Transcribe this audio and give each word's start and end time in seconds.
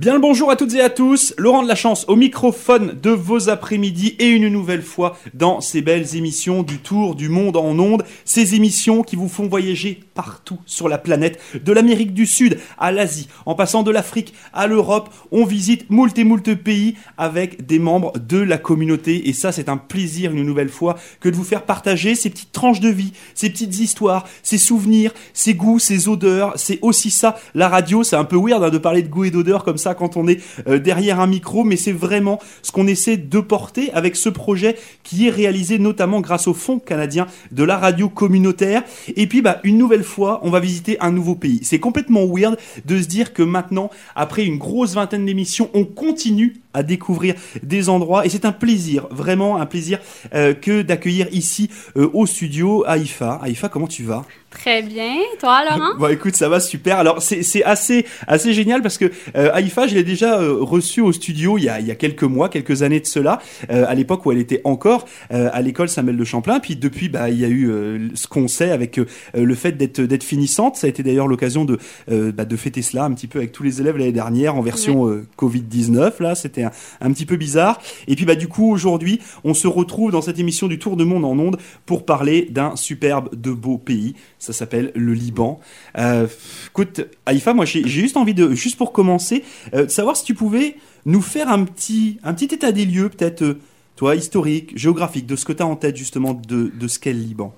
Bien 0.00 0.14
le 0.14 0.18
bonjour 0.18 0.50
à 0.50 0.56
toutes 0.56 0.72
et 0.72 0.80
à 0.80 0.88
tous, 0.88 1.34
Laurent 1.36 1.62
de 1.62 1.68
la 1.68 1.74
Chance 1.74 2.06
au 2.08 2.16
microphone 2.16 2.98
de 3.02 3.10
vos 3.10 3.50
après-midi 3.50 4.16
et 4.18 4.28
une 4.28 4.48
nouvelle 4.48 4.80
fois 4.80 5.18
dans 5.34 5.60
ces 5.60 5.82
belles 5.82 6.16
émissions 6.16 6.62
du 6.62 6.78
Tour 6.78 7.14
du 7.14 7.28
Monde 7.28 7.58
en 7.58 7.78
ondes, 7.78 8.06
ces 8.24 8.54
émissions 8.54 9.02
qui 9.02 9.14
vous 9.14 9.28
font 9.28 9.46
voyager 9.46 10.00
partout 10.14 10.58
sur 10.64 10.88
la 10.88 10.96
planète, 10.96 11.38
de 11.62 11.70
l'Amérique 11.70 12.14
du 12.14 12.24
Sud 12.24 12.58
à 12.78 12.92
l'Asie, 12.92 13.28
en 13.44 13.54
passant 13.54 13.82
de 13.82 13.90
l'Afrique 13.90 14.32
à 14.54 14.66
l'Europe, 14.66 15.10
on 15.32 15.44
visite 15.44 15.90
moult 15.90 16.18
et 16.18 16.24
moult 16.24 16.54
pays 16.54 16.94
avec 17.18 17.66
des 17.66 17.78
membres 17.78 18.14
de 18.18 18.38
la 18.38 18.56
communauté. 18.56 19.28
Et 19.28 19.34
ça 19.34 19.52
c'est 19.52 19.68
un 19.68 19.76
plaisir 19.76 20.32
une 20.32 20.46
nouvelle 20.46 20.70
fois 20.70 20.96
que 21.20 21.28
de 21.28 21.36
vous 21.36 21.44
faire 21.44 21.66
partager 21.66 22.14
ces 22.14 22.30
petites 22.30 22.52
tranches 22.52 22.80
de 22.80 22.88
vie, 22.88 23.12
ces 23.34 23.50
petites 23.50 23.78
histoires, 23.78 24.26
ces 24.42 24.56
souvenirs, 24.56 25.12
ces 25.34 25.52
goûts, 25.52 25.78
ces 25.78 26.08
odeurs, 26.08 26.54
c'est 26.56 26.78
aussi 26.80 27.10
ça 27.10 27.38
la 27.54 27.68
radio, 27.68 28.02
c'est 28.02 28.16
un 28.16 28.24
peu 28.24 28.38
weird 28.38 28.64
hein, 28.64 28.70
de 28.70 28.78
parler 28.78 29.02
de 29.02 29.08
goût 29.08 29.24
et 29.24 29.30
d'odeur 29.30 29.62
comme 29.62 29.76
ça 29.76 29.89
quand 29.94 30.16
on 30.16 30.28
est 30.28 30.40
euh, 30.68 30.78
derrière 30.78 31.20
un 31.20 31.26
micro, 31.26 31.64
mais 31.64 31.76
c'est 31.76 31.92
vraiment 31.92 32.38
ce 32.62 32.72
qu'on 32.72 32.86
essaie 32.86 33.16
de 33.16 33.40
porter 33.40 33.90
avec 33.92 34.16
ce 34.16 34.28
projet 34.28 34.76
qui 35.02 35.26
est 35.26 35.30
réalisé 35.30 35.78
notamment 35.78 36.20
grâce 36.20 36.48
au 36.48 36.54
Fonds 36.54 36.78
canadien 36.78 37.26
de 37.52 37.64
la 37.64 37.76
radio 37.76 38.08
communautaire. 38.08 38.82
Et 39.16 39.26
puis, 39.26 39.42
bah, 39.42 39.60
une 39.64 39.78
nouvelle 39.78 40.04
fois, 40.04 40.40
on 40.42 40.50
va 40.50 40.60
visiter 40.60 40.98
un 41.00 41.10
nouveau 41.10 41.34
pays. 41.34 41.60
C'est 41.62 41.80
complètement 41.80 42.26
weird 42.26 42.56
de 42.84 43.00
se 43.00 43.06
dire 43.06 43.32
que 43.32 43.42
maintenant, 43.42 43.90
après 44.14 44.44
une 44.44 44.58
grosse 44.58 44.94
vingtaine 44.94 45.26
d'émissions, 45.26 45.70
on 45.74 45.84
continue 45.84 46.60
à 46.72 46.82
découvrir 46.82 47.34
des 47.62 47.88
endroits 47.88 48.26
et 48.26 48.28
c'est 48.28 48.44
un 48.44 48.52
plaisir, 48.52 49.08
vraiment 49.10 49.56
un 49.56 49.66
plaisir 49.66 49.98
euh, 50.34 50.54
que 50.54 50.82
d'accueillir 50.82 51.26
ici 51.32 51.70
euh, 51.96 52.08
au 52.12 52.26
studio 52.26 52.84
Aïfa. 52.86 53.40
Aïfa, 53.42 53.68
comment 53.68 53.88
tu 53.88 54.04
vas? 54.04 54.24
Très 54.50 54.82
bien. 54.82 55.14
Toi, 55.38 55.62
Laurent? 55.64 55.94
Bon, 55.98 56.08
écoute, 56.08 56.34
ça 56.34 56.48
va 56.48 56.60
super. 56.60 56.98
Alors, 56.98 57.22
c'est 57.22 57.64
assez, 57.64 58.04
assez 58.26 58.52
génial 58.52 58.82
parce 58.82 58.98
que 58.98 59.10
euh, 59.36 59.50
Aïfa, 59.52 59.86
je 59.86 59.94
l'ai 59.94 60.04
déjà 60.04 60.40
euh, 60.40 60.56
reçue 60.60 61.00
au 61.00 61.12
studio 61.12 61.56
il 61.56 61.64
y, 61.64 61.68
a, 61.68 61.80
il 61.80 61.86
y 61.86 61.90
a 61.90 61.94
quelques 61.94 62.24
mois, 62.24 62.48
quelques 62.48 62.82
années 62.82 63.00
de 63.00 63.06
cela, 63.06 63.38
euh, 63.70 63.84
à 63.88 63.94
l'époque 63.94 64.26
où 64.26 64.32
elle 64.32 64.38
était 64.38 64.60
encore 64.64 65.06
euh, 65.32 65.48
à 65.52 65.62
l'école 65.62 65.88
Samuel 65.88 66.16
de 66.16 66.24
Champlain. 66.24 66.60
Puis 66.60 66.76
depuis, 66.76 67.08
bah, 67.08 67.30
il 67.30 67.38
y 67.38 67.44
a 67.44 67.48
eu 67.48 68.10
ce 68.14 68.26
qu'on 68.26 68.48
sait 68.48 68.70
avec 68.70 69.00
le 69.34 69.54
fait 69.54 69.72
d'être 69.72 70.00
d'être 70.00 70.24
finissante. 70.24 70.76
Ça 70.76 70.86
a 70.86 70.90
été 70.90 71.02
d'ailleurs 71.02 71.28
l'occasion 71.28 71.64
de, 71.64 71.78
bah, 72.08 72.44
de 72.44 72.56
fêter 72.56 72.82
cela 72.82 73.04
un 73.04 73.12
petit 73.12 73.28
peu 73.28 73.38
avec 73.38 73.52
tous 73.52 73.62
les 73.62 73.80
élèves 73.80 73.96
l'année 73.96 74.12
dernière 74.12 74.56
en 74.56 74.62
version 74.62 75.08
euh, 75.08 75.26
Covid-19. 75.38 76.22
Là, 76.22 76.34
c'était 76.34 76.64
un, 76.64 76.70
un 77.00 77.12
petit 77.12 77.26
peu 77.26 77.36
bizarre. 77.36 77.80
Et 78.08 78.16
puis, 78.16 78.24
bah, 78.24 78.34
du 78.34 78.48
coup, 78.48 78.70
aujourd'hui, 78.70 79.20
on 79.44 79.54
se 79.54 79.66
retrouve 79.66 80.12
dans 80.12 80.22
cette 80.22 80.38
émission 80.38 80.66
du 80.68 80.78
Tour 80.78 80.96
de 80.96 81.04
Monde 81.04 81.24
en 81.24 81.38
ondes 81.38 81.58
pour 81.86 82.04
parler 82.04 82.48
d'un 82.50 82.76
superbe, 82.76 83.28
de 83.34 83.50
beau 83.52 83.78
pays. 83.78 84.14
Ça 84.40 84.54
s'appelle 84.54 84.90
le 84.94 85.12
Liban. 85.12 85.60
Euh, 85.98 86.26
écoute, 86.70 87.02
Aïfa, 87.26 87.52
moi 87.52 87.66
j'ai 87.66 87.86
juste 87.86 88.16
envie 88.16 88.32
de, 88.32 88.52
juste 88.52 88.78
pour 88.78 88.90
commencer, 88.90 89.44
euh, 89.74 89.86
savoir 89.86 90.16
si 90.16 90.24
tu 90.24 90.34
pouvais 90.34 90.76
nous 91.04 91.20
faire 91.20 91.50
un 91.50 91.64
petit, 91.64 92.18
un 92.24 92.32
petit 92.32 92.54
état 92.54 92.72
des 92.72 92.86
lieux, 92.86 93.10
peut-être, 93.10 93.42
euh, 93.42 93.60
toi, 93.96 94.16
historique, 94.16 94.76
géographique, 94.78 95.26
de 95.26 95.36
ce 95.36 95.44
que 95.44 95.52
tu 95.52 95.62
as 95.62 95.66
en 95.66 95.76
tête 95.76 95.94
justement 95.94 96.32
de, 96.32 96.72
de 96.74 96.88
ce 96.88 96.98
qu'est 96.98 97.12
le 97.12 97.20
Liban. 97.20 97.54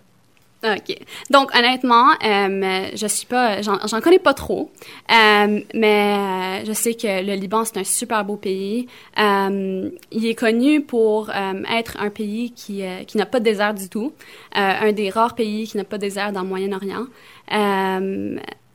OK. 0.64 0.96
Donc, 1.30 1.50
honnêtement, 1.56 2.10
euh, 2.24 2.88
je 2.94 3.06
suis 3.08 3.26
pas, 3.26 3.62
j'en 3.62 4.00
connais 4.00 4.20
pas 4.20 4.32
trop, 4.32 4.70
euh, 5.10 5.60
mais 5.74 6.14
euh, 6.16 6.64
je 6.64 6.72
sais 6.72 6.94
que 6.94 7.24
le 7.24 7.34
Liban, 7.34 7.64
c'est 7.64 7.78
un 7.78 7.84
super 7.84 8.24
beau 8.24 8.36
pays. 8.36 8.86
Il 9.18 10.26
est 10.26 10.38
connu 10.38 10.80
pour 10.80 11.30
être 11.30 11.96
un 12.00 12.10
pays 12.10 12.52
qui, 12.52 12.82
qui 13.06 13.16
n'a 13.16 13.26
pas 13.26 13.40
de 13.40 13.44
désert 13.44 13.74
du 13.74 13.88
tout, 13.88 14.12
un 14.52 14.92
des 14.92 15.10
rares 15.10 15.34
pays 15.34 15.66
qui 15.66 15.76
n'a 15.76 15.84
pas 15.84 15.96
de 15.96 16.02
désert 16.02 16.32
dans 16.32 16.42
le 16.42 16.48
Moyen-Orient. 16.48 17.06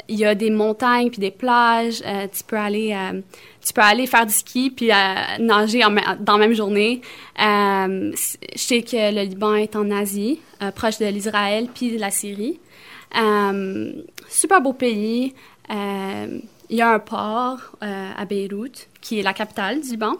Il 0.09 0.15
y 0.17 0.25
a 0.25 0.35
des 0.35 0.49
montagnes 0.49 1.09
puis 1.09 1.19
des 1.19 1.31
plages. 1.31 2.01
tu 2.01 2.43
peux 2.45 2.57
aller, 2.57 2.95
tu 3.67 3.73
peux 3.73 3.81
aller 3.81 4.07
faire 4.07 4.25
du 4.25 4.33
ski 4.33 4.69
puis 4.69 4.91
euh, 4.91 4.95
nager 5.39 5.83
en 5.83 5.93
dans 6.19 6.37
la 6.37 6.47
même 6.47 6.53
journée. 6.53 7.01
Euh, 7.39 8.13
je 8.55 8.59
sais 8.59 8.81
que 8.81 9.13
le 9.13 9.23
Liban 9.23 9.55
est 9.55 9.75
en 9.75 9.91
Asie, 9.91 10.39
euh, 10.61 10.71
proche 10.71 10.99
de 10.99 11.05
l'Israël 11.05 11.67
puis 11.73 11.91
de 11.91 11.99
la 11.99 12.09
Syrie. 12.09 12.59
Super 14.29 14.61
beau 14.61 14.73
pays. 14.73 15.33
Il 15.69 16.75
y 16.75 16.81
a 16.81 16.91
un 16.93 16.99
port 16.99 17.59
à 17.81 18.23
Beyrouth 18.25 18.87
qui 19.01 19.19
est 19.19 19.23
la 19.23 19.33
capitale 19.33 19.81
du 19.81 19.91
Liban. 19.91 20.15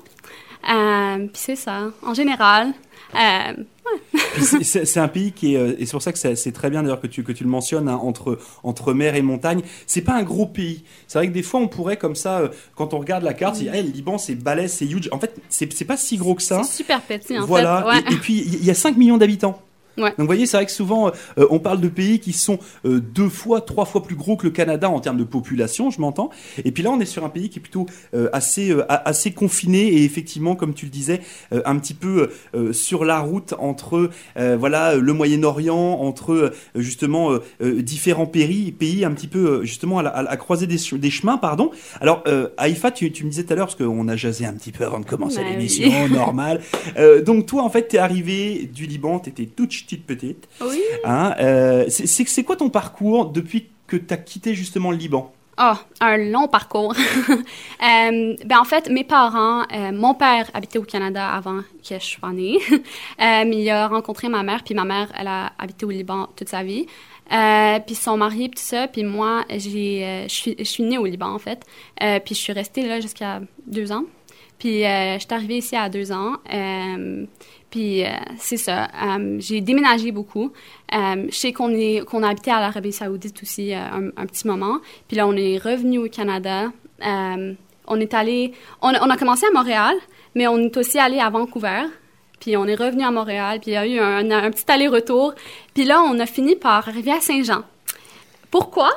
Puis 0.63 1.29
c'est 1.33 1.55
ça. 1.55 1.91
En 2.03 2.13
général, 2.13 2.73
euh, 3.15 3.53
c'est- 4.41 4.97
un 4.97 5.07
pays 5.07 5.31
qui 5.31 5.53
est, 5.53 5.57
euh, 5.57 5.75
et 5.79 5.85
c'est 5.85 5.91
pour 5.91 6.01
ça 6.01 6.11
que 6.11 6.17
c'est 6.35 6.51
très 6.51 6.69
bien 6.69 6.83
d'ailleurs 6.83 6.99
que 6.99 7.07
tu, 7.07 7.23
que 7.23 7.31
tu 7.31 7.43
le 7.43 7.49
mentionnes, 7.49 7.87
hein, 7.87 7.99
entre, 8.01 8.37
entre 8.63 8.93
mer 8.93 9.15
et 9.15 9.21
montagne. 9.21 9.61
C'est 9.85 10.01
pas 10.01 10.13
un 10.15 10.23
gros 10.23 10.45
pays. 10.45 10.83
C'est 11.07 11.17
vrai 11.19 11.27
que 11.27 11.33
des 11.33 11.43
fois 11.43 11.59
on 11.59 11.67
pourrait 11.67 11.97
comme 11.97 12.15
ça, 12.15 12.39
euh, 12.39 12.47
quand 12.75 12.93
on 12.93 12.99
regarde 12.99 13.23
la 13.23 13.33
carte, 13.33 13.55
se 13.55 13.61
dire, 13.61 13.73
Eh, 13.75 13.83
le 13.83 13.89
Liban 13.89 14.17
c'est 14.17 14.35
balèze, 14.35 14.73
c'est 14.73 14.85
huge. 14.85 15.09
En 15.11 15.19
fait, 15.19 15.33
c'est 15.49 15.71
c'est 15.73 15.85
pas 15.85 15.97
si 15.97 16.17
gros 16.17 16.35
que 16.35 16.41
ça. 16.41 16.63
c'est 16.63 16.77
super 16.77 17.01
petit 17.01 17.37
en 17.37 17.45
voilà. 17.45 17.81
fait. 17.81 17.87
Ouais. 18.07 18.11
Et, 18.11 18.13
et 18.15 18.17
puis 18.17 18.39
il 18.45 18.63
y 18.65 18.71
a 18.71 18.75
5 18.75 18.97
millions 18.97 19.17
d'habitants. 19.17 19.61
Ouais. 19.97 20.09
Donc 20.11 20.19
vous 20.19 20.25
voyez, 20.25 20.45
c'est 20.45 20.57
vrai 20.57 20.65
que 20.65 20.71
souvent 20.71 21.07
euh, 21.37 21.47
on 21.49 21.59
parle 21.59 21.81
de 21.81 21.87
pays 21.87 22.19
qui 22.19 22.33
sont 22.33 22.59
euh, 22.85 22.99
deux 22.99 23.29
fois, 23.29 23.61
trois 23.61 23.85
fois 23.85 24.03
plus 24.03 24.15
gros 24.15 24.35
que 24.37 24.45
le 24.45 24.51
Canada 24.51 24.89
en 24.89 24.99
termes 24.99 25.17
de 25.17 25.23
population, 25.23 25.89
je 25.89 25.99
m'entends. 26.01 26.29
Et 26.63 26.71
puis 26.71 26.83
là, 26.83 26.91
on 26.91 26.99
est 26.99 27.05
sur 27.05 27.23
un 27.25 27.29
pays 27.29 27.49
qui 27.49 27.59
est 27.59 27.61
plutôt 27.61 27.85
euh, 28.13 28.29
assez 28.33 28.73
assez 28.89 29.31
confiné 29.31 29.87
et 29.87 30.03
effectivement, 30.03 30.55
comme 30.55 30.73
tu 30.73 30.85
le 30.85 30.91
disais, 30.91 31.21
un 31.51 31.77
petit 31.79 31.93
peu 31.93 32.29
sur 32.71 33.05
la 33.05 33.19
route 33.19 33.53
entre 33.59 34.09
voilà 34.35 34.95
le 34.95 35.13
Moyen-Orient, 35.13 35.75
entre 35.99 36.51
justement 36.75 37.31
différents 37.61 38.25
pays, 38.27 38.71
pays 38.71 39.03
un 39.05 39.11
petit 39.11 39.27
peu 39.27 39.63
justement 39.63 39.99
à 39.99 40.03
la, 40.03 40.09
à 40.09 40.21
la 40.23 40.37
croisée 40.37 40.67
des, 40.67 40.77
che- 40.77 40.95
des 40.97 41.09
chemins, 41.09 41.37
pardon. 41.37 41.71
Alors 42.01 42.23
Haïfa, 42.57 42.91
tu, 42.91 43.11
tu 43.11 43.23
me 43.25 43.29
disais 43.29 43.43
tout 43.43 43.53
à 43.53 43.55
l'heure 43.55 43.67
parce 43.67 43.75
qu'on 43.77 44.07
a 44.07 44.15
jasé 44.15 44.45
un 44.45 44.53
petit 44.53 44.71
peu 44.71 44.85
avant 44.85 44.99
de 44.99 45.05
commencer 45.05 45.37
Bah 45.43 45.49
l'émission, 45.49 45.89
oui. 46.05 46.11
normal. 46.11 46.61
Donc 47.25 47.45
toi, 47.45 47.63
en 47.63 47.69
fait, 47.69 47.87
t'es 47.87 47.97
arrivé 47.97 48.69
du 48.73 48.85
Liban, 48.85 49.19
t'étais 49.19 49.45
toute 49.45 49.71
petite 49.87 50.05
petite. 50.05 50.47
Oui. 50.61 50.81
Hein, 51.05 51.33
euh, 51.39 51.85
c'est- 51.89 52.43
quoi 52.43 52.55
ton 52.57 52.69
parcours 52.69 53.27
depuis 53.27 53.67
que 53.87 53.95
t'as 53.95 54.17
quitté 54.17 54.53
justement 54.53 54.91
le 54.91 54.97
Liban? 54.97 55.31
Ah, 55.55 55.79
un 56.01 56.17
long 56.17 56.47
parcours. 56.47 56.93
Euh, 57.79 58.35
ben 58.43 58.57
en 58.59 58.63
fait, 58.63 58.89
mes 58.89 59.03
parents, 59.03 59.61
euh, 59.71 59.91
mon 59.91 60.15
père 60.15 60.49
habitait 60.55 60.79
au 60.79 60.83
Canada 60.83 61.29
avant 61.29 61.61
que 61.87 61.95
je 61.99 62.03
sois 62.03 62.31
née. 62.33 62.57
Il 63.19 63.69
a 63.69 63.87
rencontré 63.87 64.29
ma 64.29 64.41
mère, 64.41 64.63
puis 64.63 64.73
ma 64.73 64.83
mère, 64.83 65.11
elle 65.17 65.27
a 65.27 65.53
habité 65.59 65.85
au 65.85 65.91
Liban 65.91 66.27
toute 66.35 66.49
sa 66.49 66.63
vie. 66.63 66.87
Euh, 67.31 67.79
puis 67.85 67.93
ils 67.93 67.95
sont 67.95 68.17
mariés, 68.17 68.49
puis 68.49 68.59
tout 68.59 68.65
ça. 68.65 68.87
Puis 68.87 69.03
moi, 69.03 69.43
j'ai, 69.49 70.25
je 70.27 70.33
suis, 70.33 70.55
je 70.57 70.63
suis 70.63 70.83
née 70.83 70.97
au 70.97 71.05
Liban, 71.05 71.27
en 71.33 71.37
fait. 71.39 71.63
Euh, 72.01 72.19
puis 72.19 72.33
je 72.33 72.39
suis 72.39 72.53
restée 72.53 72.87
là 72.87 72.99
jusqu'à 72.99 73.41
deux 73.67 73.91
ans. 73.91 74.05
Puis 74.59 74.85
euh, 74.85 75.15
je 75.15 75.19
suis 75.19 75.33
arrivée 75.33 75.57
ici 75.57 75.75
à 75.75 75.89
deux 75.89 76.11
ans. 76.11 76.33
Euh, 76.51 77.25
puis 77.69 78.03
euh, 78.03 78.09
c'est 78.39 78.57
ça. 78.57 78.87
Euh, 79.03 79.37
j'ai 79.39 79.61
déménagé 79.61 80.11
beaucoup. 80.11 80.51
Je 80.91 81.27
sais 81.31 81.53
qu'on 81.53 81.69
est 81.71 82.03
qu'on 82.05 82.23
a 82.23 82.29
habité 82.29 82.51
à 82.51 82.59
l'Arabie 82.59 82.91
Saoudite 82.91 83.41
aussi 83.43 83.73
un, 83.73 84.25
petit 84.25 84.47
moment. 84.47 84.79
Puis 85.07 85.17
là, 85.17 85.27
on 85.27 85.35
est 85.35 85.57
revenu 85.57 85.99
au 85.99 86.09
Canada. 86.09 86.71
On 87.89 87.99
est 87.99 88.13
allé. 88.13 88.53
On, 88.81 88.89
a- 88.89 89.17
commencé 89.17 89.45
à 89.45 89.51
Montréal, 89.51 89.95
mais 90.35 90.47
on 90.47 90.57
est 90.57 90.75
aussi 90.77 90.97
allé 90.97 91.19
à 91.19 91.29
Vancouver. 91.29 91.83
Puis 92.39 92.55
on 92.55 92.65
est 92.65 92.75
revenu 92.75 93.03
à 93.03 93.11
Montréal. 93.11 93.59
Puis 93.61 93.71
il 93.71 93.73
y 93.73 93.77
a 93.77 93.85
eu 93.85 93.99
un, 93.99 94.51
petit 94.51 94.65
aller-retour. 94.71 95.35
Puis 95.73 95.83
là, 95.83 96.01
on 96.01 96.17
a 96.19 96.25
fini 96.25 96.55
par 96.55 96.87
arriver 96.87 97.11
à 97.11 97.19
Saint-Jean. 97.19 97.63
Pourquoi? 98.49 98.89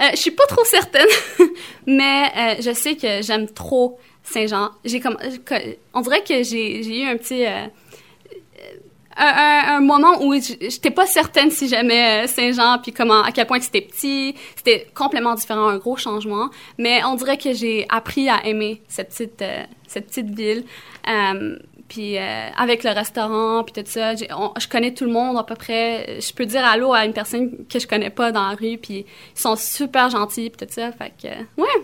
Euh, 0.00 0.10
je 0.12 0.16
suis 0.16 0.30
pas 0.30 0.46
trop 0.46 0.64
certaine, 0.64 1.08
mais 1.86 2.60
je 2.60 2.72
sais 2.72 2.94
que 2.94 3.20
j'aime 3.20 3.48
trop 3.48 3.98
Saint-Jean. 4.30 4.70
J'ai 4.84 5.00
que- 5.00 5.76
on 5.94 6.00
dirait 6.02 6.22
que 6.22 6.42
j'ai 6.42 7.00
eu 7.00 7.04
un 7.06 7.16
petit 7.16 7.44
euh, 7.46 7.66
un, 9.16 9.76
un- 9.76 9.80
moment 9.80 10.22
où 10.22 10.32
j'étais 10.34 10.90
pas 10.92 11.06
certaine 11.06 11.50
si 11.50 11.68
j'aimais 11.68 12.24
euh, 12.24 12.26
Saint-Jean 12.28 12.78
puis 12.82 12.92
comment 12.92 13.22
à 13.22 13.32
quel 13.32 13.46
point 13.46 13.60
c'était 13.60 13.80
petit, 13.80 14.34
c'était 14.54 14.86
complètement 14.94 15.34
différent, 15.34 15.68
un 15.68 15.78
gros 15.78 15.96
changement. 15.96 16.50
Mais 16.78 17.02
on 17.04 17.14
dirait 17.16 17.36
que 17.38 17.52
j'ai 17.52 17.86
appris 17.88 18.28
à 18.28 18.46
aimer 18.46 18.82
cette 18.86 19.08
petite 19.08 19.42
euh, 19.42 19.64
cette 19.88 20.06
petite 20.08 20.30
ville. 20.30 20.64
Euh, 21.08 21.58
puis 21.88 22.18
euh, 22.18 22.50
avec 22.56 22.84
le 22.84 22.90
restaurant, 22.90 23.64
puis 23.64 23.82
tout 23.82 23.90
ça, 23.90 24.14
je 24.14 24.68
connais 24.68 24.92
tout 24.92 25.04
le 25.06 25.10
monde 25.10 25.38
à 25.38 25.42
peu 25.42 25.54
près. 25.54 26.18
Je 26.20 26.32
peux 26.34 26.44
dire 26.44 26.62
allô 26.62 26.92
à 26.92 27.06
une 27.06 27.14
personne 27.14 27.64
que 27.66 27.78
je 27.78 27.86
connais 27.86 28.10
pas 28.10 28.30
dans 28.30 28.46
la 28.46 28.54
rue, 28.54 28.76
puis 28.76 29.06
ils 29.34 29.40
sont 29.40 29.56
super 29.56 30.10
gentils, 30.10 30.50
puis 30.50 30.66
tout 30.66 30.72
ça. 30.72 30.92
Fait 30.92 31.12
que, 31.20 31.26
euh, 31.28 31.42
ouais. 31.56 31.82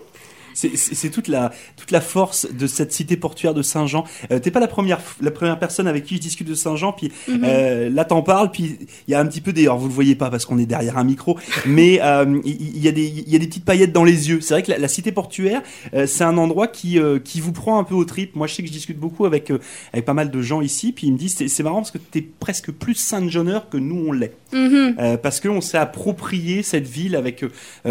C'est- 0.55 0.77
C'est 0.77 0.95
c'est 0.95 1.11
toute 1.11 1.29
la, 1.29 1.53
toute 1.77 1.91
la 1.91 2.01
force 2.01 2.47
de 2.51 2.67
cette 2.67 2.93
cité 2.93 3.17
portuaire 3.17 3.53
de 3.53 3.61
Saint-Jean. 3.63 4.05
Euh, 4.31 4.39
T'es 4.39 4.51
pas 4.51 4.61
la 4.61 4.69
première, 4.69 5.01
la 5.21 5.31
première 5.31 5.59
personne 5.59 5.87
avec 5.87 6.05
qui 6.05 6.17
je 6.17 6.21
discute 6.21 6.47
de 6.49 6.55
Saint-Jean, 6.55 6.93
puis 6.93 7.13
euh, 7.29 7.91
là 7.91 8.05
t'en 8.05 8.23
parles, 8.23 8.51
puis 8.51 8.79
il 9.07 9.11
y 9.11 9.15
a 9.15 9.21
un 9.21 9.27
petit 9.27 9.41
peu 9.41 9.53
des... 9.53 9.63
Alors 9.65 9.79
vous 9.79 9.89
le 9.89 9.93
voyez 9.95 10.15
pas 10.15 10.31
parce 10.31 10.47
qu'on 10.47 10.59
est 10.59 10.67
derrière 10.67 10.97
un 10.97 11.05
micro, 11.05 11.39
mais 11.67 12.01
euh, 12.03 12.41
il 12.45 12.79
y, 12.79 12.89
a 12.89 12.93
des- 12.93 13.07
y 13.27 13.37
a 13.37 13.39
des 13.39 13.47
petites 13.47 13.65
paillettes 13.65 13.93
dans 13.93 14.05
les 14.05 14.29
yeux. 14.31 14.41
C'est 14.41 14.55
vrai 14.55 14.63
que 14.63 14.71
la, 14.71 14.79
la 14.79 14.89
cité 14.89 15.13
portuaire, 15.13 15.63
euh, 15.95 16.07
c'est 16.07 16.25
un 16.25 16.37
endroit 16.39 16.69
qui, 16.69 16.99
qui 17.25 17.41
vous 17.41 17.53
prend 17.53 17.79
un 17.79 17.85
peu 17.85 17.95
au 17.95 18.05
trip. 18.05 18.35
Moi 18.37 18.47
je 18.47 18.55
sais 18.55 18.63
que 18.63 18.69
je 18.69 18.73
discute 18.73 18.99
beaucoup 18.99 19.25
avec, 19.27 19.53
avec 19.93 20.05
pas 20.05 20.15
mal 20.15 20.31
de 20.31 20.41
gens 20.43 20.61
ici, 20.61 20.93
puis 20.93 21.09
ils 21.09 21.13
me 21.13 21.19
disent 21.19 21.35
c'est- 21.37 21.49
c'est 21.49 21.63
marrant 21.63 21.77
parce 21.79 21.91
que 21.91 21.99
t'es 21.99 22.23
presque 22.23 22.71
plus 22.71 22.95
Saint-Jeaneur 22.95 23.69
que 23.69 23.77
nous 23.77 24.07
on 24.09 24.13
l'est. 24.13 24.35
Mhm. 24.53 24.97
Euh, 24.99 25.17
parce 25.17 25.41
qu'on 25.41 25.61
s'est 25.61 25.79
approprié 25.79 26.63
cette 26.63 26.87
ville 26.87 27.17
avec 27.17 27.45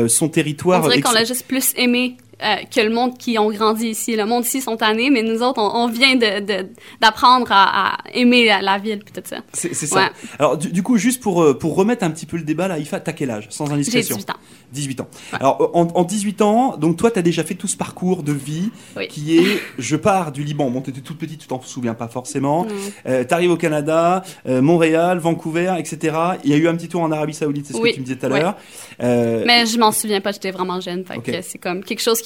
son 0.08 0.26
On 0.26 0.30
territoire. 0.30 0.82
dirait 0.82 1.02
qu'on 1.02 1.10
ex- 1.12 1.20
l'a 1.20 1.26
juste 1.26 1.46
plus 1.48 1.74
aimé 1.76 2.16
euh, 2.42 2.56
que 2.74 2.82
le 2.82 2.90
monde 2.90 3.18
qui 3.18 3.38
ont 3.38 3.52
grandi 3.52 3.88
ici. 3.88 4.16
Le 4.16 4.26
monde 4.26 4.46
ici 4.46 4.62
sont 4.62 4.76
tannés, 4.76 5.10
mais 5.10 5.22
nous 5.22 5.42
autres, 5.42 5.62
on, 5.62 5.88
vient 5.88 6.16
d'apprendre 6.16 7.46
de, 7.46 7.52
à, 7.54 7.98
aimer 8.14 8.46
la, 8.46 8.78
ville 8.80 9.00
puis 9.00 9.14
tout 9.14 9.28
ça. 9.28 9.38
C'est 9.54 9.74
ça. 9.74 10.10
Alors, 10.40 10.58
du, 10.58 10.84
coup, 10.84 10.98
juste 10.98 11.22
pour, 11.22 11.44
euh, 11.44 11.58
pour 11.58 11.76
remettre 11.76 12.04
un 12.04 12.12
petit 12.12 12.26
peu 12.26 12.38
le 12.38 12.44
débat, 12.44 12.68
là, 12.68 12.80
Ifa, 12.80 13.00
t'as 13.00 13.14
quel 13.14 13.30
âge, 13.30 13.48
sans 13.50 13.72
indiscrétion 13.72 14.16
J'ai 14.16 14.24
18 14.24 14.32
ans. 14.32 14.40
18 14.74 15.02
ans. 15.02 15.08
Alors, 15.34 15.72
en, 15.74 16.04
18 16.04 16.42
ans, 16.42 16.78
donc 16.78 16.98
toi, 16.98 17.12
tu 17.12 17.20
as 17.20 17.22
déjà 17.22 17.44
fait 17.44 17.54
tout 17.54 17.68
ce 17.68 17.78
parcours 17.78 18.24
de 18.24 18.34
vie 18.34 18.72
qui 19.10 19.38
est 19.38 19.62
je 19.78 19.96
pars 19.96 20.32
du 20.32 20.44
Liban. 20.44 20.70
Bon, 20.70 20.82
tu 20.82 20.90
étais 20.90 21.02
toute 21.02 21.18
petite, 21.18 21.40
tu 21.40 21.48
t'en 21.48 21.62
souviens 21.62 21.94
pas 21.94 22.08
forcément. 22.08 22.66
Euh, 23.06 23.24
tu 23.24 23.34
arrives 23.34 23.52
au 23.52 23.58
Canada, 23.58 24.24
euh, 24.48 24.62
Montréal, 24.62 25.20
Vancouver, 25.20 25.76
etc. 25.78 26.18
Il 26.44 26.52
y 26.52 26.54
a 26.54 26.58
eu 26.58 26.68
un 26.68 26.76
petit 26.76 26.90
tour 26.90 27.02
en 27.02 27.12
Arabie 27.12 27.34
Saoudite, 27.34 27.68
c'est 27.68 27.74
ce 27.74 27.80
que 27.80 27.94
tu 27.94 28.00
me 28.00 28.06
disais 28.06 28.18
tout 28.18 28.26
à 28.26 28.30
l'heure. 28.30 28.58
Mais 29.00 29.66
je 29.66 29.78
m'en 29.78 29.92
souviens 29.92 30.22
pas, 30.22 30.32
j'étais 30.32 30.52
vraiment 30.52 30.82
jeune. 30.82 31.04
C'est 31.44 31.60
comme 31.60 31.84
quelque 31.84 32.02
chose 32.02 32.22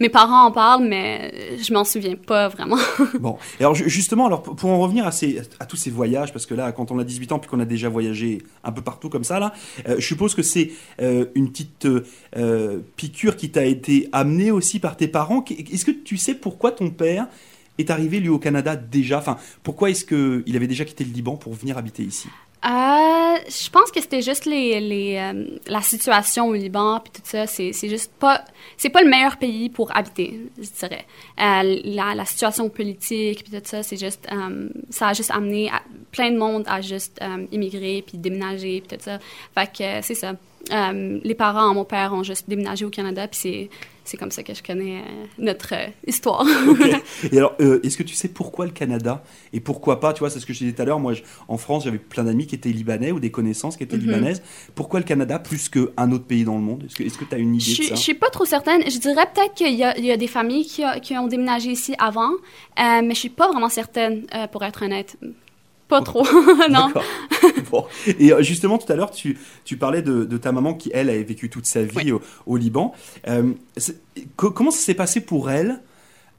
mes 0.00 0.08
parents 0.08 0.46
en 0.46 0.52
parlent, 0.52 0.86
mais 0.86 1.58
je 1.58 1.72
m'en 1.72 1.84
souviens 1.84 2.16
pas 2.16 2.48
vraiment. 2.48 2.78
bon, 3.20 3.36
alors 3.60 3.74
justement, 3.74 4.26
alors, 4.26 4.42
pour 4.42 4.70
en 4.70 4.78
revenir 4.78 5.06
à, 5.06 5.66
tous 5.66 5.76
ces 5.76 5.90
voyages, 5.90 6.32
parce 6.32 6.46
que 6.46 6.54
là, 6.54 6.72
quand 6.72 6.90
on 6.90 6.98
a 6.98 7.04
18 7.04 7.32
ans, 7.32 7.38
puis 7.38 7.50
qu'on 7.50 7.60
a 7.60 7.64
déjà 7.64 7.88
voyagé 7.88 8.42
un 8.64 8.72
peu 8.72 8.82
partout 8.82 9.08
comme 9.08 9.24
ça, 9.24 9.38
là, 9.38 9.52
je 9.86 10.04
suppose 10.04 10.34
que 10.34 10.42
c'est 10.42 10.70
une 10.98 11.50
petite 11.50 11.86
euh, 12.36 12.80
piqûre 12.96 13.36
qui 13.36 13.50
t'a 13.50 13.64
été 13.64 14.08
amenée 14.12 14.50
aussi 14.50 14.78
par 14.78 14.96
tes 14.96 15.08
parents. 15.08 15.44
Est-ce 15.72 15.84
que 15.84 15.90
tu 15.90 16.16
sais 16.16 16.34
pourquoi 16.34 16.72
ton 16.72 16.90
père 16.90 17.26
est 17.78 17.90
arrivé 17.90 18.20
lui 18.20 18.28
au 18.28 18.38
Canada 18.38 18.76
déjà? 18.76 19.18
Enfin, 19.18 19.38
pourquoi 19.62 19.90
est-ce 19.90 20.04
qu'il 20.04 20.56
avait 20.56 20.66
déjà 20.66 20.84
quitté 20.84 21.04
le 21.04 21.12
Liban 21.12 21.36
pour 21.36 21.54
venir 21.54 21.78
habiter 21.78 22.02
ici? 22.02 22.28
Euh, 22.64 23.36
je 23.48 23.70
pense 23.70 23.90
que 23.92 24.00
c'était 24.00 24.22
juste 24.22 24.44
les, 24.44 24.80
les 24.80 25.16
euh, 25.16 25.58
la 25.66 25.82
situation 25.82 26.48
au 26.48 26.54
Liban 26.54 27.00
puis 27.00 27.12
tout 27.12 27.22
ça. 27.24 27.46
C'est, 27.46 27.72
juste 27.88 28.10
pas 28.18 28.44
c'est 28.76 28.88
pas 28.88 29.02
le 29.02 29.08
meilleur 29.08 29.36
pays 29.36 29.68
pour 29.68 29.94
habiter, 29.96 30.40
je 30.58 30.68
dirais. 30.80 31.04
la, 31.38 32.14
la, 32.14 32.24
situation 32.24 32.68
politique 32.68 33.44
puis 33.44 33.52
tout 33.52 33.64
ça, 33.64 33.82
c'est 33.82 33.98
juste 33.98 34.26
ça 34.90 35.08
a 35.08 35.12
juste 35.12 35.30
amené 35.30 35.70
plein 36.10 36.30
de 36.30 36.38
monde 36.38 36.64
à 36.66 36.80
juste 36.80 37.20
immigrer 37.52 38.02
puis 38.06 38.18
déménager 38.18 38.82
puis 38.86 38.96
tout 38.96 39.04
ça. 39.04 39.18
Fait 39.54 39.66
que 39.66 40.02
c'est 40.06 40.14
ça. 40.14 40.34
Euh, 40.72 41.20
les 41.22 41.34
parents, 41.34 41.74
mon 41.74 41.84
père, 41.84 42.12
ont 42.12 42.22
juste 42.22 42.48
déménagé 42.48 42.84
au 42.84 42.90
Canada, 42.90 43.28
puis 43.28 43.38
c'est 43.40 43.70
comme 44.16 44.30
ça 44.30 44.42
que 44.44 44.54
je 44.54 44.62
connais 44.62 45.00
euh, 45.00 45.24
notre 45.38 45.74
euh, 45.74 45.86
histoire. 46.06 46.46
Et 47.32 47.38
alors, 47.38 47.56
est-ce 47.58 47.96
que 47.96 48.04
tu 48.04 48.14
sais 48.14 48.28
pourquoi 48.28 48.66
le 48.66 48.70
Canada 48.70 49.24
et 49.52 49.60
pourquoi 49.60 49.98
pas 49.98 50.12
Tu 50.12 50.20
vois, 50.20 50.30
c'est 50.30 50.38
ce 50.38 50.46
que 50.46 50.52
je 50.52 50.60
disais 50.60 50.72
tout 50.72 50.82
à 50.82 50.84
l'heure. 50.84 51.00
Moi, 51.00 51.14
en 51.48 51.58
France, 51.58 51.84
j'avais 51.84 51.98
plein 51.98 52.24
d'amis 52.24 52.46
qui 52.46 52.54
étaient 52.54 52.70
libanais 52.70 53.10
ou 53.10 53.18
des 53.18 53.30
connaissances 53.30 53.76
qui 53.76 53.82
étaient 53.82 53.96
mhm. 53.96 54.04
libanaises. 54.04 54.42
Pourquoi 54.74 55.00
le 55.00 55.04
Canada 55.04 55.38
plus 55.38 55.68
qu'un 55.68 56.12
autre 56.12 56.24
pays 56.24 56.44
dans 56.44 56.56
le 56.56 56.62
monde? 56.62 56.84
Est-ce 56.84 57.18
que 57.18 57.24
tu 57.24 57.34
as 57.34 57.38
une 57.38 57.56
idée 57.56 57.64
je, 57.64 57.82
de 57.82 57.86
ça? 57.88 57.94
Je 57.96 58.00
suis 58.00 58.14
pas 58.14 58.30
trop 58.30 58.44
certaine. 58.44 58.82
Je 58.88 58.98
dirais 58.98 59.26
peut-être 59.34 59.54
qu'il 59.54 59.74
y, 59.74 59.82
a 59.82 60.16
des 60.16 60.26
familles 60.28 60.66
qui, 60.66 60.82
qui, 61.02 61.18
ont 61.18 61.26
déménagé 61.26 61.70
ici 61.70 61.94
avant, 61.98 62.30
mais 62.78 63.14
je 63.14 63.18
suis 63.18 63.28
pas 63.28 63.48
vraiment 63.50 63.68
certaine, 63.68 64.26
pour 64.52 64.64
être 64.64 64.84
honnête. 64.84 65.16
Pas 65.88 66.02
trop, 66.02 66.26
non. 66.70 66.88
bon. 67.70 67.84
Et 68.18 68.32
euh, 68.32 68.42
justement, 68.42 68.78
tout 68.78 68.90
à 68.92 68.96
l'heure, 68.96 69.10
tu, 69.10 69.38
tu 69.64 69.76
parlais 69.76 70.02
de, 70.02 70.24
de, 70.24 70.36
ta 70.36 70.50
maman 70.52 70.74
qui, 70.74 70.90
elle, 70.92 71.10
avait 71.10 71.22
vécu 71.22 71.48
toute 71.48 71.66
sa 71.66 71.82
vie 71.82 72.12
au, 72.46 72.56
Liban. 72.56 72.92
Euh, 73.28 73.52
comment 74.36 74.70
ça 74.70 74.80
s'est 74.80 74.94
passé 74.94 75.20
pour 75.20 75.50
elle, 75.50 75.80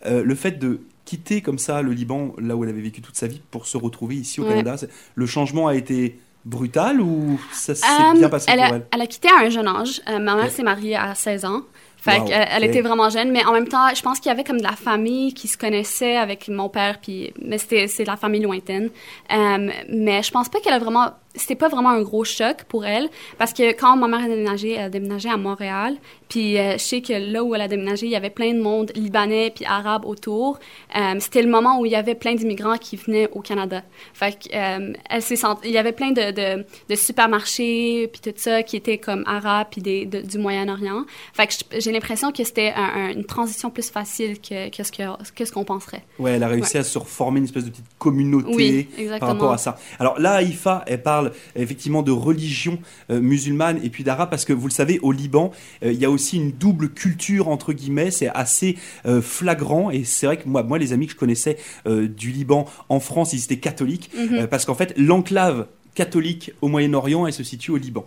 euh, 0.05 0.23
le 0.23 0.35
fait 0.35 0.59
de 0.59 0.81
quitter 1.05 1.41
comme 1.41 1.59
ça 1.59 1.81
le 1.81 1.93
Liban, 1.93 2.33
là 2.37 2.57
où 2.57 2.63
elle 2.65 2.69
avait 2.69 2.81
vécu 2.81 3.01
toute 3.01 3.15
sa 3.15 3.27
vie, 3.27 3.41
pour 3.51 3.67
se 3.67 3.77
retrouver 3.77 4.15
ici 4.15 4.41
au 4.41 4.45
Canada? 4.45 4.75
Le 5.15 5.25
changement 5.25 5.67
a 5.67 5.75
été 5.75 6.19
brutal 6.43 7.01
ou 7.01 7.39
ça 7.53 7.75
s'est 7.75 7.85
bien 8.15 8.29
passé 8.29 8.47
elle 8.49 8.59
pour 8.59 8.75
elle? 8.75 8.87
Elle 8.93 9.01
a 9.01 9.07
quitté 9.07 9.29
à 9.29 9.45
un 9.45 9.49
jeune 9.49 9.67
âge. 9.67 10.01
ma 10.07 10.35
mère 10.35 10.51
s'est 10.51 10.63
mariée 10.63 10.97
à 10.97 11.15
16 11.15 11.45
ans. 11.45 11.61
Fait 12.07 12.21
elle 12.29 12.63
était 12.63 12.81
vraiment 12.81 13.09
jeune, 13.09 13.31
mais 13.31 13.43
en 13.45 13.51
même 13.51 13.67
temps, 13.67 13.93
je 13.93 14.01
pense 14.01 14.19
qu'il 14.19 14.29
y 14.29 14.31
avait 14.31 14.43
comme 14.43 14.59
de 14.59 14.63
la 14.63 14.75
famille 14.75 15.33
qui 15.33 15.47
se 15.47 15.57
connaissait 15.57 16.15
avec 16.15 16.47
mon 16.47 16.69
père, 16.69 16.99
puis 17.01 17.33
mais 17.41 17.57
c'était 17.57 17.87
c'est 17.87 18.03
de 18.03 18.09
la 18.09 18.17
famille 18.17 18.41
lointaine. 18.41 18.89
Euh, 19.31 19.69
mais 19.89 20.23
je 20.23 20.31
pense 20.31 20.49
pas 20.49 20.59
qu'elle 20.59 20.73
a 20.73 20.79
vraiment 20.79 21.11
c'était 21.37 21.55
pas 21.55 21.69
vraiment 21.69 21.89
un 21.89 22.01
gros 22.01 22.23
choc 22.23 22.63
pour 22.67 22.85
elle 22.85 23.09
parce 23.37 23.53
que 23.53 23.71
quand 23.73 23.95
ma 23.95 24.07
mère 24.07 24.25
a 24.25 24.27
déménagé, 24.27 24.73
elle 24.73 24.85
a 24.85 24.89
déménagé 24.89 25.29
à 25.29 25.37
Montréal. 25.37 25.97
Puis 26.29 26.57
euh, 26.57 26.73
je 26.73 26.77
sais 26.77 27.01
que 27.01 27.13
là 27.13 27.43
où 27.43 27.55
elle 27.55 27.61
a 27.61 27.67
déménagé, 27.67 28.05
il 28.05 28.11
y 28.11 28.15
avait 28.15 28.29
plein 28.29 28.53
de 28.53 28.61
monde 28.61 28.91
libanais 28.95 29.51
puis 29.55 29.65
arabe 29.65 30.05
autour. 30.05 30.59
Euh, 30.95 31.15
c'était 31.19 31.41
le 31.41 31.49
moment 31.49 31.79
où 31.79 31.85
il 31.85 31.91
y 31.91 31.95
avait 31.95 32.15
plein 32.15 32.35
d'immigrants 32.35 32.77
qui 32.77 32.97
venaient 32.97 33.29
au 33.31 33.41
Canada. 33.41 33.83
Fait 34.13 34.37
que, 34.37 34.55
euh, 34.55 34.93
elle 35.09 35.21
s'est 35.21 35.37
il 35.63 35.71
y 35.71 35.77
avait 35.77 35.91
plein 35.91 36.11
de, 36.11 36.31
de, 36.31 36.65
de, 36.89 36.95
supermarchés 36.95 38.09
puis 38.11 38.19
tout 38.21 38.37
ça 38.37 38.63
qui 38.63 38.75
étaient 38.75 38.97
comme 38.97 39.23
arabes 39.25 39.67
puis 39.71 39.81
des, 39.81 40.05
du 40.05 40.37
Moyen-Orient. 40.37 41.05
Fait 41.33 41.47
que 41.47 41.79
j'ai 41.79 41.91
l'impression 41.91 42.31
que 42.31 42.43
c'était 42.43 42.73
une 42.73 43.25
transition 43.25 43.69
plus 43.69 43.89
facile 43.89 44.39
que, 44.41 44.69
que 44.69 44.83
ce 44.83 44.91
que, 44.91 45.03
que 45.33 45.45
ce 45.45 45.51
qu'on 45.51 45.63
penserait. 45.63 46.03
Ouais, 46.19 46.33
elle 46.33 46.43
a 46.43 46.47
réussi 46.47 46.77
à 46.77 46.83
se 46.83 46.97
reformer 46.97 47.39
une 47.39 47.45
espèce 47.45 47.65
de 47.65 47.69
petite 47.69 47.85
communauté 47.97 48.89
par 49.19 49.29
rapport 49.29 49.53
à 49.53 49.57
ça. 49.57 49.77
Alors 49.99 50.19
là, 50.19 50.33
Aïfa, 50.33 50.83
elle 50.87 51.01
parle 51.01 51.26
effectivement 51.55 52.03
de 52.03 52.11
religion 52.11 52.79
euh, 53.09 53.19
musulmane 53.21 53.79
et 53.83 53.89
puis 53.89 54.03
d'arabe, 54.03 54.29
parce 54.29 54.45
que 54.45 54.53
vous 54.53 54.67
le 54.67 54.73
savez, 54.73 54.99
au 55.01 55.11
Liban, 55.11 55.51
euh, 55.83 55.91
il 55.91 55.99
y 55.99 56.05
a 56.05 56.09
aussi 56.09 56.37
une 56.37 56.51
double 56.51 56.89
culture, 56.89 57.47
entre 57.47 57.73
guillemets, 57.73 58.11
c'est 58.11 58.29
assez 58.29 58.77
euh, 59.05 59.21
flagrant, 59.21 59.91
et 59.91 60.03
c'est 60.03 60.25
vrai 60.25 60.37
que 60.37 60.47
moi, 60.47 60.63
moi, 60.63 60.77
les 60.77 60.93
amis 60.93 61.07
que 61.07 61.13
je 61.13 61.17
connaissais 61.17 61.57
du 61.85 62.31
Liban 62.31 62.65
en 62.89 62.99
France, 62.99 63.33
ils 63.33 63.43
étaient 63.43 63.57
catholiques, 63.57 64.11
mhm. 64.15 64.47
parce 64.47 64.65
qu'en 64.65 64.75
fait, 64.75 64.93
l'enclave 64.97 65.67
catholique 65.95 66.51
au 66.61 66.67
Moyen-Orient, 66.67 67.25
elle 67.25 67.33
se 67.33 67.43
situe 67.43 67.71
au 67.71 67.77
Liban. 67.77 68.05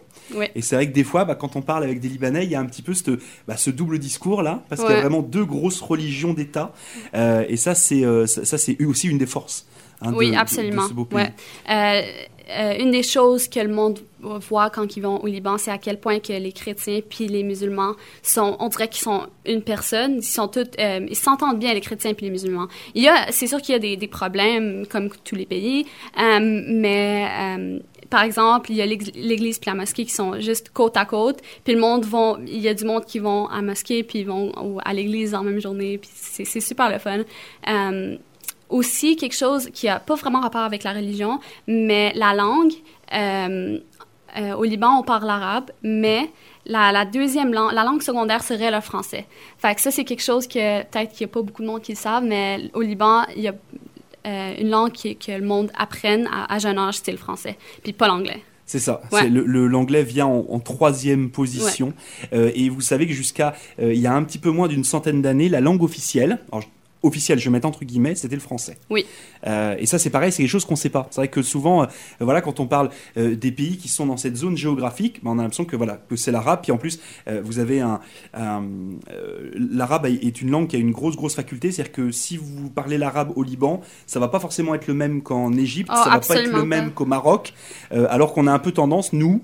Et 0.54 0.62
c'est 0.62 0.76
vrai 0.76 0.88
que 0.88 0.92
des 0.92 1.02
fois, 1.02 1.24
bah, 1.24 1.34
quand 1.34 1.56
on 1.56 1.62
parle 1.62 1.82
avec 1.82 2.00
des 2.00 2.08
Libanais, 2.08 2.44
il 2.44 2.50
y 2.50 2.54
a 2.54 2.60
un 2.60 2.66
petit 2.66 2.82
peu 2.82 2.94
ce, 2.94 3.18
bah, 3.48 3.56
ce 3.56 3.70
double 3.70 3.98
discours 3.98 4.42
là, 4.42 4.62
parce 4.68 4.82
qu'il 4.82 4.90
y 4.90 4.94
a 4.94 5.00
vraiment 5.00 5.22
deux 5.22 5.44
grosses 5.44 5.80
religions 5.80 6.34
d'État. 6.34 6.72
et 7.14 7.56
ça, 7.56 7.74
c'est 7.74 8.04
ça, 8.26 8.58
c'est 8.58 8.82
aussi 8.84 9.08
une 9.08 9.18
des 9.18 9.26
forces. 9.26 9.66
Hein, 10.02 10.12
oui, 10.14 10.34
absolument. 10.34 10.86
Ouais. 11.12 11.32
Euh, 12.50 12.76
une 12.78 12.90
des 12.90 13.04
choses 13.04 13.46
que 13.48 13.60
le 13.60 13.72
monde 13.72 14.00
voit 14.20 14.70
quand 14.70 14.96
ils 14.96 15.00
vont 15.00 15.22
au 15.22 15.26
Liban, 15.26 15.56
c'est 15.56 15.70
à 15.70 15.78
quel 15.78 16.00
point 16.00 16.18
que 16.18 16.32
les 16.32 16.52
chrétiens 16.52 17.00
puis 17.08 17.28
les 17.28 17.44
musulmans 17.44 17.94
sont, 18.22 18.56
on 18.58 18.68
dirait 18.68 18.88
qu'ils 18.88 19.02
sont 19.02 19.26
une 19.46 19.62
personne. 19.62 20.16
Ils 20.16 20.24
sont 20.24 20.48
tous, 20.48 20.66
euh, 20.80 21.06
ils 21.08 21.16
s'entendent 21.16 21.60
bien 21.60 21.74
les 21.74 21.80
chrétiens 21.80 22.12
puis 22.12 22.26
les 22.26 22.32
musulmans. 22.32 22.66
Il 22.94 23.04
y 23.04 23.08
a, 23.08 23.30
c'est 23.30 23.46
sûr 23.46 23.62
qu'il 23.62 23.72
y 23.72 23.76
a 23.76 23.78
des, 23.78 23.96
des, 23.96 24.08
problèmes 24.08 24.84
comme 24.88 25.10
tous 25.24 25.36
les 25.36 25.46
pays, 25.46 25.86
euh, 26.20 26.38
mais 26.40 27.80
par 28.08 28.24
exemple, 28.24 28.72
il 28.72 28.76
y 28.76 28.82
a 28.82 28.86
l'église 28.86 29.60
puis 29.60 29.70
la 29.70 29.76
mosquée 29.76 30.04
qui 30.04 30.12
sont 30.12 30.40
juste 30.40 30.70
côte 30.70 30.96
à 30.96 31.04
côte. 31.04 31.38
Puis 31.62 31.74
le 31.74 31.80
monde 31.80 32.04
vont, 32.04 32.38
il 32.44 32.58
y 32.58 32.66
a 32.66 32.74
du 32.74 32.84
monde 32.84 33.04
qui 33.04 33.20
vont 33.20 33.46
à 33.46 33.56
la 33.56 33.62
mosquée 33.62 34.02
puis 34.02 34.20
ils 34.20 34.26
vont 34.26 34.78
à 34.84 34.92
l'église 34.92 35.32
en 35.36 35.44
même 35.44 35.60
journée. 35.60 35.98
Puis 35.98 36.10
c'est 36.12 36.60
super 36.60 36.90
le 36.90 36.98
fun 36.98 37.22
aussi 38.70 39.16
quelque 39.16 39.36
chose 39.36 39.68
qui 39.72 39.86
n'a 39.86 40.00
pas 40.00 40.14
vraiment 40.14 40.40
rapport 40.40 40.62
avec 40.62 40.84
la 40.84 40.92
religion, 40.92 41.40
mais 41.66 42.12
la 42.14 42.34
langue. 42.34 42.72
Euh, 43.12 43.78
euh, 44.38 44.54
au 44.54 44.62
Liban, 44.62 44.96
on 45.00 45.02
parle 45.02 45.26
l'arabe, 45.26 45.70
mais 45.82 46.30
la, 46.64 47.04
deuxième 47.04 47.52
langue, 47.52 47.72
la 47.72 47.82
langue 47.82 48.00
secondaire 48.00 48.44
serait 48.44 48.70
le 48.70 48.80
français. 48.80 49.26
Fait 49.58 49.74
que 49.74 49.80
ça, 49.80 49.90
c'est 49.90 50.04
quelque 50.04 50.22
chose 50.22 50.46
que 50.46 50.82
peut-être 50.84 51.12
qu'il 51.12 51.26
n'y 51.26 51.30
a 51.30 51.34
pas 51.34 51.42
beaucoup 51.42 51.62
de 51.62 51.66
monde 51.66 51.82
qui 51.82 51.92
le 51.92 51.98
savent, 51.98 52.24
mais 52.24 52.70
au 52.74 52.80
Liban, 52.80 53.24
il 53.34 53.42
y 53.42 53.48
a 53.48 53.54
euh, 54.26 54.54
une 54.60 54.70
langue 54.70 54.92
que 54.92 55.32
le 55.32 55.44
monde 55.44 55.72
apprenne 55.76 56.28
à, 56.48 56.58
jeune 56.60 56.78
âge, 56.78 57.00
c'est 57.02 57.10
le 57.10 57.18
français, 57.18 57.58
puis 57.82 57.92
pas 57.92 58.06
l'anglais. 58.06 58.42
C'est 58.66 58.78
ça. 58.78 59.00
L'anglais 59.10 60.04
vient 60.04 60.26
en, 60.26 60.60
troisième 60.60 61.30
position. 61.30 61.92
et 62.30 62.68
vous 62.68 62.82
savez 62.82 63.08
que 63.08 63.12
jusqu'à 63.12 63.56
il 63.80 63.98
y 63.98 64.06
a 64.06 64.14
un 64.14 64.22
petit 64.22 64.38
peu 64.38 64.50
moins 64.50 64.68
d'une 64.68 64.84
centaine 64.84 65.22
d'années, 65.22 65.48
la 65.48 65.60
langue 65.60 65.82
officielle, 65.82 66.38
officiel, 67.02 67.38
je 67.38 67.50
mets 67.50 67.64
entre 67.64 67.84
guillemets, 67.84 68.14
c'était 68.14 68.34
le 68.34 68.40
français. 68.40 68.78
Oui. 68.90 69.06
Euh, 69.46 69.76
et 69.78 69.86
ça, 69.86 69.98
c'est 69.98 70.10
pareil, 70.10 70.32
c'est 70.32 70.42
quelque 70.42 70.50
chose 70.50 70.64
qu'on 70.64 70.74
ne 70.74 70.78
sait 70.78 70.90
pas. 70.90 71.06
C'est 71.10 71.20
vrai 71.20 71.28
que 71.28 71.42
souvent, 71.42 71.82
euh, 71.82 71.86
voilà, 72.20 72.40
quand 72.40 72.60
on 72.60 72.66
parle 72.66 72.90
euh, 73.16 73.34
des 73.36 73.52
pays 73.52 73.76
qui 73.76 73.88
sont 73.88 74.06
dans 74.06 74.16
cette 74.16 74.36
zone 74.36 74.56
géographique, 74.56 75.20
ben, 75.22 75.30
on 75.30 75.38
a 75.38 75.42
l'impression 75.42 75.64
que 75.64 75.76
voilà, 75.76 76.00
que 76.08 76.16
c'est 76.16 76.32
l'arabe. 76.32 76.60
Puis 76.62 76.72
en 76.72 76.78
plus, 76.78 77.00
vous 77.42 77.58
avez 77.58 77.80
un, 77.80 78.00
l'arabe 79.54 80.06
est 80.06 80.42
une 80.42 80.50
langue 80.50 80.68
qui 80.68 80.76
a 80.76 80.78
une 80.78 80.90
grosse 80.90 81.16
grosse 81.16 81.34
faculté, 81.34 81.70
c'est-à-dire 81.72 81.92
que 81.92 82.10
si 82.10 82.36
vous 82.36 82.70
parlez 82.70 82.98
l'arabe 82.98 83.32
au 83.36 83.42
Liban, 83.42 83.80
ça 84.06 84.20
va 84.20 84.28
pas 84.28 84.40
forcément 84.40 84.74
être 84.74 84.86
le 84.86 84.94
même 84.94 85.22
qu'en 85.22 85.52
Égypte, 85.52 85.90
oh, 85.92 86.00
ça 86.04 86.10
va 86.10 86.20
pas 86.20 86.36
être 86.36 86.52
le 86.52 86.64
même 86.64 86.92
qu'au 86.92 87.06
Maroc, 87.06 87.54
alors 87.90 88.32
qu'on 88.32 88.46
a 88.46 88.52
un 88.52 88.58
peu 88.58 88.72
tendance, 88.72 89.12
nous, 89.12 89.42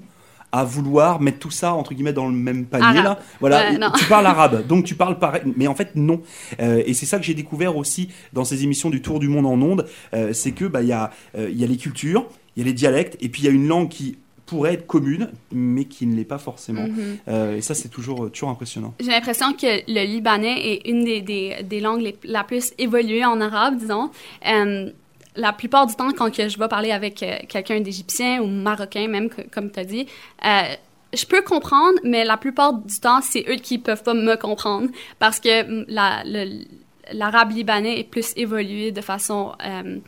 à 0.52 0.64
vouloir 0.64 1.20
mettre 1.20 1.38
tout 1.38 1.50
ça 1.50 1.74
entre 1.74 1.94
guillemets 1.94 2.12
dans 2.12 2.26
le 2.26 2.34
même 2.34 2.66
panier 2.66 3.02
là. 3.02 3.18
Voilà, 3.40 3.72
tu 3.96 4.04
parles 4.06 4.26
arabe, 4.26 4.66
donc 4.66 4.84
tu 4.84 4.94
parles 4.94 5.18
pareil, 5.18 5.42
mais 5.56 5.66
en 5.66 5.74
fait 5.74 5.94
non. 5.94 6.22
Euh, 6.60 6.82
et 6.86 6.94
c'est 6.94 7.06
ça 7.06 7.18
que 7.18 7.24
j'ai 7.24 7.34
découvert 7.34 7.76
aussi 7.76 8.08
dans 8.32 8.44
ces 8.44 8.64
émissions 8.64 8.90
du 8.90 9.02
Tour 9.02 9.18
du 9.18 9.28
monde 9.28 9.46
en 9.46 9.60
ondes, 9.60 9.86
euh, 10.14 10.32
c'est 10.32 10.52
que 10.52 10.64
bah 10.64 10.82
il 10.82 10.88
y 10.88 10.92
a 10.92 11.10
euh, 11.36 11.48
il 11.50 11.60
y 11.60 11.64
a 11.64 11.66
les 11.66 11.76
cultures, 11.76 12.26
il 12.56 12.60
y 12.60 12.62
a 12.62 12.66
les 12.66 12.72
dialectes, 12.72 13.16
et 13.20 13.28
puis 13.28 13.42
il 13.42 13.44
y 13.44 13.48
a 13.48 13.52
une 13.52 13.68
langue 13.68 13.88
qui 13.88 14.18
pourrait 14.46 14.74
être 14.74 14.86
commune, 14.86 15.30
mais 15.50 15.86
qui 15.86 16.06
ne 16.06 16.14
l'est 16.14 16.24
pas 16.24 16.38
forcément. 16.38 16.86
Mhm. 16.86 17.56
et 17.56 17.60
ça, 17.62 17.74
c'est 17.74 17.88
toujours, 17.88 18.30
toujours 18.30 18.50
impressionnant. 18.50 18.94
J'ai 19.00 19.10
l'impression 19.10 19.52
que 19.52 19.66
le 19.88 20.06
libanais 20.06 20.72
est 20.72 20.88
une 20.88 21.04
des, 21.04 21.20
des, 21.20 21.56
des 21.64 21.80
langues 21.80 22.02
les, 22.02 22.16
la 22.22 22.44
plus 22.44 22.72
évoluée 22.78 23.24
en 23.24 23.40
arabe, 23.40 23.76
disons 23.76 24.10
la 25.36 25.52
plupart 25.52 25.86
du 25.86 25.94
temps, 25.94 26.10
quand 26.12 26.34
que 26.34 26.48
je 26.48 26.58
vais 26.58 26.68
parler 26.68 26.92
avec 26.92 27.22
euh, 27.22 27.36
quelqu'un 27.48 27.80
d'égyptien 27.80 28.40
ou 28.40 28.46
marocain, 28.46 29.06
même 29.08 29.28
comme 29.52 29.70
tu 29.70 29.80
as 29.80 29.84
dit, 29.84 30.06
euh, 30.44 30.62
je 31.14 31.24
peux 31.26 31.42
comprendre, 31.42 31.98
mais 32.02 32.24
la 32.24 32.36
plupart 32.36 32.74
du 32.74 33.00
temps, 33.00 33.20
c'est 33.22 33.44
eux 33.48 33.56
qui 33.56 33.78
peuvent 33.78 34.02
pas 34.02 34.14
me 34.14 34.36
comprendre 34.36 34.88
parce 35.18 35.38
que 35.40 35.62
mm, 35.62 35.84
la, 35.88 36.22
l'arabe 37.12 37.52
libanais 37.52 38.00
est 38.00 38.04
plus 38.04 38.32
évolué 38.36 38.92
de 38.92 39.00
façon, 39.00 39.52
euh, 39.64 39.98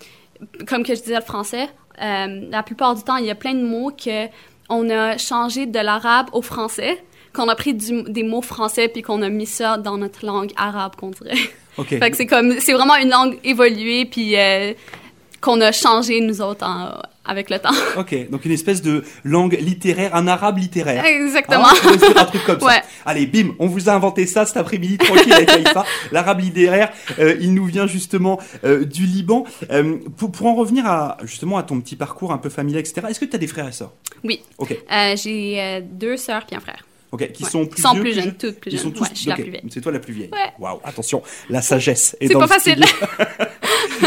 comme 0.67 0.83
que 0.83 0.95
je 0.95 1.01
disais 1.01 1.17
le 1.17 1.23
français. 1.23 1.69
la 1.99 2.63
plupart 2.63 2.95
du 2.95 3.03
temps, 3.03 3.17
il 3.17 3.27
y 3.27 3.31
a 3.31 3.35
plein 3.35 3.55
de 3.55 3.63
mots 3.65 3.91
que 3.93 4.27
on 4.71 4.91
a 4.91 5.17
changé 5.17 5.67
de 5.67 5.79
l'arabe 5.79 6.27
au 6.33 6.43
français, 6.43 7.03
qu'on 7.33 7.49
a 7.49 7.55
pris 7.55 7.75
du- 7.75 8.03
des 8.05 8.23
mots 8.23 8.43
français 8.43 8.89
puis 8.89 9.03
qu'on 9.03 9.23
a 9.23 9.29
mis 9.31 9.47
ça 9.47 9.79
dans 9.79 9.97
notre 9.97 10.27
langue 10.27 10.53
arabe, 10.57 10.95
qu'on 10.97 11.11
dirait. 11.11 11.39
Ok. 11.79 11.87
Fait 11.99 12.11
que 12.11 12.17
c'est 12.17 12.27
comme, 12.27 12.59
c'est 12.61 12.73
vraiment 12.75 12.97
une 12.97 13.09
langue 13.11 13.39
évoluée 13.45 14.05
puis 14.05 14.35
qu'on 15.41 15.61
a 15.61 15.73
changé 15.73 16.21
nous 16.21 16.41
autres 16.41 16.67
en- 16.67 17.01
avec 17.25 17.51
le 17.51 17.59
temps. 17.59 17.69
Ok, 17.99 18.31
donc 18.31 18.45
une 18.47 18.53
espèce 18.53 18.81
de 18.81 19.05
langue 19.23 19.59
littéraire, 19.61 20.15
un 20.17 20.27
arabe 20.27 20.59
littéraire. 20.59 21.05
Exactement. 21.05 21.67
Hein, 21.69 21.75
on 21.85 21.95
dire 21.97 22.17
un 22.17 22.25
truc 22.25 22.43
comme 22.45 22.59
ça. 22.61 22.83
Allez, 23.05 23.27
bim, 23.27 23.55
on 23.59 23.67
vous 23.67 23.91
a 23.91 23.93
inventé 23.93 24.25
ça 24.27 24.47
cet 24.47 24.57
après-midi 24.57 24.97
tranquille 24.97 25.33
avec 25.35 25.51
Haïfa. 25.51 25.85
L'arabe 26.11 26.41
littéraire, 26.41 26.91
euh, 27.19 27.37
il 27.41 27.53
nous 27.53 27.67
vient 27.67 27.87
justement 27.87 28.41
euh, 28.65 28.85
du 28.87 29.05
Liban. 29.05 29.45
Euh, 29.71 29.99
pour, 30.17 30.33
pour 30.33 30.47
en 30.47 30.55
revenir 30.55 30.87
à 30.87 31.19
justement 31.25 31.59
à 31.59 31.63
ton 31.63 31.79
petit 31.81 31.97
parcours 31.97 32.33
un 32.33 32.39
peu 32.39 32.49
familial, 32.49 32.81
etc. 32.81 33.07
Est-ce 33.11 33.21
que 33.21 33.27
tu 33.27 33.37
as 33.37 33.39
des 33.39 33.47
frères 33.47 33.69
et 33.69 33.73
sœurs? 33.73 33.93
Oui. 34.25 34.41
Ok, 34.57 34.75
j'ai 35.17 35.83
deux 35.93 36.17
sœurs 36.17 36.47
puis 36.47 36.57
un 36.57 36.61
frère. 36.61 36.83
Ok, 37.13 37.33
qui 37.33 37.45
Ouais. 37.45 37.51
sont 37.51 37.67
plus 37.67 37.83
vieux, 37.83 38.01
plus 38.01 38.13
jeunes, 38.15 38.35
toutes 38.37 38.61
plus 38.61 38.71
jeunes. 38.71 38.81
sont 38.81 38.91
tous. 38.91 39.03
Ouais, 39.03 39.09
je 39.15 39.19
suis 39.21 39.29
la 39.29 39.35
plus 39.37 39.51
vieille. 39.51 39.63
C'est 39.71 39.81
toi 39.81 39.93
la 39.93 39.99
plus 39.99 40.13
vieille. 40.13 40.31
Ouais. 40.33 40.53
Waouh, 40.59 40.81
attention, 40.85 41.23
la 41.49 41.63
sagesse. 41.63 42.17
est 42.21 42.29
C'est 42.29 42.33
dans 42.35 42.41
pas 42.41 42.47
le 42.47 42.53
facile. 42.53 42.85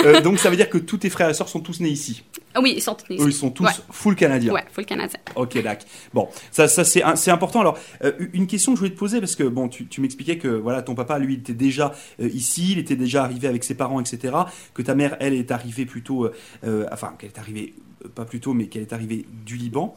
Euh, 0.06 0.22
donc 0.22 0.40
ça 0.40 0.50
veut 0.50 0.56
dire 0.56 0.70
que 0.70 0.78
tous 0.78 1.00
tes 1.00 1.10
frères 1.10 1.30
et 1.30 1.34
sœurs 1.34 1.50
sont 1.50 1.60
tous 1.60 1.82
nés 1.82 1.90
ici. 1.90 2.24
Ah 2.54 2.62
oui, 2.62 2.74
ils 2.78 2.82
sont 2.82 2.96
tous 2.96 3.10
nés 3.10 3.20
Eux, 3.20 3.26
ils 3.26 3.30
ici. 3.32 3.40
sont 3.40 3.50
tous 3.50 3.68
full 3.90 4.16
canadiens. 4.16 4.54
Ouais, 4.54 4.64
full 4.72 4.86
canadien. 4.86 5.20
Ok, 5.36 5.62
d'accord. 5.62 5.86
Bon, 6.14 6.30
ça, 6.50 6.70
ça 6.70 6.86
c'est 6.86 7.32
important. 7.32 7.60
Alors, 7.60 7.78
euh, 8.04 8.14
une 8.32 8.48
question 8.48 8.72
que 8.72 8.78
je 8.78 8.80
voulais 8.80 8.94
te 8.94 8.98
poser, 8.98 9.20
parce 9.20 9.36
que 9.36 9.44
bon, 9.44 9.68
tu, 9.68 9.88
tu 9.88 10.00
m'expliquais 10.00 10.38
que 10.38 10.48
voilà, 10.48 10.82
ton 10.82 10.96
papa, 10.96 11.20
lui, 11.20 11.34
il 11.34 11.40
était 11.40 11.54
déjà 11.54 11.94
euh, 12.22 12.30
ici, 12.30 12.72
il 12.72 12.80
était 12.80 12.96
déjà 12.96 13.24
arrivé 13.24 13.48
avec 13.50 13.66
ses 13.66 13.76
parents, 13.76 14.00
etc. 14.00 14.34
Que 14.74 14.82
ta 14.82 14.96
mère, 14.96 15.18
elle, 15.20 15.34
est 15.34 15.52
arrivée 15.52 15.86
plutôt, 15.86 16.30
euh, 16.64 16.86
enfin, 16.92 17.14
qu'elle 17.20 17.32
est 17.32 17.40
arrivée, 17.40 17.74
pas 18.16 18.26
plutôt, 18.26 18.54
mais 18.54 18.68
qu'elle 18.68 18.84
est 18.84 18.94
arrivée 18.94 19.26
du 19.46 19.58
Liban. 19.58 19.94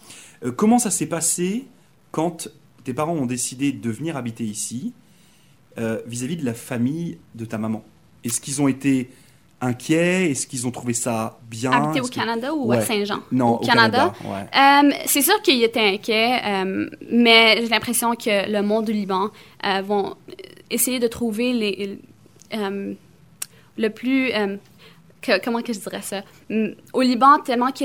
Comment 0.57 0.81
ça 0.81 0.91
s'est 0.91 1.07
passé 1.07 1.67
quand 2.11 2.49
tes 2.85 2.95
parents 2.95 3.15
ont 3.15 3.27
décidé 3.27 3.73
de 3.73 3.91
venir 3.91 4.17
habiter 4.17 4.45
ici 4.45 4.93
euh, 5.79 6.01
vis-à-vis 6.07 6.37
de 6.37 6.45
la 6.45 6.55
famille 6.55 7.19
de 7.35 7.45
ta 7.45 7.59
maman 7.59 7.83
Est-ce 8.25 8.41
qu'ils 8.41 8.61
ont 8.63 8.69
été 8.69 9.11
inquiets? 9.61 10.31
Est-ce 10.31 10.47
qu'ils 10.47 10.67
ont 10.67 10.71
trouvé 10.71 10.93
ça 10.93 11.39
bien? 11.51 11.73
Habité 11.73 12.01
au 12.01 12.05
que- 12.05 12.11
Canada 12.15 12.55
ou 12.55 12.67
Ouais. 12.69 12.77
à 12.77 12.81
Saint-Jean? 12.83 13.21
Non, 13.33 13.55
au, 13.61 13.65
Canada. 13.67 14.13
ouais. 14.25 14.47
Euh, 14.57 14.93
c'est 15.07 15.23
sûr 15.23 15.41
qu'ils 15.43 15.63
étaient 15.65 15.95
inquiets, 15.95 16.41
euh, 16.45 16.89
mais 17.11 17.57
j'ai 17.63 17.69
l'impression 17.69 18.15
que 18.15 18.51
le 18.51 18.63
monde 18.63 18.85
du 18.87 18.93
Liban 18.93 19.31
euh, 19.65 19.81
vont 19.83 20.15
essayer 20.71 20.99
de 21.01 21.07
trouver 21.09 21.53
les, 21.53 21.99
le 23.77 23.89
plus... 23.91 24.31
euh, 25.29 25.39
comment 25.43 25.63
que 25.63 25.73
je 25.73 25.79
dirais 25.81 26.03
ça? 26.03 26.23
Hum, 26.51 26.75
Au 26.93 27.03
Liban, 27.03 27.39
tellement 27.45 27.71
que 27.73 27.85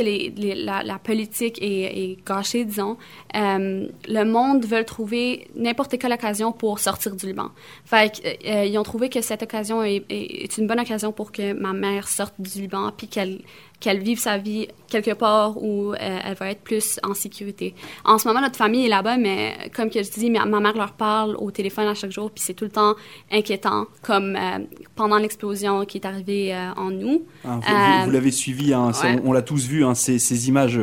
la, 0.66 1.00
politique 1.00 1.58
est, 1.62 2.18
gâchée, 2.26 2.66
disons, 2.66 2.98
euh, 3.36 3.88
le 4.08 4.24
monde 4.24 4.66
veut 4.66 4.84
trouver 4.84 5.48
n'importe 5.56 5.98
quelle 5.98 6.14
occasion 6.14 6.52
pour 6.52 6.80
sortir 6.80 7.16
du 7.16 7.26
Liban. 7.28 7.50
Fait 7.86 8.12
que, 8.14 8.50
euh, 8.50 8.66
ils 8.66 8.78
ont 8.78 8.84
trouvé 8.84 9.10
que 9.10 9.22
cette 9.22 9.44
occasion 9.44 9.84
est- 9.84 10.06
est 10.10 10.58
une 10.58 10.68
bonne 10.68 10.80
occasion 10.80 11.12
pour 11.12 11.32
que 11.32 11.54
ma 11.54 11.74
mère 11.74 12.08
sorte 12.08 12.36
du 12.40 12.62
Liban 12.62 12.92
puis 12.96 13.08
qu'elle 13.08 13.40
qu'elle 13.80 14.00
vive 14.00 14.20
sa 14.20 14.38
vie 14.38 14.68
quelque 14.90 15.14
part 15.14 15.62
où 15.62 15.94
euh, 15.94 15.96
elle 16.00 16.34
va 16.36 16.50
être 16.52 16.62
plus 16.62 17.00
en 17.04 17.14
sécurité. 17.14 17.76
En 18.04 18.18
ce 18.18 18.28
moment, 18.28 18.42
notre 18.42 18.56
famille 18.58 18.86
est 18.86 18.90
là-bas, 18.90 19.18
mais 19.18 19.56
comme 19.76 19.90
que 19.90 20.02
je 20.04 20.10
dis, 20.10 20.30
ma, 20.30 20.46
ma 20.46 20.60
mère 20.60 20.76
leur 20.76 20.94
parle 20.94 21.36
au 21.38 21.52
téléphone 21.52 21.88
à 21.88 21.94
chaque 21.94 22.12
jour, 22.12 22.32
puis 22.32 22.44
c'est 22.46 22.54
tout 22.56 22.66
le 22.66 22.72
temps 22.72 22.96
inquiétant, 23.32 23.86
comme 24.02 24.36
euh, 24.36 24.60
pendant 24.96 25.18
l'explosion 25.18 25.86
qui 25.86 25.98
est 26.00 26.06
arrivée 26.06 26.54
euh, 26.54 26.72
en 26.76 26.90
nous. 26.92 27.24
Hein, 27.46 27.60
vous, 28.06 28.12
l'avez 28.12 28.32
suivi, 28.32 28.74
hein, 28.74 28.92
ouais. 29.04 29.20
on, 29.24 29.30
on 29.30 29.32
l'a 29.32 29.44
tous 29.44 29.66
vu, 29.68 29.86
hein, 29.86 29.94
ces, 29.96 30.18
ces 30.20 30.50
images 30.50 30.80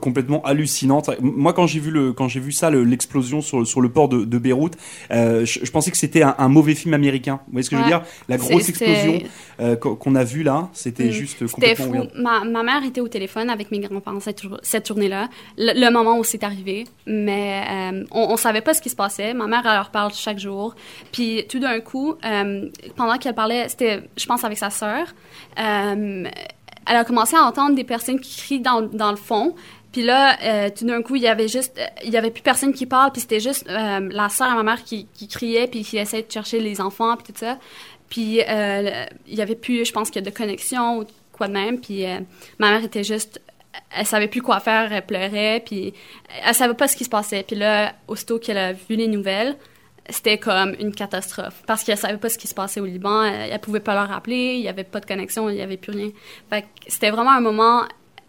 complètement 0.00 0.42
hallucinantes. 0.44 1.10
Moi, 1.20 1.52
quand 1.52 1.66
j'ai 1.66 1.80
vu 1.80 1.90
le, 1.90 2.12
quand 2.12 2.28
j'ai 2.28 2.40
vu 2.40 2.52
ça, 2.52 2.70
le- 2.70 2.84
l'explosion 2.84 3.40
sur, 3.40 3.66
sur 3.66 3.80
le 3.80 3.88
port 3.88 4.08
de, 4.08 4.24
de 4.24 4.38
Beyrouth, 4.38 4.74
je, 5.10 5.44
je 5.44 5.70
pensais 5.70 5.90
que 5.90 5.96
c'était 5.96 6.22
un, 6.22 6.34
un 6.38 6.48
mauvais 6.48 6.74
film 6.74 6.94
américain. 6.94 7.40
Vous 7.46 7.52
voyez 7.52 7.64
ce 7.64 7.70
que 7.70 7.76
je 7.76 7.80
veux 7.82 7.88
dire? 7.88 8.02
La 8.28 8.36
grosse 8.36 8.68
explosion 8.68 9.20
qu'on 9.80 10.14
a 10.14 10.24
vue 10.24 10.42
là, 10.42 10.68
c'était 10.74 11.06
Mm. 11.06 11.10
juste 11.10 11.46
complètement 11.46 11.86
fou. 11.86 11.92
weird. 11.92 12.10
Ma, 12.44 12.62
mère 12.62 12.84
était 12.84 13.00
au 13.00 13.08
téléphone 13.08 13.50
avec 13.50 13.70
mes 13.70 13.78
grands-parents 13.78 14.20
cette, 14.20 14.42
cette 14.62 14.88
journée-là, 14.88 15.28
le, 15.56 15.90
moment 15.90 16.18
où 16.18 16.24
c'est 16.24 16.44
arrivé. 16.44 16.86
Mais 17.06 17.64
euh, 17.70 18.04
on, 18.10 18.32
on 18.32 18.36
savait 18.36 18.60
pas 18.60 18.74
ce 18.74 18.82
qui 18.82 18.90
se 18.90 18.96
passait. 18.96 19.34
Ma 19.34 19.46
mère, 19.46 19.62
elle 19.64 19.74
leur 19.74 19.90
parle 19.90 20.12
chaque 20.12 20.38
jour. 20.38 20.74
Puis 21.12 21.46
tout 21.48 21.58
d'un 21.58 21.80
coup, 21.80 22.14
euh, 22.24 22.68
pendant 22.96 23.16
qu'elle 23.18 23.34
parlait, 23.34 23.68
c'était, 23.68 24.02
je 24.16 24.26
pense, 24.26 24.44
avec 24.44 24.58
sa 24.58 24.70
sœur, 24.70 25.06
euh, 25.58 26.24
elle 26.88 26.96
a 26.96 27.04
commencé 27.04 27.36
à 27.36 27.42
entendre 27.42 27.74
des 27.74 27.84
personnes 27.84 28.20
qui 28.20 28.36
crient 28.36 28.60
dans, 28.60 28.82
dans 28.82 29.10
le 29.10 29.16
fond. 29.16 29.54
Puis 29.92 30.02
là, 30.02 30.68
tout 30.72 30.84
d'un 30.84 31.00
coup, 31.00 31.16
il 31.16 31.22
y 31.22 31.26
avait 31.26 31.48
juste, 31.48 31.80
il 32.04 32.10
y 32.10 32.18
avait 32.18 32.30
plus 32.30 32.42
personne 32.42 32.74
qui 32.74 32.84
parle, 32.84 33.12
puis 33.12 33.22
c'était 33.22 33.40
juste 33.40 33.66
la 33.66 34.28
sœur 34.28 34.48
à 34.48 34.54
ma 34.54 34.62
mère 34.62 34.84
qui, 34.84 35.06
qui 35.14 35.26
criait, 35.26 35.68
puis 35.68 35.84
qui 35.84 35.96
essayait 35.96 36.22
de 36.22 36.30
chercher 36.30 36.60
les 36.60 36.82
enfants, 36.82 37.16
puis 37.16 37.32
tout 37.32 37.38
ça. 37.38 37.58
Puis 38.10 38.40
il 38.40 39.34
y 39.34 39.40
avait 39.40 39.54
plus, 39.54 39.86
je 39.86 39.92
pense 39.92 40.10
que 40.10 40.20
de 40.20 40.28
connexion 40.28 41.06
de 41.44 41.52
même. 41.52 41.80
Puis 41.80 42.04
euh, 42.04 42.20
ma 42.58 42.70
mère 42.70 42.84
était 42.84 43.04
juste, 43.04 43.40
elle 43.90 44.06
savait 44.06 44.28
plus 44.28 44.42
quoi 44.42 44.60
faire, 44.60 44.92
elle 44.92 45.04
pleurait, 45.04 45.62
puis 45.64 45.94
elle 46.44 46.54
savait 46.54 46.74
pas 46.74 46.88
ce 46.88 46.96
qui 46.96 47.04
se 47.04 47.10
passait. 47.10 47.44
Puis 47.46 47.56
là, 47.56 47.94
aussitôt 48.08 48.38
qu'elle 48.38 48.58
a 48.58 48.72
vu 48.72 48.96
les 48.96 49.08
nouvelles, 49.08 49.56
c'était 50.08 50.38
comme 50.38 50.74
une 50.78 50.94
catastrophe 50.94 51.62
parce 51.66 51.82
qu'elle 51.82 51.98
savait 51.98 52.18
pas 52.18 52.28
ce 52.28 52.38
qui 52.38 52.46
se 52.46 52.54
passait 52.54 52.80
au 52.80 52.86
Liban, 52.86 53.24
elle, 53.24 53.52
elle 53.52 53.60
pouvait 53.60 53.80
pas 53.80 53.94
leur 53.94 54.08
rappeler, 54.08 54.54
il 54.54 54.62
y 54.62 54.68
avait 54.68 54.84
pas 54.84 55.00
de 55.00 55.06
connexion, 55.06 55.50
il 55.50 55.56
y 55.56 55.62
avait 55.62 55.76
plus 55.76 55.92
rien. 55.92 56.10
Fait 56.48 56.64
c'était 56.86 57.10
vraiment 57.10 57.32
un 57.32 57.40
moment 57.40 57.82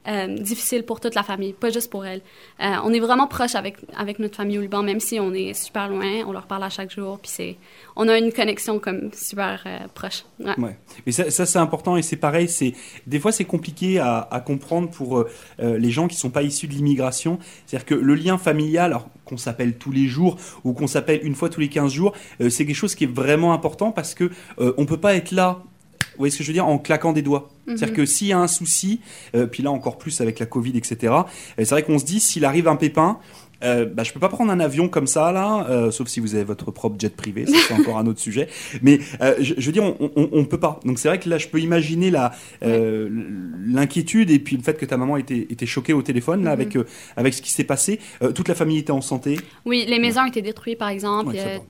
euh, 0.07 0.27
difficile 0.27 0.83
pour 0.83 1.01
toute 1.01 1.15
la 1.15 1.23
famille, 1.23 1.51
pas 1.51 1.69
juste 1.69 1.89
pour 1.91 2.05
elle. 2.05 2.21
Euh, 2.61 2.75
on 2.85 2.93
est 2.93 2.99
vraiment 2.99 3.27
proche 3.27 3.55
avec, 3.55 3.75
avec 3.95 4.19
notre 4.19 4.37
famille 4.37 4.57
au 4.57 4.61
Liban, 4.61 4.81
même 4.81 5.01
si 5.01 5.19
on 5.19 5.33
est 5.33 5.53
super 5.53 5.89
loin, 5.89 6.23
on 6.25 6.31
leur 6.31 6.47
parle 6.47 6.63
à 6.63 6.69
chaque 6.69 6.91
jour, 6.91 7.19
puis 7.19 7.29
c'est, 7.29 7.57
on 7.97 8.07
a 8.07 8.17
une 8.17 8.31
connexion 8.31 8.79
comme 8.79 9.11
super 9.11 9.63
euh, 9.65 9.79
proche. 9.93 10.23
Ouais. 10.39 10.77
Mais 11.05 11.11
ça, 11.11 11.45
c'est 11.45 11.59
important 11.59 11.97
et 11.97 12.01
c'est 12.03 12.15
pareil. 12.15 12.47
C'est 12.47 12.73
des 13.05 13.19
fois 13.19 13.33
c'est 13.33 13.43
compliqué 13.43 13.99
à, 13.99 14.43
comprendre 14.45 14.89
pour 14.89 15.25
les 15.59 15.91
gens 15.91 16.07
qui 16.07 16.15
sont 16.15 16.29
pas 16.29 16.43
issus 16.43 16.67
de 16.67 16.73
l'immigration. 16.73 17.39
C'est-à-dire 17.65 17.85
que 17.85 17.95
le 17.95 18.15
lien 18.15 18.37
familial, 18.37 18.91
alors 18.91 19.09
qu'on 19.25 19.37
s'appelle 19.37 19.77
tous 19.77 19.91
les 19.91 20.07
jours 20.07 20.37
ou 20.63 20.73
qu'on 20.73 20.87
s'appelle 20.87 21.19
une 21.23 21.35
fois 21.35 21.49
tous 21.49 21.59
les 21.59 21.69
15 21.69 21.91
jours, 21.91 22.13
c'est 22.39 22.65
quelque 22.65 22.75
chose 22.75 22.95
qui 22.95 23.05
est 23.05 23.13
vraiment 23.13 23.51
important 23.51 23.91
parce 23.91 24.13
que 24.13 24.31
on 24.57 24.85
peut 24.85 24.99
pas 24.99 25.15
être 25.15 25.31
là. 25.31 25.63
Vous 26.17 26.21
voyez 26.21 26.31
ce 26.31 26.39
que 26.39 26.43
je 26.43 26.49
veux 26.49 26.53
dire 26.53 26.67
en 26.67 26.79
claquant 26.79 27.13
des 27.13 27.21
doigts. 27.21 27.49
C'est-à-dire 27.67 27.93
que 27.93 28.05
s'il 28.05 28.27
y 28.27 28.33
a 28.33 28.39
un 28.39 28.47
souci, 28.47 29.01
euh, 29.35 29.45
puis 29.45 29.61
là 29.61 29.71
encore 29.71 29.97
plus 29.97 30.21
avec 30.21 30.39
la 30.39 30.45
Covid, 30.45 30.75
etc. 30.77 30.97
euh, 31.03 31.23
c'est 31.57 31.69
vrai 31.69 31.83
qu'on 31.83 31.99
se 31.99 32.05
dit 32.05 32.19
s'il 32.19 32.45
arrive 32.45 32.67
un 32.67 32.75
pépin. 32.75 33.19
Euh, 33.63 33.85
bah, 33.85 34.03
je 34.03 34.13
peux 34.13 34.19
pas 34.19 34.29
prendre 34.29 34.51
un 34.51 34.59
avion 34.59 34.87
comme 34.87 35.07
ça 35.07 35.31
là, 35.31 35.65
euh, 35.69 35.89
sauf 35.91 36.07
si 36.07 36.19
vous 36.19 36.35
avez 36.35 36.43
votre 36.43 36.69
propre 36.71 36.95
jet 36.99 37.15
privé, 37.15 37.45
ça, 37.47 37.57
c'est 37.67 37.73
encore 37.73 37.97
un 37.97 38.05
autre 38.05 38.19
sujet. 38.19 38.47
Mais 38.81 38.99
euh, 39.21 39.35
je, 39.39 39.55
je 39.57 39.65
veux 39.65 39.71
dire, 39.71 39.83
on, 39.83 40.11
on, 40.15 40.29
on 40.31 40.45
peut 40.45 40.59
pas. 40.59 40.79
Donc 40.85 40.99
c'est 40.99 41.07
vrai 41.07 41.19
que 41.19 41.27
là, 41.29 41.37
je 41.37 41.47
peux 41.47 41.59
imaginer 41.59 42.11
la 42.11 42.31
euh, 42.63 43.09
l'inquiétude 43.65 44.29
et 44.29 44.39
puis 44.39 44.57
le 44.57 44.63
fait 44.63 44.77
que 44.77 44.85
ta 44.85 44.97
maman 44.97 45.17
était, 45.17 45.47
était 45.49 45.65
choquée 45.65 45.93
au 45.93 46.01
téléphone 46.01 46.43
là 46.43 46.51
Mhm. 46.55 46.61
avec 46.61 46.75
euh, 46.75 46.83
avec 47.15 47.33
ce 47.33 47.41
qui 47.41 47.51
s'est 47.51 47.63
passé. 47.63 47.99
Toute 48.35 48.47
la 48.47 48.55
famille 48.55 48.77
était 48.79 48.91
en 48.91 49.01
santé. 49.01 49.37
Oui, 49.65 49.85
les 49.87 49.99
maisons 49.99 50.21
ont 50.21 50.27
été 50.27 50.41
détruites, 50.41 50.77
par 50.77 50.89
exemple. 50.89 51.33
Ouais, 51.35 51.61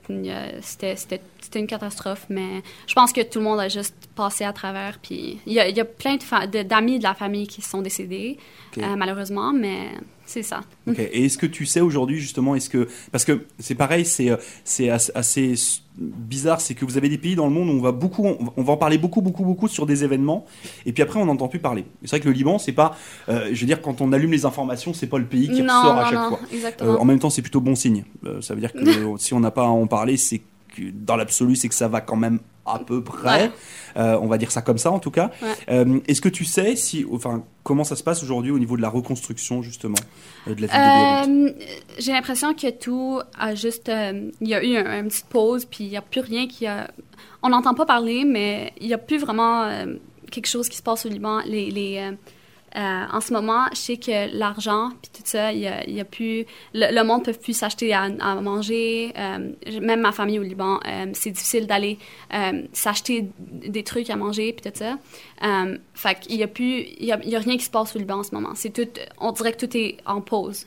C'était 0.60 0.96
c'était- 0.96 1.20
c'était 1.40 1.60
une 1.60 1.66
catastrophe, 1.66 2.26
mais 2.28 2.62
je 2.86 2.94
pense 2.94 3.12
que 3.12 3.22
tout 3.22 3.38
le 3.38 3.44
monde 3.44 3.60
a 3.60 3.68
juste 3.68 3.94
passé 4.14 4.44
à 4.44 4.52
travers. 4.52 4.98
Puis 5.02 5.38
il 5.46 5.52
y 5.52 5.56
y 5.56 5.80
a 5.80 5.84
plein 5.84 6.16
de 6.16 6.22
fa- 6.22 6.46
de- 6.46 6.62
d'amis 6.62 6.98
de, 6.98 7.04
la 7.04 7.14
famille 7.14 7.46
qui 7.46 7.62
sont 7.62 7.80
décédés, 7.80 8.36
euh, 8.78 8.96
malheureusement, 8.96 9.52
mais 9.52 9.88
c'est 10.28 10.42
ça. 10.42 10.60
Et 10.96 11.24
est-ce 11.24 11.38
que 11.38 11.46
tu 11.46 11.64
sais 11.66 11.80
aujourd'hui 11.80 12.20
justement, 12.20 12.54
est-ce 12.54 12.68
que 12.68 12.86
parce 13.12 13.24
que 13.24 13.46
c'est 13.58 13.74
pareil, 13.74 14.04
c'est 14.04 14.28
c'est 14.62 14.90
assez, 14.90 15.54
bizarre, 15.96 16.60
c'est 16.60 16.74
que 16.74 16.84
vous 16.84 16.96
avez 16.96 17.08
des 17.08 17.18
pays 17.18 17.34
dans 17.34 17.46
le 17.46 17.52
monde 17.52 17.68
où 17.70 17.72
on 17.72 17.80
va 17.80 17.92
beaucoup, 17.92 18.24
on 18.56 18.62
va- 18.62 18.72
en 18.74 18.76
parler 18.76 18.98
beaucoup, 18.98 19.20
beaucoup, 19.22 19.44
beaucoup 19.44 19.66
sur 19.68 19.86
des 19.86 20.04
événements, 20.04 20.44
et 20.86 20.92
puis 20.92 21.02
après 21.02 21.18
on 21.18 21.26
n'entend 21.26 21.48
plus 21.48 21.58
parler. 21.58 21.86
C'est 22.02 22.10
vrai 22.10 22.20
que 22.20 22.28
le 22.28 22.32
Liban, 22.34 22.58
c'est 22.58 22.72
pas, 22.72 22.96
euh, 23.28 23.48
je 23.52 23.60
veux 23.60 23.66
dire, 23.66 23.80
quand 23.82 24.00
on 24.00 24.12
allume 24.12 24.30
les 24.32 24.44
informations, 24.44 24.92
c'est 24.92 25.06
pas 25.08 25.18
le 25.18 25.24
pays 25.26 25.48
qui 25.48 25.62
non, 25.62 25.74
ressort 25.80 25.96
à 25.98 26.02
non, 26.04 26.10
chaque 26.10 26.14
non, 26.14 26.28
fois. 26.28 26.40
Euh, 26.86 26.96
en 26.98 27.04
même 27.04 27.18
temps, 27.18 27.30
c'est 27.30 27.42
plutôt 27.42 27.60
bon 27.60 27.74
signe. 27.74 28.04
Euh, 28.26 28.40
ça 28.40 28.54
veut 28.54 28.60
dire 28.60 28.72
que 28.72 28.78
si 29.18 29.34
on 29.34 29.40
n'a 29.40 29.50
pas 29.50 29.64
à 29.64 29.68
en 29.68 29.86
parler, 29.86 30.16
c'est 30.16 30.40
dans 30.92 31.16
l'absolu, 31.16 31.56
c'est 31.56 31.68
que 31.68 31.74
ça 31.74 31.88
va 31.88 32.00
quand 32.00 32.16
même 32.16 32.40
à 32.66 32.78
peu 32.78 33.02
près. 33.02 33.44
Ouais. 33.44 33.50
Euh, 33.96 34.18
on 34.20 34.26
va 34.26 34.36
dire 34.38 34.50
ça 34.50 34.60
comme 34.62 34.76
ça, 34.78 34.90
en 34.90 34.98
tout 34.98 35.10
cas. 35.10 35.30
Ouais. 35.42 35.48
Euh, 35.70 36.00
Est-ce 36.06 36.20
que 36.20 36.28
tu 36.28 36.44
sais 36.44 36.76
si, 36.76 37.06
enfin, 37.10 37.42
comment 37.62 37.84
ça 37.84 37.96
se 37.96 38.02
passe 38.02 38.22
aujourd'hui 38.22 38.50
au 38.50 38.58
niveau 38.58 38.76
de 38.76 38.82
la 38.82 38.90
reconstruction 38.90 39.62
justement 39.62 39.96
euh, 40.46 40.54
de 40.54 40.62
la 40.62 40.66
ville 40.66 40.76
de 40.76 41.46
Beyrouth? 41.48 41.54
J'ai 41.98 42.12
l'impression 42.12 42.52
que 42.54 42.70
tout 42.70 43.20
a 43.38 43.54
juste. 43.54 43.90
il 44.40 44.48
y 44.48 44.54
a 44.54 44.62
eu 44.62 44.76
un- 44.76 45.00
une 45.00 45.08
petite 45.08 45.26
pause, 45.26 45.64
puis 45.64 45.84
il 45.84 45.90
n'y 45.90 45.96
a 45.96 46.02
plus 46.02 46.20
rien 46.20 46.46
qui 46.46 46.66
a. 46.66 46.90
On 47.42 47.48
n'entend 47.48 47.74
pas 47.74 47.86
parler, 47.86 48.24
mais 48.24 48.72
il 48.80 48.86
n'y 48.88 48.94
a 48.94 48.98
plus 48.98 49.18
vraiment 49.18 49.66
quelque 50.30 50.46
chose 50.48 50.68
qui 50.68 50.76
se 50.76 50.82
passe 50.82 51.06
au 51.06 51.08
Liban. 51.08 51.40
Les, 51.46 51.70
les, 51.70 52.10
euh, 52.76 53.04
en 53.12 53.20
ce 53.20 53.32
moment, 53.32 53.66
je 53.72 53.78
sais 53.78 53.96
que 53.96 54.36
l'argent, 54.36 54.90
puis 55.00 55.10
tout 55.14 55.22
ça, 55.24 55.52
il 55.52 55.60
y 55.60 55.66
a, 55.66 55.84
il 55.88 55.94
y 55.94 56.00
a 56.00 56.04
plus... 56.04 56.44
Le, 56.74 56.94
le 56.94 57.04
monde 57.04 57.26
ne 57.26 57.32
peut 57.32 57.38
plus 57.38 57.56
s'acheter 57.56 57.92
à, 57.92 58.02
à 58.20 58.34
manger. 58.40 59.12
Euh, 59.16 59.52
même 59.80 60.00
ma 60.00 60.12
famille 60.12 60.38
au 60.38 60.42
Liban, 60.42 60.80
euh, 60.86 61.06
c'est 61.14 61.30
difficile 61.30 61.66
d'aller 61.66 61.98
s'acheter 62.72 63.30
des 63.38 63.82
trucs 63.82 64.10
à 64.10 64.16
manger, 64.16 64.52
puis 64.52 64.70
tout 64.70 64.78
ça. 64.78 64.98
Fait 65.94 66.20
qu'il 66.20 66.36
y 66.36 66.42
a 66.42 66.48
plus... 66.48 66.86
Il 66.98 67.06
y 67.06 67.12
a, 67.12 67.20
il 67.22 67.30
y 67.30 67.36
a 67.36 67.40
rien 67.40 67.56
qui 67.56 67.64
se 67.64 67.70
passe 67.70 67.96
au 67.96 67.98
Liban 67.98 68.18
en 68.18 68.22
ce 68.22 68.34
moment. 68.34 68.52
C'est 68.54 68.70
tout... 68.72 68.88
On 69.18 69.32
dirait 69.32 69.52
que 69.52 69.66
tout 69.66 69.76
est 69.76 69.96
en 70.04 70.20
pause. 70.20 70.66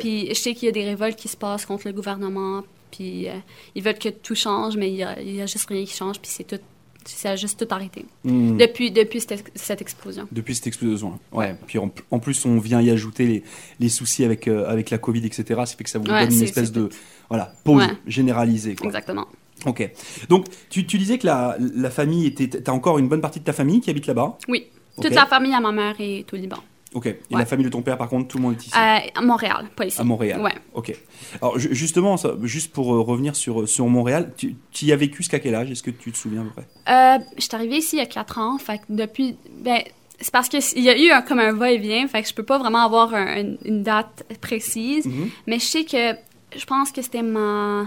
Puis 0.00 0.28
je 0.28 0.34
sais 0.34 0.54
qu'il 0.54 0.66
y 0.66 0.68
a 0.68 0.72
des 0.72 0.84
révoltes 0.84 1.16
qui 1.16 1.28
se 1.28 1.36
passent 1.36 1.66
contre 1.66 1.86
le 1.86 1.92
gouvernement, 1.92 2.62
puis 2.90 3.28
ils 3.74 3.82
veulent 3.82 3.98
que 3.98 4.08
tout 4.08 4.34
change, 4.34 4.76
mais 4.76 4.90
il 4.90 4.96
y 4.96 5.02
a, 5.02 5.10
a 5.10 5.46
juste 5.46 5.68
rien 5.68 5.84
qui 5.84 5.94
change, 5.94 6.18
puis 6.20 6.30
c'est 6.30 6.44
tout... 6.44 6.60
Ça 7.06 7.30
a 7.30 7.36
juste 7.36 7.58
tout 7.64 7.74
arrêté. 7.74 8.04
Hmm. 8.24 8.56
Depuis, 8.56 8.90
depuis 8.90 9.20
cette, 9.20 9.50
cette 9.54 9.80
explosion. 9.80 10.26
Depuis 10.32 10.54
cette 10.54 10.66
explosion. 10.66 11.18
Ouais. 11.32 11.54
Puis 11.66 11.78
en, 11.78 11.90
en 12.10 12.18
plus, 12.18 12.44
on 12.44 12.58
vient 12.58 12.80
y 12.80 12.90
ajouter 12.90 13.26
les, 13.26 13.42
les 13.80 13.88
soucis 13.88 14.24
avec, 14.24 14.48
euh, 14.48 14.68
avec 14.68 14.90
la 14.90 14.98
Covid, 14.98 15.24
etc. 15.24 15.44
Ça 15.48 15.66
fait 15.76 15.84
que 15.84 15.90
ça 15.90 15.98
vous 15.98 16.06
Ouais, 16.06 16.26
donne 16.26 16.34
une 16.36 16.42
espèce 16.42 16.72
de 16.72 16.88
voilà, 17.28 17.52
pause 17.64 17.82
Ouais. 17.82 17.88
généralisée. 18.06 18.74
Quoi. 18.76 18.86
Exactement. 18.86 19.26
Ok. 19.64 19.88
Donc, 20.28 20.46
tu, 20.68 20.84
tu 20.86 20.98
disais 20.98 21.18
que 21.18 21.26
la, 21.26 21.56
la 21.58 21.90
famille 21.90 22.26
était. 22.26 22.48
T'as 22.48 22.72
encore 22.72 22.98
une 22.98 23.08
bonne 23.08 23.20
partie 23.22 23.40
de 23.40 23.44
ta 23.44 23.52
famille 23.52 23.80
qui 23.80 23.88
habite 23.90 24.06
là-bas 24.06 24.36
Oui. 24.48 24.66
Toute 25.00 25.14
la 25.14 25.26
famille 25.26 25.52
à 25.54 25.60
ma 25.60 25.72
mère 25.72 25.94
est 25.98 26.30
au 26.32 26.36
Liban. 26.36 26.58
Ok. 26.96 27.06
Et 27.06 27.10
Ouais. 27.30 27.38
la 27.38 27.44
famille 27.44 27.66
de 27.66 27.70
ton 27.70 27.82
père, 27.82 27.98
par 27.98 28.08
contre, 28.08 28.26
tout 28.28 28.38
le 28.38 28.42
monde 28.44 28.54
est 28.54 28.66
ici 28.66 28.72
Euh, 28.74 28.98
à 29.14 29.20
Montréal, 29.20 29.66
pas 29.76 29.84
ici. 29.84 30.00
À 30.00 30.04
Montréal. 30.04 30.40
Ouais. 30.40 30.54
Ok. 30.72 30.94
Alors, 31.42 31.58
ju- 31.58 31.74
justement, 31.74 32.16
ça, 32.16 32.32
juste 32.42 32.72
pour 32.72 32.94
euh, 32.94 33.00
revenir 33.02 33.36
sur, 33.36 33.68
sur 33.68 33.86
Montréal, 33.86 34.32
tu, 34.36 34.56
tu 34.70 34.86
y 34.86 34.92
as 34.92 34.96
vécu 34.96 35.18
jusqu'à 35.18 35.38
quel 35.38 35.54
âge? 35.54 35.70
Est-ce 35.70 35.82
que 35.82 35.90
tu 35.90 36.10
te 36.10 36.16
souviens 36.16 36.40
à 36.40 36.44
peu 36.44 36.50
près? 36.50 36.66
Euh, 36.88 37.24
je 37.36 37.42
suis 37.42 37.54
arrivée 37.54 37.76
ici 37.76 37.96
il 37.96 37.98
y 37.98 38.02
a 38.02 38.06
quatre 38.06 38.38
ans, 38.38 38.56
fait 38.58 38.78
que 38.78 38.84
depuis... 38.88 39.36
Ben, 39.60 39.82
c'est 40.18 40.30
parce 40.32 40.48
qu'il 40.48 40.82
y 40.82 40.88
a 40.88 40.98
eu 40.98 41.10
un, 41.10 41.20
comme 41.20 41.38
un 41.38 41.52
va-et-vient, 41.52 42.08
fait 42.08 42.22
que 42.22 42.28
je 42.28 42.32
peux 42.34 42.42
pas 42.42 42.56
vraiment 42.58 42.84
avoir 42.86 43.12
un- 43.14 43.36
une, 43.40 43.58
une 43.66 43.82
date 43.82 44.24
précise, 44.40 45.04
Mhm. 45.04 45.28
mais 45.46 45.58
je 45.58 45.64
sais 45.66 45.84
que 45.84 46.14
je 46.58 46.64
pense 46.64 46.90
que 46.92 47.02
c'était 47.02 47.20
ma 47.22 47.82
euh, 47.82 47.86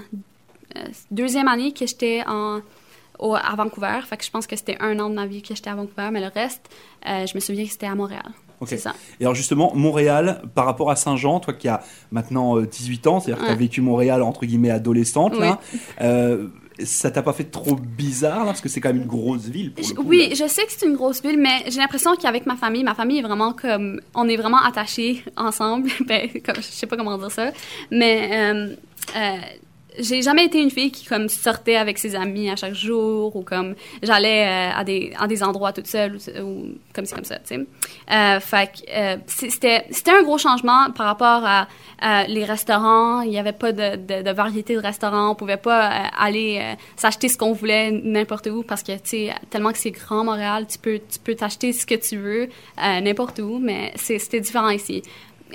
deuxième 1.09 1.47
année 1.47 1.71
que 1.73 1.87
j'étais 1.87 2.21
en 2.27 2.59
au- 3.17 3.33
à 3.35 3.55
Vancouver, 3.57 3.99
fait 4.07 4.15
que 4.17 4.23
je 4.23 4.29
pense 4.29 4.45
que 4.45 4.55
c'était 4.55 4.77
un 4.79 4.97
an 4.99 5.09
de 5.09 5.15
ma 5.15 5.25
vie 5.25 5.41
que 5.41 5.55
j'étais 5.55 5.71
à 5.71 5.75
Vancouver, 5.75 6.09
mais 6.11 6.21
le 6.21 6.27
reste, 6.33 6.69
euh, 7.07 7.25
je 7.25 7.33
me 7.35 7.39
souviens 7.39 7.65
que 7.65 7.71
c'était 7.71 7.87
à 7.87 7.95
Montréal. 7.95 8.29
Ok. 8.61 8.67
C'est 8.69 8.77
ça. 8.77 8.93
Et 9.19 9.23
alors 9.23 9.35
justement, 9.35 9.71
Montréal, 9.75 10.41
par 10.55 10.65
rapport 10.65 10.91
à 10.91 10.95
Saint-Jean, 10.95 11.39
toi 11.39 11.53
qui 11.53 11.67
as 11.67 11.81
maintenant 12.11 12.57
euh, 12.57 12.65
18 12.67 13.07
ans, 13.07 13.19
c'est-à-dire 13.19 13.41
que 13.43 13.47
tu 13.47 13.53
as 13.53 13.55
vécu 13.55 13.81
Montréal 13.81 14.21
entre 14.21 14.45
guillemets 14.45 14.69
adolescente, 14.71 15.33
Oui. 15.35 15.41
là, 15.41 15.59
euh, 16.01 16.47
ça 16.81 17.11
t'a 17.11 17.21
pas 17.21 17.33
fait 17.33 17.43
trop 17.45 17.75
bizarre, 17.75 18.39
là, 18.39 18.45
parce 18.45 18.61
que 18.61 18.69
c'est 18.69 18.79
quand 18.79 18.89
même 18.93 19.01
une 19.01 19.07
grosse 19.07 19.47
ville. 19.47 19.73
Pour 19.73 19.83
le 19.83 19.89
Je- 19.89 19.93
coup, 19.93 20.03
oui, 20.05 20.27
là. 20.29 20.35
je 20.35 20.47
sais 20.47 20.63
que 20.65 20.71
c'est 20.71 20.85
une 20.85 20.95
grosse 20.95 21.21
ville, 21.21 21.37
mais 21.37 21.63
j'ai 21.69 21.79
l'impression 21.79 22.15
qu'avec 22.15 22.45
ma 22.45 22.55
famille, 22.55 22.83
ma 22.85 22.95
famille 22.95 23.19
est 23.19 23.23
vraiment 23.23 23.51
comme, 23.51 23.99
on 24.15 24.27
est 24.29 24.37
vraiment 24.37 24.61
attachés 24.63 25.23
ensemble. 25.35 25.89
ben, 26.07 26.29
comme, 26.45 26.55
je 26.55 26.61
sais 26.61 26.87
pas 26.87 26.95
comment 26.95 27.17
dire 27.17 27.31
ça, 27.31 27.51
mais 27.91 28.29
euh, 28.31 28.75
euh, 29.17 29.37
j'ai 29.99 30.21
jamais 30.21 30.45
été 30.45 30.61
une 30.61 30.71
fille 30.71 30.91
qui 30.91 31.05
comme 31.05 31.29
sortait 31.29 31.75
avec 31.75 31.97
ses 31.97 32.15
amis 32.15 32.49
à 32.49 32.55
chaque 32.55 32.73
jour 32.73 33.35
ou 33.35 33.41
comme 33.41 33.75
j'allais 34.01 34.47
euh, 34.47 34.79
à 34.79 34.83
des 34.83 35.13
à 35.17 35.27
des 35.27 35.43
endroits 35.43 35.73
toute 35.73 35.87
seule 35.87 36.15
ou, 36.15 36.75
comme 36.93 37.05
c'est 37.05 37.15
comme 37.15 37.25
ça, 37.25 37.37
tu 37.39 37.55
sais. 37.55 37.59
Euh, 38.11 38.39
fait 38.39 38.71
euh, 38.89 39.17
c'était 39.27 39.85
c'était 39.91 40.11
un 40.11 40.23
gros 40.23 40.37
changement 40.37 40.91
par 40.91 41.05
rapport 41.05 41.43
à, 41.45 41.67
à 42.01 42.25
les 42.27 42.45
restaurants. 42.45 43.21
Il 43.21 43.31
y 43.31 43.37
avait 43.37 43.53
pas 43.53 43.71
de, 43.71 43.95
de, 44.21 44.31
variété 44.31 44.75
de 44.75 44.79
restaurants. 44.79 45.31
On 45.31 45.35
pouvait 45.35 45.57
pas 45.57 45.89
euh, 45.89 46.07
aller 46.17 46.59
euh, 46.61 46.75
s'acheter 46.95 47.29
ce 47.29 47.37
qu'on 47.37 47.53
voulait 47.53 47.91
n'importe 47.91 48.47
où 48.47 48.63
parce 48.63 48.83
que 48.83 48.93
tu 48.93 48.99
sais 49.03 49.33
tellement 49.49 49.71
que 49.71 49.77
c'est 49.77 49.91
grand 49.91 50.23
Montréal, 50.23 50.65
tu 50.67 50.77
peux 50.77 50.99
tu 50.99 51.19
peux 51.19 51.35
t'acheter 51.35 51.73
ce 51.73 51.85
que 51.85 51.95
tu 51.95 52.17
veux 52.17 52.49
euh, 52.83 53.01
n'importe 53.01 53.39
où, 53.39 53.59
mais 53.59 53.93
c'était 53.95 54.39
différent 54.39 54.69
ici. 54.69 55.01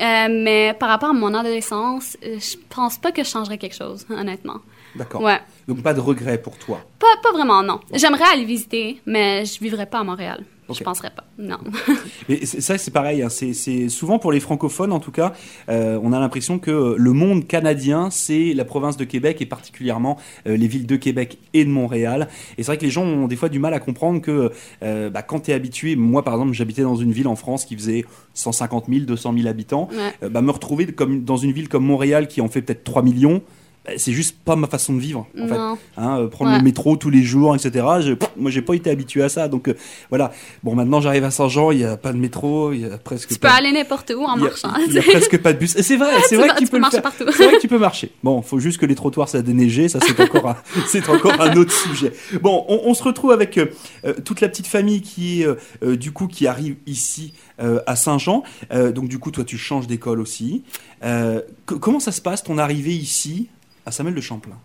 Euh, 0.00 0.28
mais 0.30 0.74
par 0.78 0.88
rapport 0.88 1.10
à 1.10 1.12
mon 1.12 1.32
adolescence, 1.34 2.16
euh, 2.24 2.38
je 2.38 2.56
pense 2.68 2.98
pas 2.98 3.12
que 3.12 3.22
je 3.22 3.28
changerais 3.28 3.58
quelque 3.58 3.76
chose, 3.76 4.06
honnêtement. 4.10 4.60
D'accord. 4.96 5.22
Ouais. 5.22 5.40
Donc 5.68 5.82
pas 5.82 5.94
de 5.94 6.00
regret 6.00 6.38
pour 6.38 6.58
toi? 6.58 6.80
Pas, 6.98 7.16
pas 7.22 7.32
vraiment, 7.32 7.62
non. 7.62 7.80
J'aimerais 7.92 8.24
aller 8.32 8.44
visiter, 8.44 9.00
mais 9.06 9.44
je 9.44 9.58
vivrais 9.60 9.86
pas 9.86 10.00
à 10.00 10.04
Montréal. 10.04 10.44
Ok. 10.68 10.76
Je 10.78 10.85
penserais 10.85 11.11
pas, 11.14 11.25
non. 11.38 11.59
C'est- 12.28 12.61
ça, 12.61 12.78
c'est 12.78 12.90
pareil. 12.90 13.23
hein, 13.23 13.28
c'est 13.28 13.88
souvent 13.91 14.19
pour 14.19 14.32
les 14.32 14.41
francophones, 14.41 14.93
en 14.93 15.00
tout 15.00 15.10
cas, 15.10 15.34
euh, 15.69 15.99
on 16.02 16.12
a 16.12 16.19
l'impression 16.21 16.58
que 16.58 16.95
le 16.97 17.12
monde 17.12 17.47
canadien, 17.47 18.08
c'est 18.10 18.54
la 18.54 18.65
province 18.65 18.97
de 18.97 19.04
Québec 19.04 19.43
et 19.43 19.47
particulièrement 19.47 20.19
euh, 20.47 20.56
les 20.56 20.67
villes 20.67 20.86
de 20.86 20.97
Québec 20.97 21.38
et 21.52 21.65
de 21.65 21.71
Montréal. 21.71 22.28
Et 22.56 22.62
c'est 22.62 22.67
vrai 22.71 22.78
que 22.78 22.84
les 22.84 22.91
gens 22.91 23.04
ont 23.04 23.26
des 23.26 23.36
fois 23.36 23.49
du 23.50 23.58
mal 23.58 23.75
à 23.75 23.80
comprendre 23.80 24.21
que 24.23 24.52
euh, 24.82 25.10
bah, 25.10 25.23
quand 25.23 25.41
tu 25.41 25.50
es 25.50 25.54
habitué, 25.54 25.97
moi 25.97 26.23
par 26.25 26.34
exemple, 26.34 26.52
j'habitais 26.54 26.82
dans 26.82 26.97
une 26.97 27.12
ville 27.12 27.28
en 27.28 27.36
France 27.36 27.65
qui 27.67 27.76
faisait 27.76 28.04
150 28.32 28.86
000, 28.88 29.00
200 29.04 29.34
000 29.36 29.47
habitants. 29.49 29.88
Ouais. 29.93 30.12
Euh, 30.23 30.28
bah, 30.30 30.41
me 30.41 30.50
retrouver 30.50 30.86
comme 30.86 31.25
dans 31.25 31.36
une 31.36 31.52
ville 31.52 31.69
comme 31.69 31.84
Montréal 31.84 32.26
qui 32.26 32.41
en 32.41 32.49
fait 32.49 32.62
peut-être 32.62 32.84
3 32.84 33.02
millions. 33.02 33.43
Bah, 33.84 33.92
C'est 33.97 34.12
juste 34.12 34.36
pas 34.44 34.56
ma 34.56 34.66
façon 34.66 34.92
de 34.94 35.00
vivre. 35.00 35.26
En 35.38 35.49
fait. 35.49 35.54
Hein, 35.97 36.18
euh, 36.20 36.28
prendre 36.28 36.50
Ouais. 36.52 36.58
le 36.58 36.64
métro 36.64 36.97
tous 36.97 37.10
les 37.10 37.23
jours, 37.23 37.54
etc. 37.54 37.84
Je, 38.00 38.12
pff, 38.14 38.30
moi, 38.36 38.50
j'ai 38.50 38.62
pas 38.62 38.75
été 38.75 38.90
habitué 38.90 39.23
à 39.23 39.28
ça, 39.28 39.49
donc 39.49 39.68
euh, 39.68 39.75
voilà. 40.10 40.32
Bon, 40.62 40.75
maintenant, 40.75 41.00
j'arrive 41.00 41.25
à 41.25 41.30
Saint-Jean, 41.30 41.70
il 41.70 41.78
y 41.80 41.84
a 41.84 41.97
pas 41.97 42.12
de 42.12 42.18
métro, 42.18 42.73
il 42.73 42.80
y 42.82 42.84
a 42.84 42.99
presque 42.99 43.28
Tu 43.30 43.38
peux 43.38 43.49
aller 43.49 43.73
n'importe 43.73 44.12
où 44.16 44.23
en 44.25 44.36
marchant. 44.36 44.73
Il 44.86 44.92
y 44.92 44.99
a 44.99 45.02
presque 45.02 45.38
pas 45.38 45.52
de 45.52 45.58
bus. 45.58 45.76
C'est 45.80 45.97
vrai, 45.97 46.12
c'est 46.28 46.36
vrai 46.36 46.49
que 46.49 46.58
tu, 46.58 46.66
peux 46.66 46.78
marcher 46.78 47.00
partout. 47.00 47.25
C'est 47.30 47.44
vrai 47.44 47.56
que 47.56 47.60
tu 47.60 47.68
peux 47.68 47.78
marcher. 47.78 48.10
Bon, 48.23 48.42
faut 48.42 48.58
juste 48.58 48.78
que 48.78 48.86
les 48.86 48.94
trottoirs 48.94 49.28
soient 49.28 49.42
déneigés, 49.42 49.88
ça 49.88 49.99
c'est 50.00 50.18
encore 50.20 50.49
un, 50.49 50.56
c'est 50.86 51.08
encore 51.08 51.40
un 51.40 51.54
autre 51.56 51.73
sujet. 51.73 52.12
Bon, 52.42 52.64
on, 52.68 52.80
on 52.84 52.94
se 52.94 53.02
retrouve 53.02 53.32
avec 53.32 53.58
euh, 53.58 53.66
toute 54.25 54.40
la 54.40 54.49
petite 54.49 54.66
famille 54.66 55.00
qui 55.02 55.42
est 55.42 55.97
du 55.97 56.12
coup 56.12 56.26
qui 56.26 56.47
arrive 56.47 56.76
ici 56.86 57.32
à 57.58 57.97
Saint-Jean. 57.97 58.42
Donc 58.70 59.08
du 59.08 59.18
coup, 59.18 59.30
toi, 59.30 59.44
tu 59.44 59.58
changes 59.58 59.86
d'école 59.86 60.20
aussi. 60.20 60.62
Co- 61.02 61.78
comment 61.78 62.00
ça 62.00 62.12
se 62.12 62.20
passe 62.20 62.42
ton 62.42 62.58
arrivée 62.58 62.94
ici 62.94 63.49
à 63.86 63.90
Samuel 63.90 64.14
de 64.14 64.20
Champlain 64.20 64.58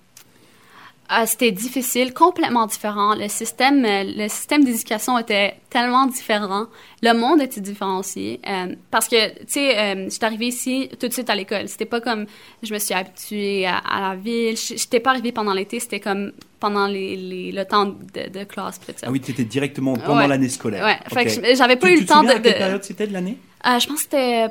Ah, 1.12 1.26
c'était 1.26 1.52
difficile, 1.52 2.14
complètement 2.14 2.68
différent. 2.68 3.16
Le 3.16 3.28
système, 3.30 3.84
euh, 3.84 4.04
le 4.06 4.28
système 4.30 4.64
d'éducation 4.64 5.18
était 5.18 5.56
tellement 5.72 6.06
différent. 6.06 6.68
Le 7.02 7.14
monde 7.14 7.42
était 7.42 7.62
différent 7.62 7.98
aussi. 7.98 8.40
Euh, 8.48 8.76
parce 8.92 9.08
que, 9.08 9.30
tu 9.40 9.46
sais, 9.48 9.76
euh, 9.78 10.04
je 10.06 10.10
suis 10.10 10.24
arrivée 10.24 10.48
ici 10.48 10.88
tout 11.00 11.08
de 11.08 11.14
suite 11.14 11.30
à 11.32 11.36
l'école. 11.36 11.68
C'était 11.68 11.86
pas 11.86 12.00
comme 12.00 12.28
je 12.62 12.72
me 12.72 12.78
suis 12.80 12.94
habituée 12.94 13.66
à, 13.66 13.78
à 13.78 14.10
la 14.10 14.16
ville. 14.16 14.56
Je 14.56 14.76
j'étais 14.78 15.00
pas 15.00 15.10
arrivée 15.10 15.32
pendant 15.32 15.54
l'été, 15.54 15.80
c'était 15.80 16.00
comme 16.00 16.32
pendant 16.60 16.86
les, 16.86 17.16
les- 17.16 17.52
le 17.54 17.66
temps 17.66 17.86
de, 17.86 18.30
de 18.30 18.44
classe. 18.44 18.80
Ah 19.02 19.10
oui, 19.10 19.20
tu 19.20 19.32
étais 19.32 19.46
directement 19.46 19.94
pendant 19.96 20.20
Ouais. 20.20 20.28
l'année 20.28 20.50
scolaire. 20.50 20.86
Ouais, 20.86 21.00
fait 21.12 21.26
que 21.42 21.56
j'avais 21.56 21.76
pas 21.78 21.88
Tu- 21.88 21.94
eu 21.94 21.96
tu 21.96 22.02
le 22.02 22.08
te 22.08 22.14
temps 22.14 22.24
de. 22.24 22.30
à 22.30 22.34
quelle 22.40 22.54
de- 22.54 22.58
période 22.58 22.84
c'était 22.84 23.08
de 23.08 23.14
l'année? 23.14 23.38
Euh, 23.66 23.80
je 23.80 23.88
pense 23.88 23.98
que 23.98 24.04
c'était 24.04 24.46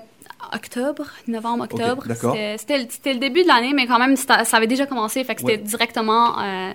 octobre, 0.52 1.04
novembre-octobre. 1.26 2.04
d'accord. 2.06 2.34
C'était- 2.58 2.86
c'était 2.90 3.12
le- 3.14 3.18
début 3.20 3.42
de 3.42 3.48
l'année, 3.48 3.72
mais 3.74 3.86
quand 3.86 3.98
même, 3.98 4.16
ça 4.16 4.42
avait 4.52 4.66
déjà 4.66 4.86
commencé. 4.86 5.22
Fait 5.24 5.34
que 5.34 5.40
c'était 5.40 5.52
Ouais. 5.54 5.58
directement 5.58 6.38
euh, 6.40 6.72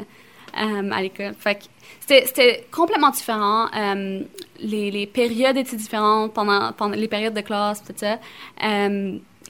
euh, 0.61 0.91
à 0.91 1.01
l'école. 1.01 1.33
Fait 1.39 1.55
que 1.55 1.63
c'était- 2.01 2.25
c'était 2.27 2.67
complètement 2.71 3.09
différent. 3.09 3.67
Euh, 3.75 4.21
les, 4.59 4.91
les 4.91 5.07
périodes 5.07 5.57
étaient 5.57 5.75
différentes 5.77 6.33
pendant, 6.33 6.71
pendant 6.73 6.95
les 6.95 7.07
périodes 7.07 7.33
de 7.33 7.41
classe, 7.41 7.83
tout 7.83 7.93
ça. 7.95 8.17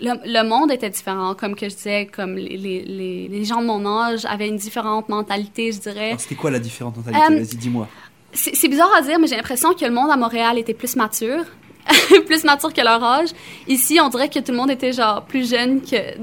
Le, 0.02 0.14
le 0.26 0.48
monde 0.48 0.72
était 0.72 0.90
différent, 0.90 1.36
comme 1.36 1.56
que 1.56 1.70
je 1.70 1.76
disais, 1.76 2.08
comme 2.08 2.36
les, 2.36 2.58
les, 2.58 3.28
les, 3.30 3.46
gens 3.46 3.62
de 3.62 3.68
mon 3.68 3.86
âge 4.02 4.26
avaient 4.26 4.48
une 4.48 4.56
différente 4.58 5.08
mentalité, 5.08 5.72
je 5.72 5.80
dirais. 5.82 6.16
C'était 6.18 6.34
quoi 6.34 6.50
la 6.50 6.58
différente 6.58 6.98
mentalité? 6.98 7.36
Vas-y, 7.36 7.58
dis-moi. 7.58 7.88
C'est 8.32 8.56
c'est 8.56 8.68
bizarre 8.70 8.90
à 8.98 9.02
dire, 9.04 9.20
mais 9.20 9.28
j'ai 9.28 9.36
l'impression 9.36 9.72
que 9.76 9.86
le 9.86 9.92
monde 9.92 10.10
à 10.10 10.18
Montréal 10.18 10.58
était 10.58 10.74
plus 10.74 10.96
mature. 10.96 11.44
plus 12.26 12.44
mature 12.44 12.74
que 12.74 12.82
leur 12.82 13.04
âge. 13.04 13.30
Ici, 13.68 14.00
on 14.02 14.10
dirait 14.10 14.30
que 14.30 14.40
tout 14.40 14.52
le 14.52 14.58
monde 14.58 14.72
était 14.72 14.94
genre 14.94 15.24
plus 15.24 15.50
jeune 15.50 15.82
que 15.82 16.18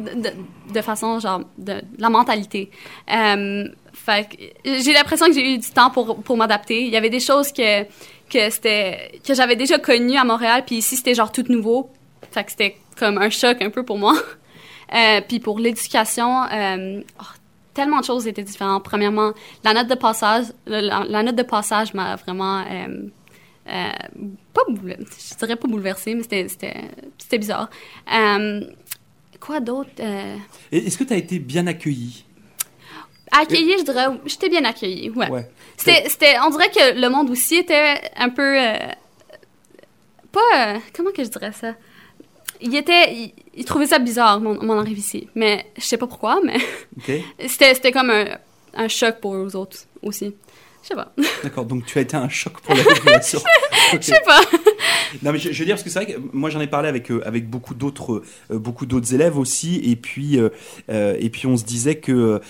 de, 0.72 0.80
façon 0.80 1.18
genre 1.18 1.42
de, 1.58 1.82
la 1.98 2.10
mentalité. 2.10 2.70
Euh, 3.12 3.68
fait 3.92 4.54
j'ai 4.64 4.92
l'impression 4.92 5.26
que 5.26 5.32
j'ai 5.32 5.54
eu 5.54 5.58
du 5.58 5.70
temps 5.70 5.90
pour, 5.90 6.22
pour 6.22 6.36
m'adapter. 6.36 6.82
Il 6.82 6.90
y 6.90 6.96
avait 6.96 7.10
des 7.10 7.20
choses 7.20 7.52
que 7.52 7.84
que 8.30 8.48
c'était 8.50 9.20
que 9.26 9.34
j'avais 9.34 9.56
déjà 9.56 9.78
connues 9.78 10.16
à 10.16 10.24
Montréal, 10.24 10.62
puis 10.64 10.76
ici 10.76 10.96
c'était 10.96 11.14
genre 11.14 11.32
tout 11.32 11.44
nouveau. 11.48 11.90
Fait 12.30 12.44
que 12.44 12.50
c'était 12.52 12.76
comme 12.98 13.18
un 13.18 13.30
choc 13.30 13.60
un 13.60 13.70
peu 13.70 13.84
pour 13.84 13.98
moi. 13.98 14.14
Euh, 14.92 15.20
puis 15.20 15.38
pour 15.38 15.60
l'éducation, 15.60 16.42
euh, 16.52 17.00
oh, 17.20 17.24
tellement 17.74 18.00
de 18.00 18.04
choses 18.04 18.26
étaient 18.26 18.42
différentes. 18.42 18.82
Premièrement, 18.82 19.30
la 19.62 19.72
note 19.72 19.86
de 19.86 19.94
passage, 19.94 20.46
la, 20.66 21.04
la 21.08 21.22
note 21.22 21.36
de 21.36 21.44
passage 21.44 21.94
m'a 21.94 22.16
vraiment 22.16 22.64
euh, 23.68 23.90
pas 24.52 24.62
je 24.68 25.36
dirais 25.36 25.56
pas 25.56 25.68
bouleversée, 25.68 26.14
mais 26.14 26.22
c'était 26.22 27.38
bizarre. 27.38 27.70
Euh, 28.12 28.60
quoi 29.38 29.60
d'autre 29.60 29.90
euh, 30.00 30.36
Est-ce 30.72 30.98
que 30.98 31.04
tu 31.04 31.12
as 31.12 31.16
été 31.16 31.38
bien 31.38 31.66
accueilli 31.66 32.24
Accueillie, 33.32 33.78
je 33.78 33.84
dirais, 33.84 34.06
j'étais 34.26 34.48
bien 34.48 34.64
accueillie. 34.64 35.10
Ouais. 35.10 35.30
Ouais. 35.30 35.48
C'était, 35.76 36.36
on 36.44 36.50
dirait 36.50 36.70
que 36.70 37.00
le 37.00 37.08
monde 37.08 37.30
aussi 37.30 37.56
était 37.56 38.00
un 38.16 38.28
peu, 38.28 38.56
pas, 40.32 40.78
comment 40.94 41.12
que 41.12 41.22
je 41.22 41.28
dirais 41.30 41.52
ça? 41.52 41.74
Il 42.60 42.74
était, 42.74 43.14
il, 43.14 43.32
il 43.54 43.64
trouvait 43.64 43.86
ça 43.86 43.98
bizarre 43.98 44.40
mon, 44.40 44.62
mon 44.62 44.78
arrivée 44.78 44.98
ici, 44.98 45.28
mais 45.34 45.66
je 45.78 45.82
sais 45.82 45.96
pas 45.96 46.06
pourquoi, 46.06 46.40
mais 46.44 46.56
Ok. 46.98 47.12
c'était, 47.46 47.74
c'était 47.74 47.92
comme 47.92 48.10
un, 48.10 48.26
un 48.74 48.88
choc 48.88 49.20
pour 49.20 49.34
eux 49.34 49.56
autres 49.56 49.78
aussi. 50.02 50.34
Je 50.82 50.88
sais 50.88 50.94
pas. 50.94 51.12
D'accord, 51.42 51.64
donc 51.66 51.84
tu 51.86 51.98
as 51.98 52.02
été 52.02 52.16
un 52.16 52.28
choc 52.28 52.60
pour 52.62 52.74
la 52.74 52.82
population. 52.82 53.40
Je 53.92 54.00
sais 54.02 54.20
pas. 54.24 54.40
Non, 55.24 55.32
mais 55.32 55.38
je, 55.38 55.50
je 55.50 55.58
veux 55.58 55.64
dire, 55.64 55.74
parce 55.74 55.82
que 55.82 55.90
c'est 55.90 56.04
vrai 56.04 56.12
que 56.14 56.18
moi 56.32 56.48
j'en 56.50 56.60
ai 56.60 56.68
parlé 56.68 56.88
avec, 56.88 57.10
euh, 57.10 57.20
avec 57.26 57.50
beaucoup 57.50 57.74
d'autres 57.74 58.22
euh, 58.52 58.58
beaucoup 58.60 58.86
d'autres 58.86 59.12
élèves 59.12 59.36
aussi, 59.36 59.80
et 59.82 59.96
puis, 59.96 60.38
euh, 60.38 60.50
et 61.18 61.28
puis 61.30 61.48
on 61.48 61.56
se 61.56 61.64
disait 61.64 61.96
que 61.96 62.40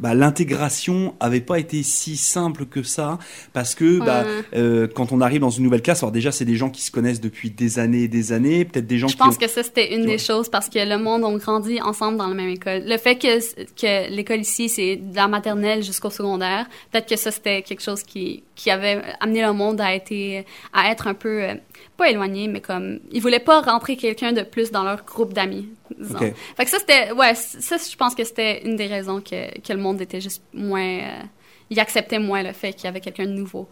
bah, 0.00 0.14
l'intégration 0.14 1.14
avait 1.20 1.40
pas 1.40 1.58
été 1.60 1.82
si 1.84 2.16
simple 2.16 2.66
que 2.66 2.82
ça, 2.82 3.18
parce 3.52 3.74
que 3.76 4.00
bah, 4.00 4.24
Ouais. 4.52 4.88
quand 4.94 5.12
on 5.12 5.20
arrive 5.20 5.40
dans 5.42 5.50
une 5.50 5.62
nouvelle 5.64 5.82
classe, 5.82 6.02
alors 6.02 6.10
déjà 6.12 6.32
c'est 6.32 6.44
des 6.44 6.56
gens 6.56 6.70
qui 6.70 6.82
se 6.82 6.90
connaissent 6.90 7.20
depuis 7.20 7.50
des 7.50 7.78
années 7.78 8.02
et 8.04 8.08
des 8.08 8.32
années, 8.32 8.64
peut-être 8.64 8.86
des 8.86 8.98
gens 8.98 9.06
Je 9.08 9.12
qui. 9.14 9.18
pense 9.18 9.36
ont- 9.36 9.38
que 9.38 9.48
ça, 9.48 9.62
c'était 9.62 9.94
une 9.94 10.00
Ouais. 10.02 10.06
des 10.12 10.18
choses 10.18 10.48
parce 10.48 10.68
que 10.68 10.78
le 10.80 10.98
monde, 10.98 11.22
on 11.24 11.36
grandit 11.36 11.80
ensemble 11.80 12.18
dans 12.18 12.26
la 12.26 12.34
même 12.34 12.48
école. 12.48 12.82
Le 12.84 12.98
fait 12.98 13.16
que, 13.16 13.38
que 13.80 14.10
l'école 14.10 14.40
ici, 14.40 14.68
c'est 14.68 14.96
de 14.96 15.14
la 15.14 15.28
maternelle 15.28 15.82
jusqu'au 15.84 16.10
secondaire, 16.10 16.66
peut-être 16.90 17.08
que 17.08 17.16
ça, 17.16 17.30
c'était 17.30 17.53
quelque 17.62 17.82
chose 17.82 18.02
qui, 18.02 18.42
qui 18.54 18.70
avait 18.70 19.02
amené 19.20 19.42
le 19.42 19.52
monde 19.52 19.80
à, 19.80 19.94
été, 19.94 20.44
à 20.72 20.90
être 20.90 21.06
un 21.06 21.14
peu, 21.14 21.42
euh, 21.42 21.54
pas 21.96 22.10
éloigné, 22.10 22.48
mais 22.48 22.60
comme, 22.60 23.00
ils 23.12 23.20
voulaient 23.20 23.40
pas 23.40 23.60
rentrer 23.60 23.96
quelqu'un 23.96 24.32
de 24.32 24.42
plus 24.42 24.70
dans 24.70 24.82
leur 24.82 25.04
groupe 25.04 25.32
d'amis. 25.32 25.68
disons. 25.98 26.18
Ok. 26.18 26.34
Fait 26.56 26.64
que 26.64 26.70
ça, 26.70 26.78
c'était, 26.78 27.12
ouais, 27.12 27.34
ça, 27.34 27.76
je 27.76 27.96
pense 27.96 28.14
que 28.14 28.24
c'était 28.24 28.64
une 28.64 28.76
des 28.76 28.86
raisons 28.86 29.20
que, 29.20 29.58
que 29.60 29.72
le 29.72 29.78
monde 29.78 30.00
était 30.00 30.20
juste 30.20 30.42
moins, 30.52 30.98
euh, 30.98 31.22
il 31.70 31.80
acceptait 31.80 32.18
moins 32.18 32.42
le 32.42 32.52
fait 32.52 32.72
qu'il 32.72 32.84
y 32.84 32.88
avait 32.88 33.00
quelqu'un 33.00 33.26
de 33.26 33.32
nouveau. 33.32 33.68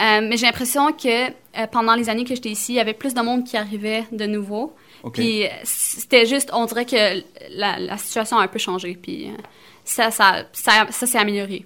Euh, 0.00 0.20
mais 0.22 0.36
j'ai 0.36 0.46
l'impression 0.46 0.92
que 0.92 1.28
euh, 1.28 1.66
pendant 1.70 1.94
les 1.94 2.08
années 2.08 2.24
que 2.24 2.34
j'étais 2.34 2.50
ici, 2.50 2.72
il 2.72 2.76
y 2.76 2.80
avait 2.80 2.94
plus 2.94 3.14
de 3.14 3.20
monde 3.20 3.44
qui 3.44 3.56
arrivait 3.56 4.04
de 4.12 4.26
nouveau. 4.26 4.74
Puis 5.12 5.44
c'était 5.62 6.26
juste, 6.26 6.50
on 6.52 6.64
dirait 6.66 6.84
que 6.84 7.22
la, 7.50 7.78
la 7.78 7.96
situation 7.96 8.38
a 8.38 8.42
un 8.42 8.48
peu 8.48 8.58
changé. 8.58 8.98
Puis 9.00 9.30
ça, 9.84 10.10
ça, 10.10 10.46
ça, 10.52 10.88
ça 10.90 11.06
s'est 11.06 11.18
amélioré. 11.18 11.64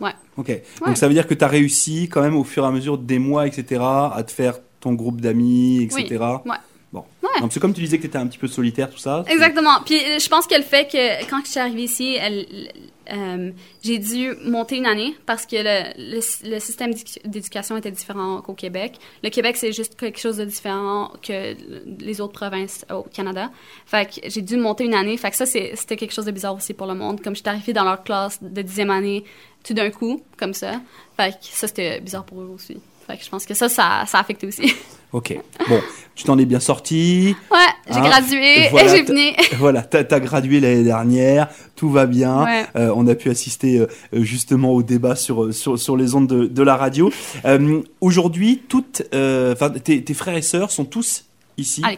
Ouais. 0.00 0.12
Ok. 0.36 0.52
Donc 0.86 0.96
ça 0.96 1.08
veut 1.08 1.14
dire 1.14 1.26
que 1.26 1.34
tu 1.34 1.44
as 1.44 1.48
réussi 1.48 2.08
quand 2.10 2.20
même 2.22 2.36
au 2.36 2.44
fur 2.44 2.64
et 2.64 2.66
à 2.66 2.70
mesure 2.70 2.98
des 2.98 3.18
mois, 3.18 3.46
etc., 3.46 3.80
à 3.82 4.22
te 4.26 4.30
faire 4.32 4.58
ton 4.80 4.92
groupe 4.92 5.20
d'amis, 5.20 5.82
etc. 5.82 6.06
Ouais. 6.44 6.56
Bon. 6.92 7.04
Ouais. 7.22 7.40
Donc 7.40 7.52
c'est 7.52 7.60
comme 7.60 7.72
tu 7.74 7.80
disais 7.80 7.96
que 7.96 8.02
tu 8.02 8.08
étais 8.08 8.18
un 8.18 8.26
petit 8.26 8.38
peu 8.38 8.46
solitaire, 8.48 8.90
tout 8.90 8.98
ça. 8.98 9.24
Exactement. 9.28 9.80
Puis 9.84 9.96
euh, 9.96 10.18
je 10.18 10.28
pense 10.28 10.46
que 10.46 10.54
le 10.54 10.62
fait 10.62 10.86
que 10.90 11.24
quand 11.30 11.40
je 11.44 11.50
suis 11.50 11.60
arrivée 11.60 11.82
ici, 11.84 12.16
elle- 12.20 12.46
euh, 13.12 13.50
j'ai 13.82 13.98
dû 13.98 14.34
monter 14.44 14.76
une 14.76 14.86
année 14.86 15.16
parce 15.26 15.46
que 15.46 15.56
le, 15.56 16.18
le- 16.50 16.60
système 16.60 16.92
d'édu- 16.92 17.20
d'éducation 17.24 17.76
était 17.76 17.90
différent 17.90 18.40
qu'au 18.42 18.54
Québec. 18.54 18.98
Le 19.22 19.30
Québec, 19.30 19.56
c'est 19.56 19.72
juste 19.72 19.96
quelque 19.98 20.18
chose 20.18 20.36
de 20.38 20.44
différent 20.44 21.12
que 21.22 21.54
les 22.02 22.20
autres 22.20 22.32
provinces 22.34 22.84
au 22.92 23.02
Canada. 23.02 23.50
Fait 23.86 24.06
que 24.06 24.28
j'ai 24.28 24.42
dû 24.42 24.56
monter 24.56 24.84
une 24.84 24.94
année. 24.94 25.16
Fait 25.16 25.30
que 25.30 25.36
ça, 25.36 25.46
c'était 25.46 25.96
quelque 25.96 26.12
chose 26.12 26.26
de 26.26 26.32
bizarre 26.32 26.54
aussi 26.54 26.74
pour 26.74 26.86
le 26.86 26.94
monde. 26.94 27.20
Comme 27.22 27.36
j'étais 27.36 27.50
arrivée 27.50 27.72
dans 27.72 27.84
leur 27.84 28.02
classe 28.02 28.42
de 28.42 28.62
dixième 28.62 28.90
année 28.90 29.24
tout 29.64 29.74
d'un 29.74 29.90
coup, 29.90 30.22
comme 30.36 30.54
ça. 30.54 30.80
Fait 31.16 31.32
que 31.32 31.36
ça, 31.42 31.66
c'était 31.66 32.00
bizarre 32.00 32.24
pour 32.24 32.40
eux 32.40 32.50
aussi. 32.54 32.78
Fait 33.06 33.16
que 33.16 33.24
je 33.24 33.28
pense 33.30 33.46
que 33.46 33.54
ça, 33.54 33.68
ça, 33.68 34.04
ça 34.06 34.18
a 34.18 34.20
affecté 34.20 34.46
aussi. 34.46 34.72
Ok. 35.12 35.38
Bon, 35.68 35.80
tu 36.16 36.24
t'en 36.24 36.36
es 36.36 36.44
bien 36.44 36.58
sorti. 36.60 37.34
ouais, 37.50 37.58
j'ai 37.88 37.94
Hein, 37.94 38.00
gradué 38.02 38.68
voilà, 38.70 38.92
et 38.92 38.96
j'ai 38.98 39.02
venu. 39.04 39.30
voilà, 39.56 39.82
t'as 39.82 40.02
as 40.14 40.20
gradué 40.20 40.58
l'année 40.58 40.82
dernière, 40.82 41.48
tout 41.76 41.88
va 41.88 42.06
bien. 42.06 42.44
Ouais. 42.44 42.66
Euh, 42.74 42.92
on 42.94 43.06
a 43.06 43.14
pu 43.14 43.30
assister 43.30 43.78
euh, 43.78 43.86
justement 44.12 44.72
au 44.72 44.82
débat 44.82 45.14
sur, 45.14 45.44
euh, 45.44 45.52
sur, 45.52 45.78
sur 45.78 45.96
les 45.96 46.16
ondes 46.16 46.26
de, 46.26 46.46
de 46.46 46.62
la 46.62 46.76
radio. 46.76 47.10
Euh, 47.44 47.80
Aujourd'hui, 48.00 48.62
toutes, 48.68 49.04
tes, 49.84 50.02
tes 50.04 50.14
frères 50.14 50.36
et 50.36 50.42
sœurs 50.42 50.72
sont 50.72 50.84
tous 50.84 51.24
ici, 51.56 51.82
À 51.84 51.88
à, 51.90 51.92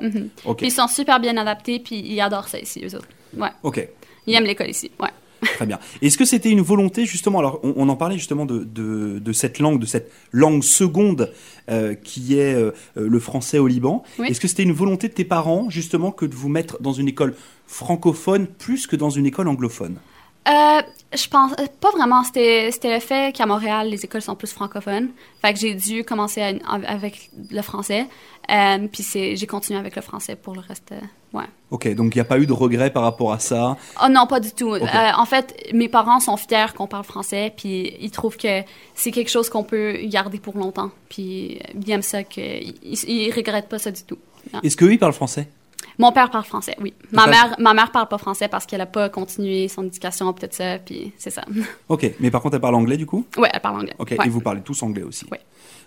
Mhm. 0.00 0.28
Ok. 0.44 0.58
Puis 0.58 0.68
ils 0.68 0.70
sont 0.70 0.88
super 0.88 1.20
bien 1.20 1.36
adaptés, 1.36 1.80
puis 1.80 1.98
ils 1.98 2.20
adorent 2.20 2.48
ça 2.48 2.60
ici, 2.60 2.82
eux 2.84 2.94
autres. 2.96 3.08
Ouais. 3.36 3.50
Ok. 3.64 3.86
Ils 4.26 4.34
aiment 4.36 4.44
l'école 4.44 4.70
ici. 4.70 4.90
Ouais. 5.00 5.10
Très 5.40 5.66
bien. 5.66 5.78
Est-ce 6.02 6.18
que 6.18 6.24
c'était 6.24 6.50
une 6.50 6.60
volonté 6.60 7.04
justement 7.04 7.38
Alors, 7.38 7.60
on, 7.62 7.74
on 7.76 7.88
en 7.88 7.96
parlait 7.96 8.16
justement 8.16 8.46
de, 8.46 8.64
de, 8.64 9.18
de 9.18 9.32
cette 9.32 9.58
langue, 9.58 9.80
de 9.80 9.86
cette 9.86 10.10
langue 10.32 10.62
seconde 10.62 11.32
euh, 11.70 11.94
qui 11.94 12.38
est 12.38 12.54
euh, 12.54 12.72
euh, 12.96 13.08
le 13.08 13.18
français 13.18 13.58
au 13.58 13.66
Liban. 13.66 14.02
Oui. 14.18 14.28
Est-ce 14.28 14.40
que 14.40 14.48
c'était 14.48 14.62
une 14.62 14.72
volonté 14.72 15.08
de 15.08 15.12
tes 15.14 15.24
parents 15.24 15.70
justement 15.70 16.10
que 16.10 16.26
de 16.26 16.34
vous 16.34 16.48
mettre 16.48 16.80
dans 16.80 16.92
une 16.92 17.08
école 17.08 17.34
francophone 17.66 18.46
plus 18.46 18.86
que 18.86 18.96
dans 18.96 19.10
une 19.10 19.26
école 19.26 19.48
anglophone? 19.48 19.98
Euh, 20.46 20.80
je 21.14 21.28
pense 21.28 21.52
euh, 21.58 21.66
pas 21.80 21.90
vraiment. 21.90 22.22
C'était 22.24 22.70
le 22.84 23.00
fait 23.00 23.34
qu'à 23.34 23.44
Montréal, 23.46 23.88
les 23.90 24.04
écoles 24.04 24.22
sont 24.22 24.34
plus 24.34 24.50
francophones. 24.52 25.08
Fait 25.42 25.52
que 25.52 25.58
j'ai 25.58 25.74
dû 25.74 26.04
commencer 26.04 26.40
à- 26.40 26.74
avec 26.86 27.30
le 27.50 27.60
français. 27.62 28.06
Euh, 28.50 28.86
puis 28.90 29.04
j'ai 29.36 29.46
continué 29.46 29.78
avec 29.78 29.94
le 29.96 30.02
français 30.02 30.36
pour 30.36 30.54
le 30.54 30.60
reste. 30.60 30.92
euh, 30.92 31.38
ouais. 31.38 31.44
Ok, 31.70 31.86
donc 31.94 32.14
il 32.14 32.18
n'y 32.18 32.22
a 32.22 32.24
pas 32.24 32.38
eu 32.38 32.46
de 32.46 32.52
regret 32.54 32.90
par 32.90 33.02
rapport 33.02 33.30
à 33.32 33.38
ça? 33.38 33.76
Oh 34.02 34.08
non, 34.08 34.26
pas 34.26 34.40
du 34.40 34.52
tout. 34.52 34.72
Euh, 34.74 34.86
en 35.18 35.26
fait, 35.26 35.54
mes 35.74 35.88
parents 35.88 36.18
sont 36.20 36.38
fiers 36.38 36.72
qu'on 36.74 36.86
parle 36.86 37.04
français, 37.04 37.52
puis 37.54 37.94
ils 38.00 38.10
trouvent 38.10 38.38
que 38.38 38.62
c'est 38.94 39.10
quelque 39.10 39.28
chose 39.30 39.50
qu'on 39.50 39.64
peut 39.64 39.98
garder 40.04 40.38
pour 40.38 40.56
longtemps. 40.56 40.90
Puis 41.10 41.58
ils 41.74 41.90
aiment 41.90 42.00
ça, 42.00 42.22
qu'ils 42.22 42.74
ils, 42.82 43.30
regrettent 43.34 43.68
pas 43.68 43.78
ça 43.78 43.90
du 43.90 44.02
tout. 44.02 44.16
Non. 44.54 44.60
Est-ce 44.62 44.78
qu'eux, 44.78 44.92
ils 44.92 44.98
parlent 44.98 45.12
français? 45.12 45.46
Mon 45.98 46.12
père 46.12 46.30
parle 46.30 46.44
français, 46.44 46.76
oui. 46.80 46.94
Ma 47.12 47.24
Ça- 47.24 47.30
mère, 47.30 47.56
ma 47.58 47.74
mère 47.74 47.90
parle 47.90 48.08
pas 48.08 48.18
français 48.18 48.48
parce 48.48 48.66
qu'elle 48.66 48.80
a 48.80 48.86
pas 48.86 49.08
continué 49.08 49.68
son 49.68 49.84
éducation, 49.84 50.32
peut-être 50.32 50.54
ça, 50.54 50.78
puis 50.78 51.12
c'est 51.18 51.30
ça. 51.30 51.42
Ok, 51.88 52.10
mais 52.20 52.30
par 52.30 52.40
contre, 52.40 52.54
elle 52.56 52.60
parle 52.60 52.74
anglais 52.76 52.96
du 52.96 53.06
coup? 53.06 53.26
Ouais, 53.36 53.50
elle 53.52 53.60
parle 53.60 53.76
anglais. 53.80 53.94
Ok, 53.98 54.14
Ouais. 54.18 54.26
et 54.26 54.28
vous 54.28 54.40
parlez 54.40 54.60
tous 54.60 54.80
anglais 54.82 55.02
aussi 55.02 55.26
Ouais. 55.30 55.40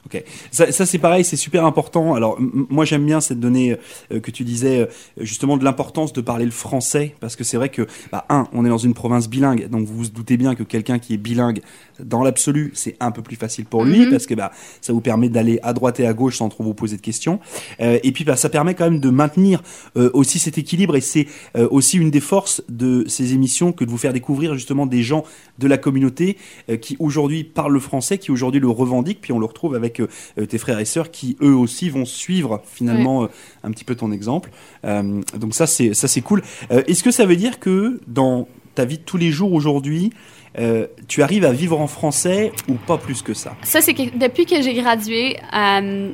Ok, 0.07 0.23
ça, 0.49 0.71
ça, 0.71 0.87
c'est 0.87 0.97
pareil, 0.97 1.23
c'est 1.23 1.35
super 1.37 1.63
important. 1.63 2.15
Alors 2.15 2.35
moi 2.39 2.85
j'aime 2.85 3.05
bien 3.05 3.21
cette 3.21 3.39
donnée 3.39 3.77
euh, 4.11 4.19
que 4.19 4.31
tu 4.31 4.43
disais 4.43 4.79
euh, 4.79 4.85
justement 5.19 5.57
de 5.57 5.63
l'importance 5.63 6.11
de 6.11 6.21
parler 6.21 6.45
le 6.45 6.51
français 6.51 7.15
parce 7.19 7.35
que 7.35 7.43
c'est 7.43 7.55
vrai 7.55 7.69
que 7.69 7.85
bah, 8.11 8.25
un, 8.29 8.47
on 8.51 8.65
est 8.65 8.69
dans 8.69 8.79
une 8.79 8.95
province 8.95 9.29
bilingue, 9.29 9.69
donc 9.69 9.85
vous 9.85 9.95
vous 9.95 10.09
doutez 10.09 10.37
bien 10.37 10.55
que 10.55 10.63
quelqu'un 10.63 10.97
qui 10.97 11.13
est 11.13 11.17
bilingue 11.17 11.61
dans 12.03 12.23
l'absolu 12.23 12.71
c'est 12.73 12.95
un 12.99 13.11
peu 13.11 13.21
plus 13.21 13.35
facile 13.35 13.65
pour 13.65 13.83
lui 13.83 14.05
Mhm. 14.05 14.09
parce 14.09 14.25
que 14.25 14.33
bah 14.33 14.51
ça 14.81 14.91
vous 14.91 15.01
permet 15.01 15.29
d'aller 15.29 15.59
à 15.61 15.73
droite 15.73 15.99
et 15.99 16.07
à 16.07 16.13
gauche 16.13 16.37
sans 16.37 16.49
trop 16.49 16.63
vous 16.63 16.73
poser 16.73 16.97
de 16.97 17.01
questions. 17.01 17.39
Euh, 17.79 17.99
et 18.01 18.11
puis 18.11 18.23
bah, 18.23 18.35
ça 18.35 18.49
permet 18.49 18.73
quand 18.73 18.85
même 18.85 18.99
de 18.99 19.09
maintenir 19.11 19.61
aussi 19.95 20.39
cet 20.39 20.57
équilibre 20.57 20.95
et 20.95 21.01
c'est 21.01 21.27
aussi 21.55 21.97
une 21.97 22.09
des 22.09 22.19
forces 22.19 22.63
de 22.69 23.05
ces 23.07 23.33
émissions 23.33 23.71
que 23.71 23.83
de 23.85 23.89
vous 23.89 23.97
faire 23.97 24.13
découvrir 24.13 24.55
justement 24.55 24.85
des 24.85 25.03
gens 25.03 25.23
de 25.59 25.67
la 25.67 25.77
communauté 25.77 26.37
qui 26.81 26.95
aujourd'hui 26.99 27.43
parlent 27.43 27.73
le 27.73 27.79
français, 27.79 28.17
qui 28.17 28.31
aujourd'hui 28.31 28.59
le 28.59 28.69
revendiquent, 28.69 29.21
puis 29.21 29.33
on 29.33 29.39
le 29.39 29.45
retrouve 29.45 29.75
avec 29.75 29.90
euh, 29.99 30.08
euh, 30.39 30.45
tes 30.45 30.58
frères 30.58 30.80
et 30.80 30.86
sœurs 30.86 31.12
qui 31.12 31.36
eux 31.41 31.54
aussi 31.56 31.89
vont 31.89 32.06
suivre 32.06 32.62
finalement 32.65 33.23
euh, 33.23 33.27
un 33.63 33.71
petit 33.71 33.84
peu 33.84 33.95
ton 33.95 34.12
exemple. 34.12 34.49
Donc 34.84 35.54
ça 35.54 35.67
c'est 35.67 35.93
ça 35.93 36.08
c'est 36.08 36.21
cool. 36.21 36.41
Est-ce 36.69 37.04
que 37.04 37.12
ça 37.12 37.25
veut 37.25 37.36
dire 37.36 37.60
que 37.60 37.99
dans 38.08 38.47
ta 38.75 38.86
vie 38.86 38.97
de 38.97 39.04
tous 39.04 39.17
les 39.17 39.32
jours 39.32 39.54
aujourd'hui, 39.54 40.12
euh, 40.60 40.88
tu 41.08 41.23
arrives 41.23 41.45
à 41.45 41.51
vivre 41.51 41.80
en 41.80 41.88
français 41.88 42.51
ou 42.69 42.73
pas 42.75 42.97
plus 42.97 43.21
que 43.21 43.34
ça? 43.34 43.56
Ça, 43.63 43.82
c'est 43.82 43.93
que 43.93 44.17
depuis 44.17 44.45
que 44.45 44.62
j'ai 44.62 44.73
gradué, 44.73 45.38
euh, 45.54 46.12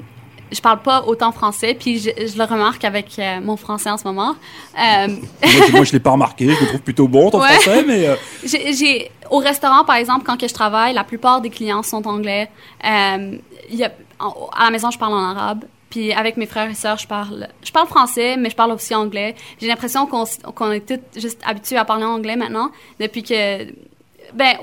je 0.52 0.62
parle 0.62 0.82
pas 0.82 1.04
autant 1.06 1.32
français, 1.32 1.76
puis 1.80 2.00
je, 2.00 2.10
je 2.28 2.38
le 2.38 2.44
remarque 2.44 2.84
avec 2.86 3.18
euh, 3.20 3.42
mon 3.42 3.58
français 3.58 3.90
en 3.90 3.98
ce 3.98 4.06
moment. 4.06 4.36
Moi, 4.76 5.08
je- 5.44 5.72
moi 5.72 5.84
je 5.84 5.92
l'ai 5.94 6.00
pas 6.00 6.12
remarqué, 6.12 6.46
je 6.46 6.60
le 6.62 6.68
trouve 6.68 6.82
plutôt 6.82 7.08
bon 7.08 7.30
ton 7.30 7.42
Ouais. 7.42 7.48
français, 7.60 7.84
mais 7.88 8.08
j'ai- 8.74 9.12
au 9.30 9.38
restaurant, 9.38 9.84
par 9.84 9.96
exemple, 9.96 10.26
quand 10.26 10.38
que 10.38 10.48
je 10.48 10.54
travaille, 10.54 10.94
la 10.94 11.04
plupart 11.04 11.42
des 11.42 11.50
clients 11.50 11.84
sont 11.84 12.08
anglais. 12.08 12.50
Euh, 12.86 13.38
y 13.70 13.84
a, 13.84 13.92
à 14.20 14.66
la 14.66 14.72
maison, 14.72 14.92
je 14.92 14.98
parle 14.98 15.14
en 15.14 15.24
arabe. 15.24 15.66
Puis 15.90 16.12
avec 16.12 16.36
mes 16.36 16.46
frères 16.46 16.70
et 16.70 16.74
sœurs, 16.74 16.98
je 16.98 17.08
parle, 17.08 17.48
je 17.64 17.72
parle 17.72 17.88
français, 17.88 18.36
mais 18.38 18.50
je 18.50 18.56
parle 18.56 18.72
aussi 18.72 18.94
anglais. 18.94 19.36
J'ai 19.60 19.68
l'impression 19.68 20.06
qu'on, 20.06 20.26
qu'on 20.54 20.72
est 20.72 20.86
tous 20.86 21.20
juste 21.20 21.42
habitués 21.46 21.78
à 21.78 21.86
parler 21.86 22.04
anglais 22.04 22.36
maintenant, 22.36 22.72
depuis 23.00 23.24
que, 23.24 23.66
ben, 24.34 24.58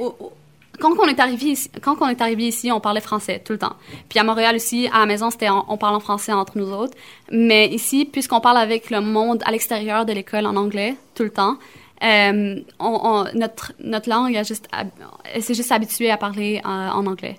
quand 0.79 0.91
on 0.99 1.07
est 1.07 1.21
arrivé 1.21 1.47
ici, 1.47 1.71
quand 1.83 1.97
on 2.01 2.09
est 2.09 2.21
arrivé 2.21 2.49
ici, 2.49 2.71
on 2.71 2.81
parlait 2.81 3.01
français 3.01 3.41
tout 3.45 3.53
le 3.53 3.59
temps. 3.59 3.77
Puis 4.09 4.19
à 4.19 4.25
Montréal 4.25 4.57
aussi, 4.57 4.89
à 4.93 4.99
la 4.99 5.07
maison, 5.07 5.31
c'était 5.31 5.49
on 5.51 5.77
parle 5.79 5.95
en 5.95 6.01
français 6.01 6.33
entre 6.33 6.59
nous 6.59 6.71
autres. 6.73 6.97
Mais 7.31 7.69
ici, 7.69 8.05
puisqu'on 8.05 8.41
parle 8.41 8.59
avec 8.59 8.91
le 8.91 9.01
monde 9.01 9.43
à 9.47 9.51
l'extérieur 9.51 10.05
de 10.05 10.13
l'école 10.13 10.47
en 10.47 10.57
anglais 10.57 10.97
tout 11.15 11.23
le 11.23 11.31
temps, 11.31 11.57
euh, 12.03 12.61
on, 12.81 13.01
on- 13.03 13.39
notre, 13.39 13.73
notre 13.81 14.09
langue 14.09 14.37
a 14.37 14.43
juste, 14.43 14.69
elle 15.33 15.43
s'est 15.43 15.55
juste 15.55 15.73
habituée 15.73 16.11
à 16.11 16.17
parler 16.17 16.61
euh, 16.65 16.69
en 16.69 17.07
anglais. 17.07 17.39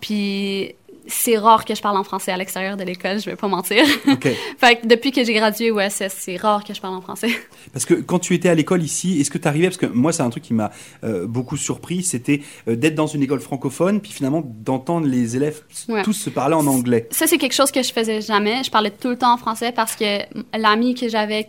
Puis 0.00 0.74
c'est 1.06 1.36
rare 1.36 1.66
que 1.66 1.74
je 1.74 1.82
parle 1.82 1.98
en 1.98 2.02
français 2.04 2.32
à 2.32 2.36
l'extérieur 2.38 2.78
de 2.78 2.82
l'école, 2.82 3.20
je 3.20 3.28
vais 3.28 3.36
pas 3.36 3.46
mentir. 3.46 3.84
fait 4.58 4.76
que 4.80 4.86
depuis 4.86 5.12
que 5.12 5.22
j'ai 5.22 5.34
gradué, 5.34 5.70
ouais, 5.70 5.90
c'est, 5.90 6.08
c'est 6.08 6.36
rare 6.36 6.64
que 6.64 6.72
je 6.72 6.80
parle 6.80 6.94
en 6.94 7.02
français. 7.02 7.28
Parce 7.74 7.84
que 7.84 7.92
quand 7.92 8.18
tu 8.18 8.32
étais 8.32 8.48
à 8.48 8.54
l'école 8.54 8.82
ici, 8.82 9.20
est-ce 9.20 9.30
que 9.30 9.36
tu 9.36 9.46
arrivais, 9.46 9.66
parce 9.66 9.76
que 9.76 9.84
moi 9.84 10.12
c'est 10.14 10.22
un 10.22 10.30
truc 10.30 10.42
qui 10.44 10.54
m'a 10.54 10.70
euh, 11.02 11.26
beaucoup 11.26 11.58
surpris, 11.58 12.02
c'était 12.02 12.40
euh, 12.68 12.76
d'être 12.76 12.94
dans 12.94 13.06
une 13.06 13.22
école 13.22 13.40
francophone, 13.40 14.00
puis 14.00 14.12
finalement 14.12 14.42
d'entendre 14.46 15.06
les 15.06 15.36
élèves 15.36 15.60
Ouais. 15.88 16.02
tous 16.02 16.14
se 16.14 16.30
parler 16.30 16.54
en 16.54 16.66
anglais. 16.66 17.06
Ça, 17.10 17.26
c'est 17.26 17.36
quelque 17.36 17.52
chose 17.52 17.70
que 17.70 17.82
je 17.82 17.92
faisais 17.92 18.22
jamais. 18.22 18.64
Je 18.64 18.70
parlais 18.70 18.90
tout 18.90 19.08
le 19.10 19.18
temps 19.18 19.34
en 19.34 19.36
français 19.36 19.72
parce 19.72 19.96
que 19.96 20.20
l'ami 20.58 20.94
que 20.94 21.08
j'avais, 21.10 21.44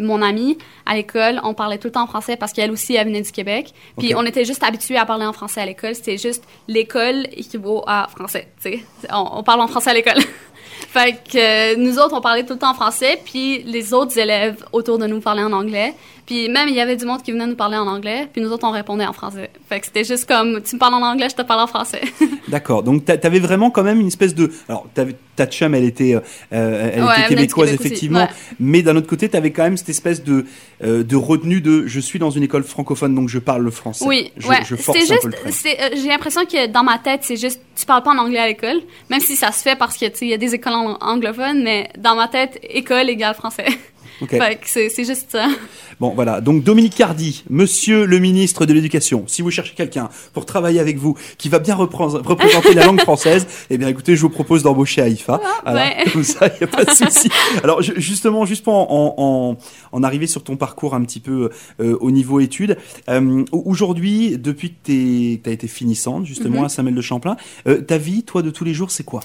mon 0.00 0.22
amie, 0.22 0.58
à 0.86 0.94
l'école, 0.94 1.40
on 1.44 1.54
parlait 1.54 1.78
tout 1.78 1.88
le 1.88 1.92
temps 1.92 2.02
en 2.02 2.06
français 2.06 2.36
parce 2.36 2.52
qu'elle 2.52 2.70
aussi, 2.70 2.94
elle 2.94 3.06
venait 3.06 3.22
du 3.22 3.32
Québec. 3.32 3.72
Puis 3.98 4.14
on 4.14 4.24
était 4.24 4.44
juste 4.44 4.62
habitués 4.62 4.96
à 4.96 5.06
parler 5.06 5.26
en 5.26 5.32
français 5.32 5.60
à 5.60 5.66
l'école. 5.66 5.94
C'était 5.94 6.18
juste 6.18 6.44
l'école 6.66 7.26
équivaut 7.32 7.84
à 7.86 8.08
français. 8.08 8.48
On, 9.10 9.38
on 9.38 9.42
parle 9.42 9.60
en 9.60 9.68
français 9.68 9.90
à 9.90 9.94
l'école. 9.94 10.18
fait 10.90 11.18
que 11.30 11.38
euh, 11.38 11.76
nous 11.76 11.98
autres, 11.98 12.14
on 12.16 12.20
parlait 12.20 12.44
tout 12.44 12.54
le 12.54 12.58
temps 12.58 12.70
en 12.70 12.74
français, 12.74 13.18
puis 13.24 13.62
les 13.64 13.92
autres 13.92 14.18
élèves 14.18 14.64
autour 14.72 14.98
de 14.98 15.06
nous 15.06 15.20
parlaient 15.20 15.42
en 15.42 15.52
anglais. 15.52 15.94
Puis 16.26 16.50
même, 16.50 16.68
il 16.68 16.74
y 16.74 16.80
avait 16.80 16.96
du 16.96 17.06
monde 17.06 17.22
qui 17.22 17.32
venait 17.32 17.46
nous 17.46 17.54
parler 17.56 17.78
en 17.78 17.86
anglais, 17.86 18.28
puis 18.30 18.42
nous 18.42 18.50
autres, 18.52 18.66
on 18.68 18.70
répondait 18.70 19.06
en 19.06 19.14
français. 19.14 19.48
Fait 19.66 19.80
que 19.80 19.86
c'était 19.86 20.04
juste 20.04 20.26
comme, 20.28 20.60
tu 20.62 20.74
me 20.74 20.78
parles 20.78 20.92
en 20.94 21.02
anglais, 21.02 21.28
je 21.30 21.34
te 21.36 21.40
parle 21.42 21.60
en 21.60 21.66
français. 21.66 22.02
D'accord. 22.48 22.82
Donc 22.82 23.06
t'a- 23.06 23.16
t'avais 23.16 23.38
vraiment 23.38 23.70
quand 23.70 23.82
même 23.82 23.98
une 24.00 24.08
espèce 24.08 24.34
de. 24.34 24.50
Alors 24.68 24.86
t'avais- 24.94 25.16
ta 25.36 25.46
chum, 25.46 25.72
elle 25.74 25.84
était, 25.84 26.16
euh, 26.16 26.20
euh, 26.52 26.90
elle 26.94 27.04
Ouais, 27.04 27.12
était 27.20 27.28
québécoise 27.28 27.70
Québec 27.70 27.86
effectivement, 27.86 28.18
ouais. 28.22 28.28
mais 28.58 28.82
d'un 28.82 28.96
autre 28.96 29.06
côté, 29.06 29.28
t'avais 29.28 29.52
quand 29.52 29.62
même 29.62 29.76
cette 29.76 29.88
espèce 29.88 30.22
de 30.24 30.44
euh, 30.82 31.04
de 31.04 31.16
retenue 31.16 31.60
de 31.60 31.86
je 31.86 32.00
suis 32.00 32.18
dans 32.18 32.30
une 32.30 32.42
école 32.42 32.64
francophone 32.64 33.14
donc 33.14 33.28
je 33.28 33.38
parle 33.38 33.62
le 33.62 33.70
français. 33.70 34.04
Oui, 34.04 34.32
je, 34.36 34.48
ouais. 34.48 34.58
je 34.66 34.74
force 34.74 34.98
C'était 34.98 35.12
un 35.12 35.14
juste, 35.14 35.22
peu 35.22 35.88
le 35.96 35.96
j'ai 36.02 36.08
l'impression 36.08 36.44
que 36.44 36.66
dans 36.66 36.82
ma 36.82 36.98
tête, 36.98 37.20
c'est 37.22 37.36
juste, 37.36 37.60
tu 37.76 37.86
parles 37.86 38.02
pas 38.02 38.10
en 38.10 38.18
anglais 38.18 38.38
à 38.40 38.48
l'école, 38.48 38.80
même 39.10 39.20
si 39.20 39.36
ça 39.36 39.52
se 39.52 39.62
fait 39.62 39.76
parce 39.78 39.96
que, 39.96 40.06
tu 40.06 40.24
il 40.24 40.30
y 40.30 40.34
a 40.34 40.38
des 40.38 40.54
écoles 40.54 40.72
ang- 40.78 40.98
anglophones, 41.00 41.62
mais 41.62 41.90
dans 41.98 42.14
ma 42.16 42.28
tête, 42.28 42.58
école 42.62 43.08
égale 43.10 43.34
français. 43.34 43.66
C'est, 44.64 44.90
juste 45.04 45.30
ça. 45.30 45.46
Bon, 46.00 46.10
voilà. 46.10 46.40
Donc, 46.40 46.64
Dominique 46.64 46.96
Cardi, 46.96 47.44
monsieur 47.50 48.04
le 48.04 48.18
ministre 48.18 48.66
de 48.66 48.72
l'Éducation, 48.72 49.22
si 49.28 49.42
vous 49.42 49.52
cherchez 49.52 49.74
quelqu'un 49.76 50.08
pour 50.32 50.44
travailler 50.44 50.80
avec 50.80 50.96
vous 50.98 51.16
qui 51.38 51.48
va 51.48 51.60
bien 51.60 51.76
représenter 51.76 52.74
la 52.74 52.84
langue 52.84 53.00
française, 53.00 53.46
eh 53.70 53.78
bien, 53.78 53.86
écoutez, 53.86 54.16
je 54.16 54.22
vous 54.22 54.28
propose 54.28 54.64
d'embaucher 54.64 55.02
Haïfa. 55.02 55.40
Voilà. 55.62 55.80
ouais. 55.84 56.04
Comme 56.12 56.24
ça, 56.24 56.48
il 56.48 56.56
n'y 56.58 56.64
a 56.64 56.66
pas 56.66 56.84
de 56.84 56.90
souci. 56.90 57.30
Alors, 57.62 57.80
je- 57.80 57.92
justement, 57.96 58.44
juste 58.44 58.64
pour 58.64 58.74
en, 58.74 59.14
en, 59.18 59.56
en 59.96 60.02
arriver 60.02 60.26
sur 60.26 60.42
ton 60.42 60.56
parcours 60.56 60.94
un 60.96 61.02
petit 61.04 61.20
peu 61.20 61.50
euh, 61.80 61.96
au 62.00 62.10
niveau 62.10 62.40
études, 62.40 62.76
euh, 63.08 63.44
aujourd'hui, 63.52 64.36
depuis 64.36 64.70
que 64.70 64.76
tu 64.86 65.40
as 65.46 65.52
été 65.52 65.68
finissante, 65.68 66.26
justement, 66.26 66.58
Mhm. 66.60 66.64
à 66.64 66.68
Saint-Mel-de-Champlain, 66.68 67.36
euh, 67.68 67.80
ta 67.82 67.98
vie, 67.98 68.24
toi, 68.24 68.42
de 68.42 68.50
tous 68.50 68.64
les 68.64 68.74
jours, 68.74 68.90
c'est 68.90 69.04
quoi? 69.04 69.20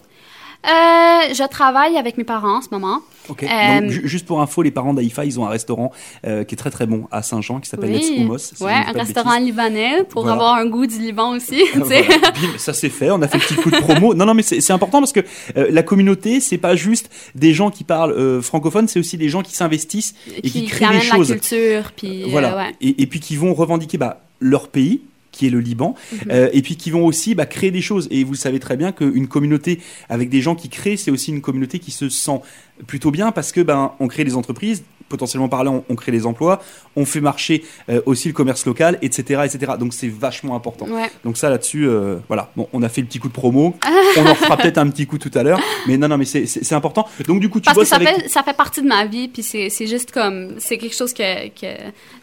Je 0.66 1.48
travaille 1.48 1.98
avec 1.98 2.18
mes 2.18 2.24
parents 2.24 2.58
en 2.58 2.62
ce 2.62 2.70
moment. 2.72 3.02
Ok. 3.30 3.44
Euh, 3.44 3.82
Donc, 3.82 3.90
juste 3.90 4.26
pour 4.26 4.42
info, 4.42 4.62
les 4.62 4.72
parents 4.72 4.94
d'Aïfa, 4.94 5.24
ils 5.26 5.40
ont 5.40 5.46
un 5.46 5.50
restaurant 5.50 5.92
euh, 6.26 6.44
qui 6.44 6.56
est 6.56 6.58
très 6.58 6.72
très 6.72 6.86
bon 6.86 7.08
à 7.12 7.22
Saint-Jean 7.22 7.60
qui 7.60 7.70
s'appelle 7.70 7.92
Let's 7.94 8.10
Hummus. 8.10 8.40
si 8.40 8.56
je 8.60 8.64
ouais, 8.64 8.74
un 8.74 8.92
restaurant 8.92 9.38
libanais 9.40 10.04
pour 10.10 10.24
Voilà. 10.24 10.36
avoir 10.36 10.56
un 10.56 10.66
goût 10.66 10.86
du 10.86 11.00
Liban 11.00 11.32
aussi. 11.32 11.64
Voilà. 11.76 12.02
Bim, 12.02 12.58
ça 12.58 12.74
c'est 12.74 12.90
fait, 12.90 13.12
on 13.12 13.22
a 13.22 13.28
fait 13.28 13.38
le 13.38 13.44
petit 13.46 13.56
coup 13.56 13.72
de 13.72 13.78
promo. 13.78 14.14
Non, 14.14 14.26
non, 14.26 14.34
mais 14.34 14.44
c'est 14.44 14.74
important 14.74 15.00
parce 15.00 15.14
que 15.14 15.22
euh, 15.58 15.68
la 15.70 15.84
communauté, 15.84 16.40
c'est 16.40 16.58
pas 16.58 16.76
juste 16.76 17.10
des 17.36 17.54
gens 17.54 17.70
qui 17.70 17.84
parlent 17.84 18.12
euh, 18.12 18.42
francophone, 18.42 18.88
c'est 18.88 19.00
aussi 19.00 19.18
des 19.18 19.30
gens 19.30 19.42
qui 19.42 19.56
s'investissent 19.56 20.16
et 20.44 20.50
qui, 20.50 20.66
créent 20.66 20.90
des 20.90 21.02
choses. 21.02 21.30
la 21.30 21.36
culture, 21.38 21.92
puis 21.96 22.24
euh, 22.24 22.28
voilà. 22.30 22.56
ouais. 22.58 22.72
et, 22.82 23.02
et 23.04 23.08
puis 23.08 23.20
qui 23.20 23.36
vont 23.38 23.54
revendiquer 23.54 23.98
bah, 23.98 24.22
leur 24.40 24.68
pays 24.68 25.02
qui 25.34 25.48
est 25.48 25.50
le 25.50 25.60
Liban, 25.60 25.96
Mhm. 26.14 26.20
euh, 26.32 26.50
et 26.54 26.62
puis 26.62 26.78
qui 26.78 26.90
vont 26.92 27.06
aussi 27.06 27.36
bah, 27.36 27.46
créer 27.46 27.72
des 27.72 27.82
choses. 27.82 28.08
Et 28.12 28.24
vous 28.24 28.36
savez 28.36 28.60
très 28.60 28.78
bien 28.78 28.94
qu'une 28.94 29.28
communauté 29.28 29.82
avec 30.08 30.30
des 30.30 30.40
gens 30.42 30.56
qui 30.56 30.70
créent, 30.70 30.96
c'est 30.96 31.12
aussi 31.12 31.32
une 31.32 31.42
communauté 31.42 31.80
qui 31.80 31.92
se 31.92 32.08
sent 32.08 32.40
plutôt 32.88 33.12
bien 33.12 33.32
parce 33.32 33.52
que 33.52 33.62
ben 33.62 33.92
on 34.00 34.08
crée 34.08 34.24
des 34.24 34.36
entreprises, 34.36 34.84
potentiellement 35.10 35.48
parlant, 35.50 35.84
on, 35.90 35.96
crée 35.96 36.12
des 36.12 36.26
emplois, 36.26 36.62
on 36.96 37.06
fait 37.06 37.22
marcher 37.22 37.64
euh, 37.90 38.02
aussi 38.08 38.28
le 38.30 38.34
commerce 38.34 38.66
local, 38.66 38.98
etc., 39.04 39.42
etc. 39.46 39.74
Donc 39.80 39.94
c'est 39.94 40.08
vachement 40.08 40.56
important. 40.56 40.88
Ouais. 40.88 41.12
Donc 41.24 41.38
ça 41.38 41.50
là-dessus, 41.52 41.88
euh, 41.88 42.18
voilà. 42.28 42.52
Bon, 42.56 42.68
on 42.74 42.82
a 42.82 42.90
fait 42.90 43.02
le 43.02 43.08
petit 43.08 43.20
coup 43.20 43.28
de 43.28 43.34
promo. 43.34 43.76
on 44.18 44.26
en 44.26 44.34
fera 44.36 44.58
peut-être 44.58 44.80
un 44.80 44.90
petit 44.90 45.06
coup 45.06 45.18
tout 45.20 45.30
à 45.36 45.44
l'heure. 45.44 45.60
Mais 45.88 45.98
non, 45.98 46.08
non, 46.08 46.18
mais 46.18 46.26
c'est- 46.26 46.74
important. 46.74 47.08
Donc 47.28 47.40
du 47.42 47.50
coup, 47.50 47.60
tu 47.60 47.66
Parce 47.66 47.78
que 47.78 47.86
ça 47.86 47.98
avec. 47.98 48.08
fait, 48.10 48.28
ça 48.30 48.42
fait 48.44 48.56
partie 48.58 48.82
de 48.82 48.88
ma 48.88 49.06
vie, 49.06 49.28
puis 49.28 49.44
c'est 49.44 49.70
juste 49.88 50.12
comme, 50.12 50.56
c'est 50.58 50.78
quelque 50.80 50.96
chose 50.96 51.14
que, 51.14 51.50
que 51.50 51.68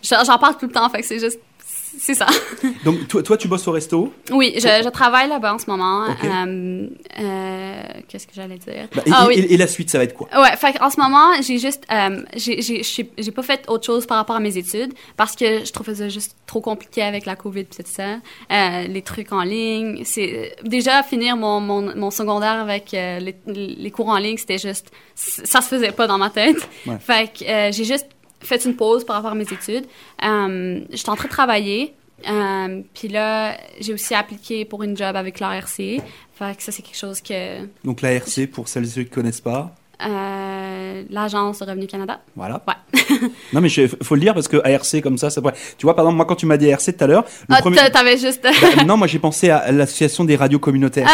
j'en 0.03 0.25
j'en 0.25 0.39
parle 0.39 0.57
tout 0.59 0.67
le 0.67 0.73
temps, 0.73 0.89
fait 0.91 1.01
que 1.03 1.07
c'est 1.07 1.21
juste, 1.21 1.39
c'est 1.99 2.15
ça. 2.15 2.27
Donc 2.85 3.09
toi, 3.09 3.23
toi, 3.23 3.37
tu 3.37 3.49
bosses 3.49 3.67
au 3.69 3.73
resto? 3.73 4.13
Oui, 4.31 4.53
je, 4.57 4.61
je 4.61 4.89
travaille 4.89 5.29
là-bas 5.29 5.55
en 5.55 5.59
ce 5.59 5.67
moment. 5.69 6.05
Euh, 6.25 6.87
euh, 7.19 7.83
Qu'est-ce 8.09 8.27
que 8.27 8.33
j'allais 8.35 8.59
dire? 8.59 8.89
Bah, 8.95 9.03
et, 9.07 9.11
ah 9.13 9.25
et- 9.25 9.27
oui. 9.29 9.35
et- 9.39 9.55
et 9.55 9.57
la 9.57 9.67
suite, 9.67 9.91
ça 9.91 9.99
va 9.99 10.05
être 10.05 10.15
quoi? 10.15 10.29
Ouais, 10.41 10.57
fait 10.57 10.81
en 10.81 10.91
ce 10.91 11.01
moment, 11.01 11.41
j'ai 11.43 11.59
juste, 11.59 11.85
euh, 11.93 12.23
j'ai- 12.37 13.31
pas 13.33 13.43
fait 13.43 13.65
autre 13.69 13.85
chose 13.87 14.07
par 14.07 14.17
rapport 14.17 14.37
à 14.37 14.41
mes 14.41 14.57
études 14.57 14.93
parce 15.17 15.37
que 15.37 15.65
je 15.65 15.73
trouvais 15.73 15.95
ça 15.95 16.09
juste 16.09 16.37
trop 16.47 16.61
compliqué 16.61 17.03
avec 17.03 17.27
la 17.27 17.37
COVID 17.37 17.65
pis 17.65 17.77
tout 17.79 17.83
ça. 17.85 18.17
Euh, 18.51 18.87
les 18.89 19.03
trucs 19.03 19.33
en 19.33 19.43
ligne, 19.43 20.03
c'est 20.05 20.57
déjà 20.65 21.03
finir 21.03 21.37
mon, 21.37 21.61
mon, 21.61 21.95
mon 21.97 22.11
secondaire 22.11 22.61
avec 22.61 22.93
les, 22.93 23.35
les 23.47 23.91
cours 23.91 24.09
en 24.09 24.17
ligne, 24.19 24.37
c'était 24.37 24.59
juste, 24.59 24.91
ça 25.15 25.61
se 25.61 25.69
faisait 25.69 25.93
pas 25.93 26.07
dans 26.07 26.19
ma 26.19 26.31
tête. 26.31 26.57
Ouais. 26.87 26.99
Fait 26.99 27.31
que 27.33 27.45
j'ai 27.77 27.85
juste 27.85 28.07
fait 28.41 28.65
une 28.65 28.77
pause 28.77 29.05
par 29.05 29.17
rapport 29.17 29.33
à 29.33 29.35
mes 29.35 29.45
études. 29.45 29.87
Euh, 30.25 30.81
J'étais 30.91 31.11
en 31.11 31.17
train 31.17 31.27
de 31.29 31.33
travailler. 31.33 31.95
Euh, 32.29 32.83
puis 32.95 33.09
là, 33.09 33.57
j'ai 33.81 33.95
aussi 33.95 34.15
appliqué 34.15 34.65
pour 34.65 34.83
une 34.83 34.97
job 34.97 35.17
avec 35.17 35.41
l'ARC. 35.41 35.77
Fait 35.77 36.57
que 36.57 36.63
ça, 36.63 36.73
c'est 36.73 36.83
quelque 36.83 36.97
chose 36.97 37.21
que 37.21 37.67
Donc 37.85 38.03
la 38.03 38.13
RC, 38.13 38.47
pour 38.47 38.69
celles 38.69 38.85
et 38.85 38.89
ceux 38.89 39.03
qui 39.05 39.11
connaissent 39.11 39.41
pas. 39.41 39.75
Euh, 40.07 41.03
l'Agence 41.11 41.61
Revenu 41.63 41.87
Canada. 41.87 42.21
Voilà. 42.37 42.63
Ouais. 42.67 42.75
Non, 43.53 43.61
mais 43.61 43.69
il 43.69 43.89
faut 44.03 44.15
le 44.15 44.21
dire 44.21 44.33
parce 44.35 44.47
que 44.49 44.57
ARC 44.59 45.03
comme 45.03 45.19
ça, 45.19 45.29
ça 45.31 45.41
pourrait. 45.41 45.55
Tu 45.77 45.85
vois, 45.85 45.95
par 45.97 46.05
exemple, 46.05 46.17
moi, 46.17 46.25
quand 46.27 46.37
tu 46.37 46.47
m'as 46.47 46.57
dit 46.57 46.73
ARC 46.73 46.83
tout 46.85 47.05
à 47.05 47.07
l'heure, 47.09 47.25
Ah, 47.49 47.61
premier. 47.61 47.77
t'a- 47.77 47.91
t'avais 47.91 48.17
juste. 48.17 48.43
Bah, 48.45 48.85
non, 48.85 48.97
moi 48.97 49.07
j'ai 49.09 49.19
pensé 49.19 49.51
à 49.51 49.73
l'association 49.73 50.25
des 50.25 50.37
radios 50.37 50.61
communautaires. 50.61 51.09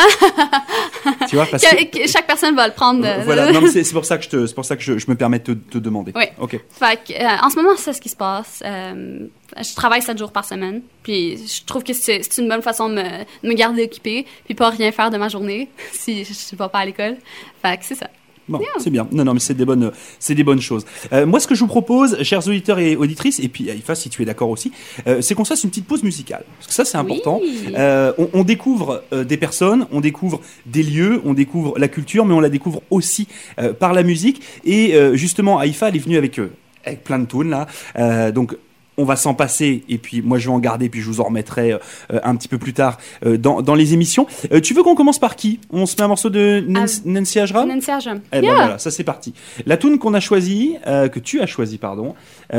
tu 1.29 1.37
vois, 1.37 1.47
parce 1.47 1.63
que. 1.65 1.85
que- 1.85 1.99
que 2.05 2.09
chaque 2.09 2.27
personne 2.27 2.55
va 2.55 2.67
le 2.69 2.75
prendre. 2.75 3.01
de- 3.03 3.25
Voilà, 3.25 3.53
non, 3.53 3.61
mais 3.63 3.69
c'est 3.85 3.93
pour 3.93 4.05
ça 4.05 4.19
que 4.19 4.25
je 4.25 4.29
te, 4.29 4.53
pour 4.53 4.65
ça 4.65 4.77
que 4.77 4.83
je, 4.83 4.99
je 4.99 5.07
me 5.09 5.15
permets 5.17 5.39
de 5.39 5.55
te, 5.55 5.73
te 5.73 5.79
demander. 5.79 6.13
Oui. 6.15 6.25
Ok. 6.39 6.61
Fait 6.71 6.99
que, 7.07 7.13
euh, 7.15 7.37
en 7.43 7.51
ce 7.51 7.57
moment, 7.57 7.71
c'est 7.77 7.93
ce 7.93 8.01
qui 8.01 8.09
se 8.09 8.17
passe. 8.17 8.63
Euh, 8.65 9.27
je 9.59 9.75
travaille 9.75 10.03
7 10.03 10.19
jours 10.19 10.33
par 10.33 10.45
semaine. 10.45 10.83
Puis 11.03 11.39
je 11.47 11.65
trouve 11.65 11.83
que 11.85 11.93
c'est 11.93 12.21
c'est 12.23 12.43
une 12.43 12.49
bonne 12.49 12.63
façon 12.63 12.89
de 12.89 12.95
me, 12.95 13.03
de 13.03 13.49
me 13.49 13.55
garder 13.55 13.85
occupée. 13.85 14.27
Puis 14.45 14.55
pas 14.55 14.71
rien 14.71 14.93
faire 14.93 15.11
de 15.11 15.17
ma 15.17 15.29
journée 15.29 15.69
si 15.93 16.25
je 16.25 16.31
ne 16.31 16.59
vais 16.59 16.69
pas 16.69 16.79
à 16.81 16.85
l'école. 16.85 17.17
Fait 17.63 17.77
que 17.79 17.85
c'est 17.85 17.95
ça. 17.95 18.09
Bon, 18.49 18.61
c'est 18.79 18.91
bien. 18.91 19.09
Non, 19.11 19.25
non, 19.25 19.35
mais 19.35 19.41
c'est 19.41 19.55
des 19.55 19.65
bonnes, 19.65 19.91
c'est 20.19 20.35
des 20.35 20.45
bonnes 20.45 20.61
choses. 20.61 20.87
Euh, 21.13 21.27
moi, 21.27 21.41
ce 21.41 21.47
que 21.47 21.55
je 21.55 21.61
vous 21.61 21.67
propose, 21.67 22.23
chers 22.23 22.47
auditeurs 22.47 22.79
et 22.79 22.95
auditrices, 22.95 23.41
et 23.41 23.49
puis 23.49 23.71
Aïfa, 23.71 23.95
si 23.95 24.09
tu 24.09 24.23
es 24.23 24.25
d'accord 24.25 24.51
aussi, 24.51 24.71
euh, 25.07 25.21
c'est 25.21 25.35
qu'on 25.35 25.45
se 25.45 25.49
fasse 25.49 25.65
une 25.65 25.71
petite 25.71 25.87
pause 25.87 26.03
musicale. 26.03 26.45
Parce 26.59 26.69
que 26.69 26.73
ça, 26.73 26.85
c'est 26.85 26.97
important. 26.97 27.41
Oui. 27.43 27.75
Euh, 27.77 28.13
on, 28.19 28.29
on 28.33 28.45
découvre 28.45 29.03
euh, 29.13 29.25
des 29.25 29.37
personnes, 29.37 29.87
on 29.91 30.01
découvre 30.01 30.41
des 30.65 30.83
lieux, 30.85 31.21
on 31.25 31.35
découvre 31.35 31.79
la 31.79 31.89
culture, 31.89 32.25
mais 32.25 32.35
on 32.35 32.41
la 32.41 32.49
découvre 32.49 32.83
aussi 32.91 33.27
euh, 33.59 33.73
par 33.73 33.93
la 33.93 34.03
musique. 34.03 34.43
Et 34.65 34.95
euh, 34.95 35.17
justement, 35.17 35.59
Aïfa, 35.59 35.89
elle 35.89 35.97
est 35.97 36.01
venue 36.01 36.17
avec, 36.17 36.39
euh, 36.39 36.53
avec 36.85 37.03
plein 37.03 37.19
de 37.19 37.27
tunes 37.27 37.51
là. 37.51 37.67
Euh, 37.99 38.31
donc, 38.31 38.57
on 38.99 39.05
va 39.05 39.17
s'en 39.17 39.35
passer 39.35 39.85
et 39.89 39.99
puis 39.99 40.23
moi 40.23 40.39
je 40.39 40.49
vais 40.49 40.55
en 40.55 40.59
garder 40.59 40.89
puis 40.89 41.01
je 41.01 41.07
vous 41.07 41.21
en 41.21 41.25
remettrai 41.25 41.73
euh, 41.73 41.79
un 42.23 42.35
petit 42.37 42.49
peu 42.49 42.59
plus 42.59 42.73
tard 42.73 42.99
euh, 43.25 43.37
dans, 43.37 43.61
dans 43.63 43.75
les 43.75 43.93
émissions. 43.95 44.27
Euh, 44.53 44.61
tu 44.61 44.75
veux 44.75 44.83
qu'on 44.83 44.95
commence 44.95 45.19
par 45.19 45.37
qui? 45.37 45.61
On 45.71 45.87
se 45.87 45.97
met 45.97 46.03
un 46.03 46.09
morceau 46.09 46.31
de 46.31 46.65
Nancy, 46.67 47.03
Nancy 47.05 47.39
Ajram 47.41 47.69
Nancy 47.69 47.91
Ajram. 47.91 48.21
eh 48.33 48.41
ben 48.41 48.47
Yeah. 48.47 48.55
voilà, 48.55 48.79
ça 48.79 48.91
c'est 48.91 49.05
parti. 49.05 49.35
La 49.67 49.77
tune 49.77 49.99
qu'on 49.99 50.15
a 50.15 50.21
choisie, 50.21 50.77
que 50.85 51.19
tu 51.19 51.41
as 51.41 51.47
choisi, 51.47 51.79
pardon, 51.79 52.15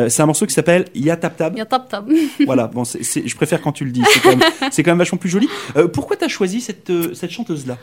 c'est 0.09 0.21
un 0.21 0.25
morceau 0.25 0.45
qui 0.45 0.53
s'appelle 0.53 0.85
Ya 0.93 1.15
Tap 1.17 1.37
Tab. 1.37 1.53
Il 1.55 1.59
y 1.59 1.61
a 1.61 1.65
top 1.65 1.87
top. 1.89 2.05
voilà, 2.45 2.67
bon, 2.67 2.83
je 2.83 3.35
préfère 3.35 3.61
quand 3.61 3.71
tu 3.71 3.85
le 3.85 3.91
dis, 3.91 4.03
c'est 4.11 4.19
quand, 4.21 4.35
même- 4.35 4.49
c'est 4.71 4.83
quand 4.83 4.91
même 4.91 4.97
vachement 4.97 5.17
plus 5.17 5.29
joli. 5.29 5.47
Pourquoi 5.93 6.17
tu 6.17 6.25
as 6.25 6.27
choisi 6.27 6.61
cette, 6.61 6.91
cette 7.13 7.31
chanteuse-là? 7.31 7.77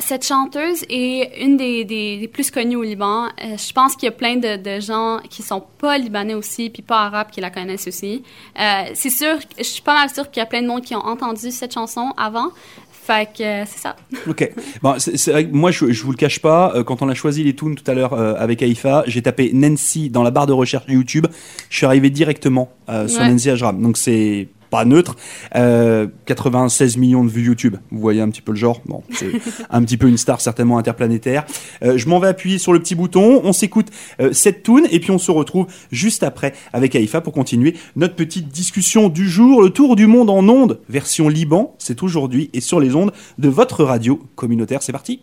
Cette 0.00 0.24
chanteuse 0.24 0.84
est 0.88 1.42
une 1.44 1.56
des, 1.56 1.84
des, 1.84 2.18
des 2.18 2.28
plus 2.28 2.50
connues 2.50 2.76
au 2.76 2.82
Liban. 2.82 3.26
Je 3.38 3.72
pense 3.72 3.96
qu'il 3.96 4.06
y 4.06 4.08
a 4.08 4.12
plein 4.12 4.36
de, 4.36 4.56
de 4.56 4.80
gens 4.80 5.18
qui 5.28 5.42
sont 5.42 5.62
pas 5.78 5.98
libanais 5.98 6.34
aussi, 6.34 6.70
puis 6.70 6.82
pas 6.82 7.00
arabes 7.06 7.28
qui 7.30 7.40
la 7.40 7.50
connaissent 7.50 7.75
aussi. 7.86 8.22
Euh, 8.58 8.82
c'est 8.94 9.10
sûr, 9.10 9.36
je 9.58 9.62
suis 9.62 9.82
pas 9.82 9.94
mal 9.94 10.08
sûre 10.10 10.30
qu'il 10.30 10.40
y 10.40 10.42
a 10.42 10.46
plein 10.46 10.62
de 10.62 10.66
monde 10.66 10.82
qui 10.82 10.94
ont 10.94 11.04
entendu 11.04 11.50
cette 11.50 11.74
chanson 11.74 12.12
avant. 12.16 12.50
Fait 12.90 13.28
que 13.38 13.42
euh, 13.42 13.64
c'est 13.66 13.78
ça. 13.78 13.94
Ok. 14.28 14.50
Bon, 14.82 14.94
c'est 14.98 15.16
c'est 15.16 15.30
vrai 15.30 15.46
que 15.46 15.54
moi, 15.54 15.70
je, 15.70 15.92
je 15.92 16.02
vous 16.02 16.10
le 16.10 16.16
cache 16.16 16.40
pas, 16.40 16.72
euh, 16.74 16.82
quand 16.82 17.02
on 17.02 17.08
a 17.08 17.14
choisi 17.14 17.44
les 17.44 17.54
tunes 17.54 17.76
tout 17.76 17.88
à 17.88 17.94
l'heure 17.94 18.14
euh, 18.14 18.34
avec 18.36 18.62
Aïfa, 18.62 19.04
j'ai 19.06 19.22
tapé 19.22 19.52
Nancy 19.54 20.10
dans 20.10 20.24
la 20.24 20.32
barre 20.32 20.46
de 20.48 20.52
recherche 20.52 20.84
YouTube. 20.88 21.26
Je 21.70 21.76
suis 21.76 21.86
arrivé 21.86 22.10
directement 22.10 22.68
sur 23.06 23.20
Ouais. 23.20 23.28
Nancy 23.30 23.50
Ajram. 23.50 23.80
Donc 23.80 23.96
c'est 23.96 24.48
pas 24.76 24.84
neutre. 24.84 25.16
Euh, 25.54 26.06
96 26.26 26.98
millions 26.98 27.24
de 27.24 27.30
vues 27.30 27.46
YouTube. 27.46 27.76
Vous 27.90 27.98
voyez 27.98 28.20
un 28.20 28.28
petit 28.28 28.42
peu 28.42 28.52
le 28.52 28.58
genre? 28.58 28.82
Bon, 28.84 29.02
c'est 29.10 29.30
un 29.70 29.82
petit 29.82 29.96
peu 29.96 30.06
une 30.06 30.18
star 30.18 30.42
certainement 30.42 30.76
interplanétaire. 30.76 31.46
Euh, 31.82 31.96
je 31.96 32.06
m'en 32.10 32.18
vais 32.18 32.28
appuyer 32.28 32.58
sur 32.58 32.74
le 32.74 32.78
petit 32.78 32.94
bouton. 32.94 33.40
On 33.42 33.54
s'écoute 33.54 33.86
euh, 34.20 34.34
cette 34.34 34.62
tune 34.62 34.86
et 34.90 35.00
puis 35.00 35.12
on 35.12 35.18
se 35.18 35.30
retrouve 35.30 35.66
juste 35.90 36.22
après 36.22 36.52
avec 36.74 36.94
Aïfa 36.94 37.22
pour 37.22 37.32
continuer 37.32 37.74
notre 37.96 38.16
petite 38.16 38.48
discussion 38.48 39.08
du 39.08 39.26
jour. 39.30 39.62
Le 39.62 39.70
tour 39.70 39.96
du 39.96 40.06
monde 40.06 40.28
en 40.28 40.46
ondes, 40.46 40.78
version 40.90 41.30
Liban, 41.30 41.74
c'est 41.78 42.02
aujourd'hui 42.02 42.50
et 42.52 42.60
sur 42.60 42.78
les 42.78 42.94
ondes 42.94 43.12
de 43.38 43.48
votre 43.48 43.82
radio 43.82 44.20
communautaire. 44.34 44.82
C'est 44.82 44.92
parti. 44.92 45.22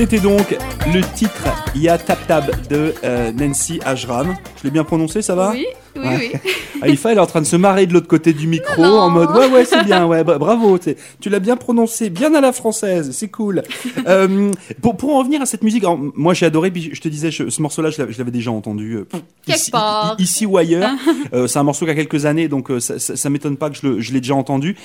C'était 0.00 0.20
donc 0.20 0.56
le 0.94 1.02
titre 1.14 1.44
Ya 1.74 1.98
Tap 1.98 2.26
Tab 2.26 2.50
de 2.70 2.94
euh, 3.04 3.32
Nancy 3.32 3.80
Ajram. 3.84 4.34
Je 4.56 4.64
l'ai 4.64 4.70
bien 4.70 4.82
prononcé, 4.82 5.20
ça 5.20 5.34
va? 5.34 5.50
Oui, 5.50 5.66
oui, 5.94 6.02
oui. 6.18 6.32
Ah, 6.80 6.86
Aïfa, 6.86 7.12
elle 7.12 7.18
est 7.18 7.20
en 7.20 7.26
train 7.26 7.42
de 7.42 7.46
se 7.46 7.56
marrer 7.56 7.84
de 7.84 7.92
l'autre 7.92 8.08
côté 8.08 8.32
du 8.32 8.46
micro 8.46 8.82
en 8.82 9.10
mode 9.10 9.28
Ouais, 9.32 9.48
ouais, 9.48 9.66
c'est 9.66 9.84
bien, 9.84 10.06
ouais, 10.06 10.24
bah, 10.24 10.38
bravo. 10.38 10.78
Tu 10.78 11.28
l'as 11.28 11.38
bien 11.38 11.58
prononcé, 11.58 12.08
bien 12.08 12.34
à 12.34 12.40
la 12.40 12.54
française, 12.54 13.10
c'est 13.12 13.28
cool. 13.28 13.62
Euh, 14.06 14.50
pour, 14.80 14.96
pour 14.96 15.14
en 15.14 15.18
revenir 15.18 15.42
à 15.42 15.46
cette 15.46 15.62
musique, 15.62 15.84
moi 16.14 16.32
j'ai 16.32 16.46
adoré, 16.46 16.70
puis 16.70 16.90
je 16.94 17.00
te 17.00 17.08
disais, 17.08 17.30
ce 17.30 17.60
morceau-là, 17.60 17.90
je 17.90 18.00
l'avais 18.00 18.30
déjà 18.30 18.50
entendu 18.50 18.94
euh, 18.94 19.06
ici, 19.46 19.70
ici, 20.18 20.46
ou 20.46 20.56
ailleurs. 20.56 20.90
Ah. 20.90 21.12
Euh, 21.34 21.46
c'est 21.46 21.58
un 21.58 21.62
morceau 21.62 21.84
qui 21.84 21.90
a 21.90 21.94
quelques 21.94 22.24
années, 22.24 22.48
donc 22.48 22.70
ça, 22.78 22.98
ça, 22.98 23.30
m'étonne 23.30 23.58
pas 23.58 23.68
que 23.68 23.76
je 23.76 24.12
l'ai 24.12 24.20
déjà 24.20 24.34
entendu. 24.34 24.76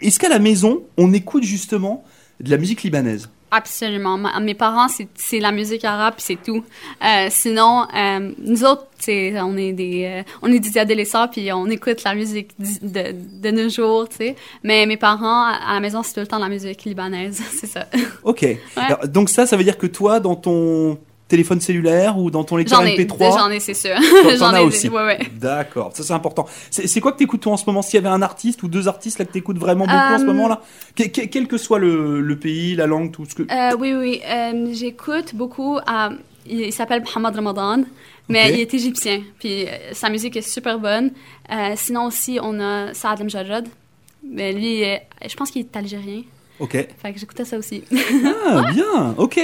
Est-ce 0.00 0.18
qu'à 0.18 0.28
la 0.28 0.40
maison, 0.40 0.82
on 0.98 1.12
écoute 1.12 1.44
justement 1.44 2.02
de 2.40 2.50
la 2.50 2.56
musique 2.56 2.82
libanaise 2.82 3.28
Absolument. 3.50 4.18
Ma- 4.18 4.40
mes 4.40 4.54
parents, 4.54 4.88
c'est- 4.88 5.38
la 5.38 5.52
musique 5.52 5.84
arabe, 5.84 6.14
c'est 6.18 6.42
tout. 6.42 6.64
Euh, 7.04 7.28
sinon, 7.30 7.86
euh, 7.94 8.32
nous 8.38 8.64
autres, 8.64 8.86
on 9.06 9.56
est 9.56 9.72
des, 9.72 10.06
euh, 10.06 10.22
on 10.42 10.50
est 10.50 10.58
des 10.58 10.76
adolescents, 10.76 11.28
puis 11.28 11.52
on 11.52 11.66
écoute 11.66 12.02
la 12.02 12.16
musique 12.16 12.50
de, 12.58 13.14
de 13.40 13.50
nos 13.52 13.68
jours, 13.68 14.08
tu 14.08 14.16
sais. 14.16 14.36
Mais 14.64 14.86
mes 14.86 14.96
parents, 14.96 15.44
à 15.44 15.74
la 15.74 15.78
maison, 15.80 16.02
c'est 16.02 16.14
tout 16.14 16.20
le 16.20 16.26
temps 16.26 16.38
la 16.40 16.48
musique 16.48 16.82
libanaise, 16.84 17.40
c'est 17.60 17.68
ça. 17.68 17.86
Ok. 18.24 18.44
Alors, 18.74 19.06
donc 19.06 19.28
ça, 19.28 19.46
ça 19.46 19.56
veut 19.56 19.62
dire 19.64 19.78
que 19.78 19.86
toi, 19.86 20.18
dans 20.18 20.34
ton 20.34 20.98
téléphone 21.28 21.60
cellulaire 21.60 22.18
ou 22.18 22.30
dans 22.30 22.44
ton 22.44 22.56
lecteur 22.56 22.80
J'en 22.80 22.86
ai, 22.86 22.96
MP3, 22.96 23.38
j'en 23.38 23.50
ai, 23.50 23.58
c'est 23.60 23.74
sûr. 23.74 23.94
J'en 24.38 24.54
ai, 24.54 24.60
aussi. 24.60 24.88
Ouais, 24.88 25.04
ouais. 25.04 25.18
D'accord, 25.34 25.90
ça 25.94 26.02
c'est 26.02 26.12
important. 26.12 26.46
C'est 26.70 27.00
quoi 27.00 27.12
que 27.12 27.18
t'écoutes 27.18 27.40
toi 27.40 27.52
en 27.54 27.56
ce 27.56 27.64
moment? 27.66 27.82
S'il 27.82 27.94
y 27.94 27.98
avait 28.06 28.14
un 28.14 28.22
artiste 28.22 28.62
ou 28.62 28.68
deux 28.68 28.88
artistes 28.88 29.18
là 29.18 29.24
que 29.24 29.32
t'écoutes 29.32 29.58
vraiment 29.58 29.84
beaucoup 29.86 29.96
en 29.96 30.18
ce 30.18 30.22
Euh, 30.22 30.26
moment-là, 30.26 30.60
Que- 30.96 31.04
que- 31.08 31.26
quel 31.26 31.46
que 31.48 31.56
soit 31.56 31.78
le, 31.78 32.20
le 32.20 32.36
pays, 32.38 32.74
la 32.76 32.86
langue, 32.86 33.10
tout 33.10 33.24
ce 33.24 33.34
que. 33.34 33.42
Euh, 33.42 33.76
oui, 33.78 33.94
oui. 33.94 34.20
euh, 34.26 34.68
J'écoute 34.72 35.34
beaucoup. 35.34 35.78
à- 35.86 36.10
il 36.46 36.72
s'appelle 36.74 37.02
Mohamed 37.02 37.34
Ramadan, 37.36 37.84
mais 38.28 38.52
il 38.52 38.60
est 38.60 38.74
égyptien. 38.74 39.22
Puis 39.38 39.64
euh, 39.66 39.70
sa 39.92 40.10
musique 40.10 40.36
est 40.36 40.42
super 40.42 40.78
bonne. 40.78 41.10
Euh, 41.50 41.72
sinon 41.74 42.04
aussi, 42.04 42.38
on 42.42 42.60
a 42.60 42.92
Saad 42.92 43.20
El 43.20 43.26
Mjadjad. 43.26 43.66
Mais 44.26 44.52
lui, 44.52 44.84
euh, 44.84 44.96
je 45.26 45.34
pense 45.36 45.50
qu'il 45.50 45.62
est 45.62 45.76
algérien. 45.76 46.22
Ok. 46.60 46.70
Que 46.72 47.18
j'écoutais 47.18 47.44
ça 47.44 47.58
aussi. 47.58 47.82
Ah 48.46 48.70
bien, 48.72 49.14
ok. 49.18 49.40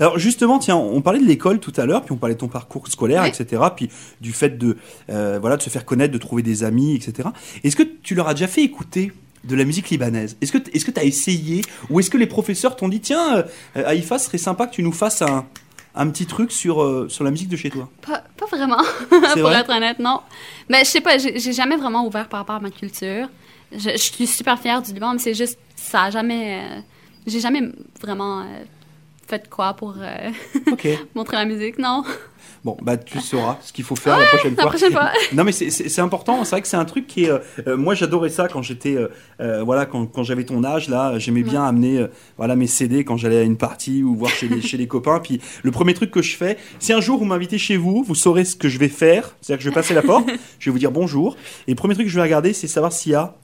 Alors 0.00 0.18
justement, 0.18 0.58
tiens, 0.58 0.76
on 0.76 1.00
parlait 1.02 1.20
de 1.20 1.26
l'école 1.26 1.60
tout 1.60 1.72
à 1.76 1.84
l'heure, 1.86 2.02
puis 2.02 2.12
on 2.12 2.16
parlait 2.16 2.34
de 2.34 2.40
ton 2.40 2.48
parcours 2.48 2.88
scolaire, 2.88 3.22
Oui. 3.22 3.28
etc. 3.28 3.62
Puis 3.76 3.90
du 4.20 4.32
fait 4.32 4.56
de 4.58 4.76
euh, 5.10 5.38
voilà 5.40 5.56
de 5.56 5.62
se 5.62 5.70
faire 5.70 5.84
connaître, 5.84 6.12
de 6.12 6.18
trouver 6.18 6.42
des 6.42 6.64
amis, 6.64 6.94
etc. 6.94 7.28
Est-ce 7.62 7.76
que 7.76 7.82
tu 7.82 8.14
leur 8.14 8.28
as 8.28 8.34
déjà 8.34 8.46
fait 8.46 8.62
écouter 8.62 9.12
de 9.44 9.54
la 9.56 9.64
musique 9.64 9.90
libanaise? 9.90 10.36
Est-ce 10.40 10.52
que 10.52 10.58
est-ce 10.72 10.84
que 10.86 10.90
t'as 10.90 11.04
essayé? 11.04 11.60
Ou 11.90 12.00
est-ce 12.00 12.08
que 12.10 12.16
les 12.16 12.26
professeurs 12.26 12.76
t'ont 12.76 12.88
dit 12.88 13.00
tiens, 13.00 13.44
euh, 13.76 13.84
Aïfa, 13.86 14.18
ce 14.18 14.26
serait 14.26 14.38
sympa 14.38 14.66
que 14.66 14.74
tu 14.74 14.82
nous 14.82 14.92
fasses 14.92 15.20
un 15.22 15.44
un 15.96 16.08
petit 16.10 16.26
truc 16.26 16.50
sur 16.50 16.82
euh, 16.82 17.08
sur 17.10 17.24
la 17.24 17.30
musique 17.30 17.48
de 17.50 17.56
chez 17.56 17.68
toi? 17.70 17.88
Pas, 18.06 18.24
pas 18.38 18.46
vraiment, 18.46 18.78
pour 19.10 19.42
vrai? 19.42 19.60
Être 19.60 19.70
honnête, 19.76 19.98
non. 19.98 20.20
Mais 20.70 20.80
je 20.80 20.86
sais 20.90 21.00
pas, 21.02 21.18
j'ai 21.18 21.38
j'ai 21.38 21.52
jamais 21.52 21.76
vraiment 21.76 22.06
ouvert 22.06 22.28
par 22.28 22.40
rapport 22.40 22.56
à 22.56 22.60
ma 22.60 22.70
culture. 22.70 23.28
Je, 23.70 23.90
je 23.90 23.96
suis 23.98 24.26
super 24.26 24.58
fière 24.58 24.82
du 24.82 24.92
Liban, 24.92 25.12
mais 25.14 25.18
c'est 25.18 25.34
juste, 25.34 25.58
ça 25.84 26.04
a 26.04 26.10
jamais. 26.10 26.60
euh, 26.62 26.80
j'ai 27.26 27.40
jamais 27.40 27.62
vraiment 28.00 28.40
euh, 28.40 28.44
fait 29.26 29.48
quoi 29.48 29.72
pour 29.74 29.94
euh, 29.98 30.30
montrer 31.14 31.36
la 31.36 31.44
musique, 31.46 31.78
non. 31.78 32.04
Bon, 32.62 32.76
bah 32.80 32.96
tu 32.96 33.20
sauras 33.20 33.58
ce 33.62 33.72
qu'il 33.74 33.84
faut 33.84 33.94
faire 33.96 34.18
la 34.18 34.24
prochaine 34.26 34.54
La 34.54 34.62
fois. 34.62 34.70
prochaine 34.70 34.92
fois. 34.92 35.10
Non 35.34 35.44
mais 35.44 35.52
c'est- 35.52 35.98
important, 36.00 36.44
c'est 36.44 36.50
vrai 36.52 36.62
que 36.62 36.68
c'est 36.68 36.78
un 36.78 36.84
truc 36.86 37.06
qui 37.06 37.24
est... 37.24 37.30
euh, 37.30 37.76
moi 37.76 37.94
j'adorais 37.94 38.30
ça 38.30 38.48
quand 38.48 38.62
j'étais... 38.62 38.96
euh, 39.40 39.62
voilà, 39.64 39.84
quand, 39.84 40.06
quand 40.06 40.22
j'avais 40.22 40.44
ton 40.44 40.64
âge, 40.64 40.88
là, 40.88 41.18
j'aimais 41.18 41.42
bien 41.42 41.62
amener 41.64 41.98
euh, 41.98 42.06
voilà, 42.38 42.56
mes 42.56 42.66
CD 42.66 43.04
quand 43.04 43.18
j'allais 43.18 43.38
à 43.38 43.42
une 43.42 43.58
partie 43.58 44.02
ou 44.02 44.14
voir 44.14 44.30
chez 44.30 44.48
les, 44.48 44.62
chez 44.62 44.78
les 44.78 44.86
copains. 44.86 45.20
Puis 45.20 45.40
le 45.62 45.70
premier 45.72 45.92
truc 45.92 46.10
que 46.10 46.22
je 46.22 46.36
fais, 46.36 46.56
si 46.78 46.92
un 46.94 47.00
jour 47.02 47.18
vous 47.18 47.26
m'invitez 47.26 47.58
chez 47.58 47.76
vous, 47.76 48.02
vous 48.02 48.14
saurez 48.14 48.44
ce 48.46 48.56
que 48.56 48.68
je 48.70 48.78
vais 48.78 48.88
faire. 48.88 49.34
C'est-à-dire 49.42 49.58
que 49.58 49.64
je 49.64 49.68
vais 49.70 49.74
passer 49.74 49.92
la 49.94 50.02
porte, 50.02 50.26
je 50.58 50.64
vais 50.66 50.72
vous 50.72 50.78
dire 50.78 50.90
bonjour. 50.90 51.36
Et 51.66 51.72
le 51.72 51.76
premier 51.76 51.92
truc 51.94 52.06
que 52.06 52.10
je 52.12 52.16
vais 52.16 52.22
regarder, 52.22 52.52
c'est 52.54 52.66
savoir 52.68 52.92
s'il 52.92 53.12
y 53.12 53.14
a 53.14 53.34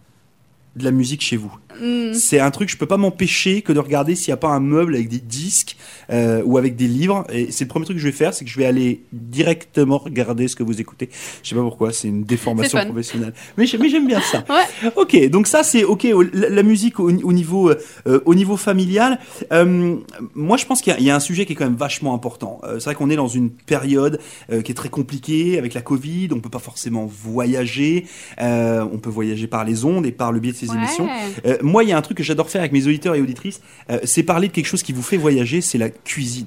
de 0.77 0.85
la 0.85 0.91
musique 0.91 1.21
chez 1.23 1.37
vous. 1.37 1.53
Hmm. 1.81 2.13
C'est 2.13 2.41
un 2.41 2.51
truc, 2.51 2.69
je 2.69 2.77
peux 2.77 2.87
pas 2.87 2.97
m'empêcher 2.99 3.63
que 3.63 3.73
de 3.73 3.79
regarder 3.79 4.15
s'il 4.15 4.31
n'y 4.31 4.35
a 4.35 4.39
pas 4.39 4.49
un 4.51 4.61
meuble 4.61 4.95
avec 4.95 5.09
des 5.09 5.19
disques 5.19 5.77
euh, 6.11 6.43
ou 6.45 6.59
avec 6.59 6.77
des 6.77 6.87
livres. 6.87 7.25
Et 7.33 7.51
c'est 7.53 7.65
le 7.65 7.69
premier 7.69 7.85
truc 7.87 7.97
que 7.97 8.03
je 8.03 8.07
vais 8.07 8.13
faire, 8.13 8.35
c'est 8.35 8.45
que 8.45 8.51
je 8.51 8.57
vais 8.59 8.67
aller 8.67 9.03
directement 9.13 9.99
regarder 9.99 10.47
ce 10.49 10.57
que 10.57 10.63
vous 10.63 10.81
écoutez. 10.81 11.09
Je 11.43 11.49
sais 11.49 11.55
pas 11.55 11.63
pourquoi, 11.63 11.93
c'est 11.93 12.09
une 12.09 12.25
déformation 12.25 12.79
professionnelle. 12.91 13.33
Mais 13.57 13.67
j'ai- 13.67 13.79
mais 13.79 13.89
j'aime 13.89 14.07
bien 14.07 14.21
ça. 14.21 14.45
Ouais. 14.51 14.91
Ok, 14.97 15.29
donc 15.31 15.47
ça 15.47 15.63
c'est 15.63 15.85
ok. 15.85 16.07
La, 16.33 16.49
la 16.51 16.63
musique 16.63 16.99
au, 17.01 17.09
au 17.11 17.33
niveau 17.33 17.71
euh, 17.71 18.21
au 18.25 18.35
niveau 18.35 18.57
familial. 18.57 19.19
euh, 19.53 19.97
moi, 20.35 20.57
je 20.57 20.67
pense 20.67 20.83
qu'il 20.83 20.93
y, 20.93 20.97
a- 20.97 20.99
il 20.99 21.05
y 21.07 21.11
a 21.11 21.17
un 21.17 21.21
sujet 21.21 21.47
qui 21.47 21.53
est 21.53 21.57
quand 21.57 21.65
même 21.65 21.77
vachement 21.77 22.15
important. 22.15 22.61
Euh, 22.65 22.79
c'est 22.79 22.87
vrai 22.87 22.95
qu'on 22.95 23.11
est 23.11 23.17
dans 23.17 23.29
une 23.29 23.51
période 23.51 24.19
euh, 24.53 24.61
qui 24.63 24.73
est 24.73 24.75
très 24.75 24.89
compliquée 24.89 25.57
avec 25.59 25.75
la 25.75 25.83
Covid. 25.83 26.29
On 26.33 26.41
peut 26.41 26.49
pas 26.51 26.59
forcément 26.59 27.07
voyager. 27.07 28.07
Euh, 28.41 28.85
on 28.93 28.99
peut 28.99 29.11
voyager 29.11 29.47
par 29.47 29.65
les 29.65 29.85
ondes 29.85 30.05
et 30.07 30.13
par 30.13 30.33
le 30.33 30.41
biais 30.41 30.53
de 30.53 30.57
ces 30.67 30.73
Ouais. 30.73 30.79
émissions. 30.79 31.09
Euh, 31.47 31.57
moi, 31.63 31.85
il 31.85 31.91
y 31.91 31.93
a 31.93 31.97
un 31.97 32.03
truc 32.03 32.17
que 32.19 32.25
j'adore 32.25 32.49
faire 32.51 32.61
avec 32.63 32.73
mes 32.73 32.87
auditeurs 32.87 33.15
et 33.15 33.21
auditrices, 33.21 33.61
euh, 33.91 33.99
c'est 34.05 34.23
parler 34.23 34.49
de 34.49 34.53
quelque 34.53 34.67
chose 34.67 34.83
qui 34.83 34.93
vous 34.93 35.03
fait 35.03 35.17
voyager, 35.17 35.61
c'est 35.61 35.79
la 35.79 35.91
cuisine. 35.91 36.47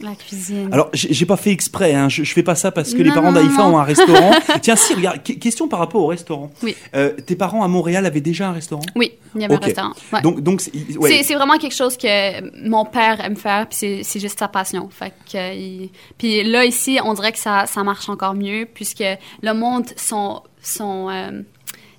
La 0.00 0.16
cuisine. 0.16 0.68
Alors, 0.72 0.90
j'ai 0.92 1.24
pas 1.24 1.36
fait 1.36 1.52
exprès, 1.52 1.94
hein, 1.94 2.08
je, 2.08 2.24
je 2.24 2.32
fais 2.34 2.42
pas 2.42 2.56
ça 2.56 2.72
parce 2.72 2.92
que 2.94 3.02
les 3.02 3.12
parents 3.12 3.30
d'Aïfa 3.30 3.64
ont 3.64 3.78
un 3.78 3.84
restaurant. 3.84 4.32
Tiens, 4.60 4.74
si, 4.74 4.92
regarde, 4.92 5.22
que- 5.22 5.34
question 5.34 5.68
par 5.68 5.78
rapport 5.78 6.02
au 6.02 6.08
restaurant. 6.08 6.50
Oui. 6.64 6.74
Euh, 6.96 7.12
tes 7.12 7.36
parents 7.36 7.62
à 7.62 7.68
Montréal 7.68 8.04
avaient 8.04 8.20
déjà 8.20 8.48
un 8.48 8.52
restaurant? 8.52 8.82
Oui, 8.96 9.12
il 9.36 9.42
y 9.42 9.44
avait 9.44 9.54
Ok. 9.54 9.62
un 9.62 9.66
restaurant. 9.66 9.92
Ouais. 10.12 10.20
Donc, 10.20 10.40
donc 10.40 10.60
c'est- 10.62 10.72
ouais. 10.98 11.22
Vraiment 11.34 11.58
quelque 11.58 11.76
chose 11.76 11.96
que 11.96 12.68
mon 12.68 12.84
père 12.84 13.24
aime 13.24 13.36
faire, 13.36 13.68
puis 13.68 14.02
c'est- 14.02 14.18
juste 14.20 14.40
sa 14.40 14.48
passion. 14.48 14.88
Fait 14.90 15.12
que, 15.32 15.54
il- 15.56 15.90
Puis 16.18 16.42
là, 16.42 16.64
ici, 16.64 16.98
on 17.04 17.14
dirait 17.14 17.32
que 17.32 17.38
ça, 17.38 17.66
ça 17.66 17.84
marche 17.84 18.08
encore 18.08 18.34
mieux, 18.34 18.66
puisque 18.66 19.04
le 19.42 19.52
monde 19.54 19.86
sont... 19.96 20.42
sont 20.60 21.08
euh, 21.08 21.42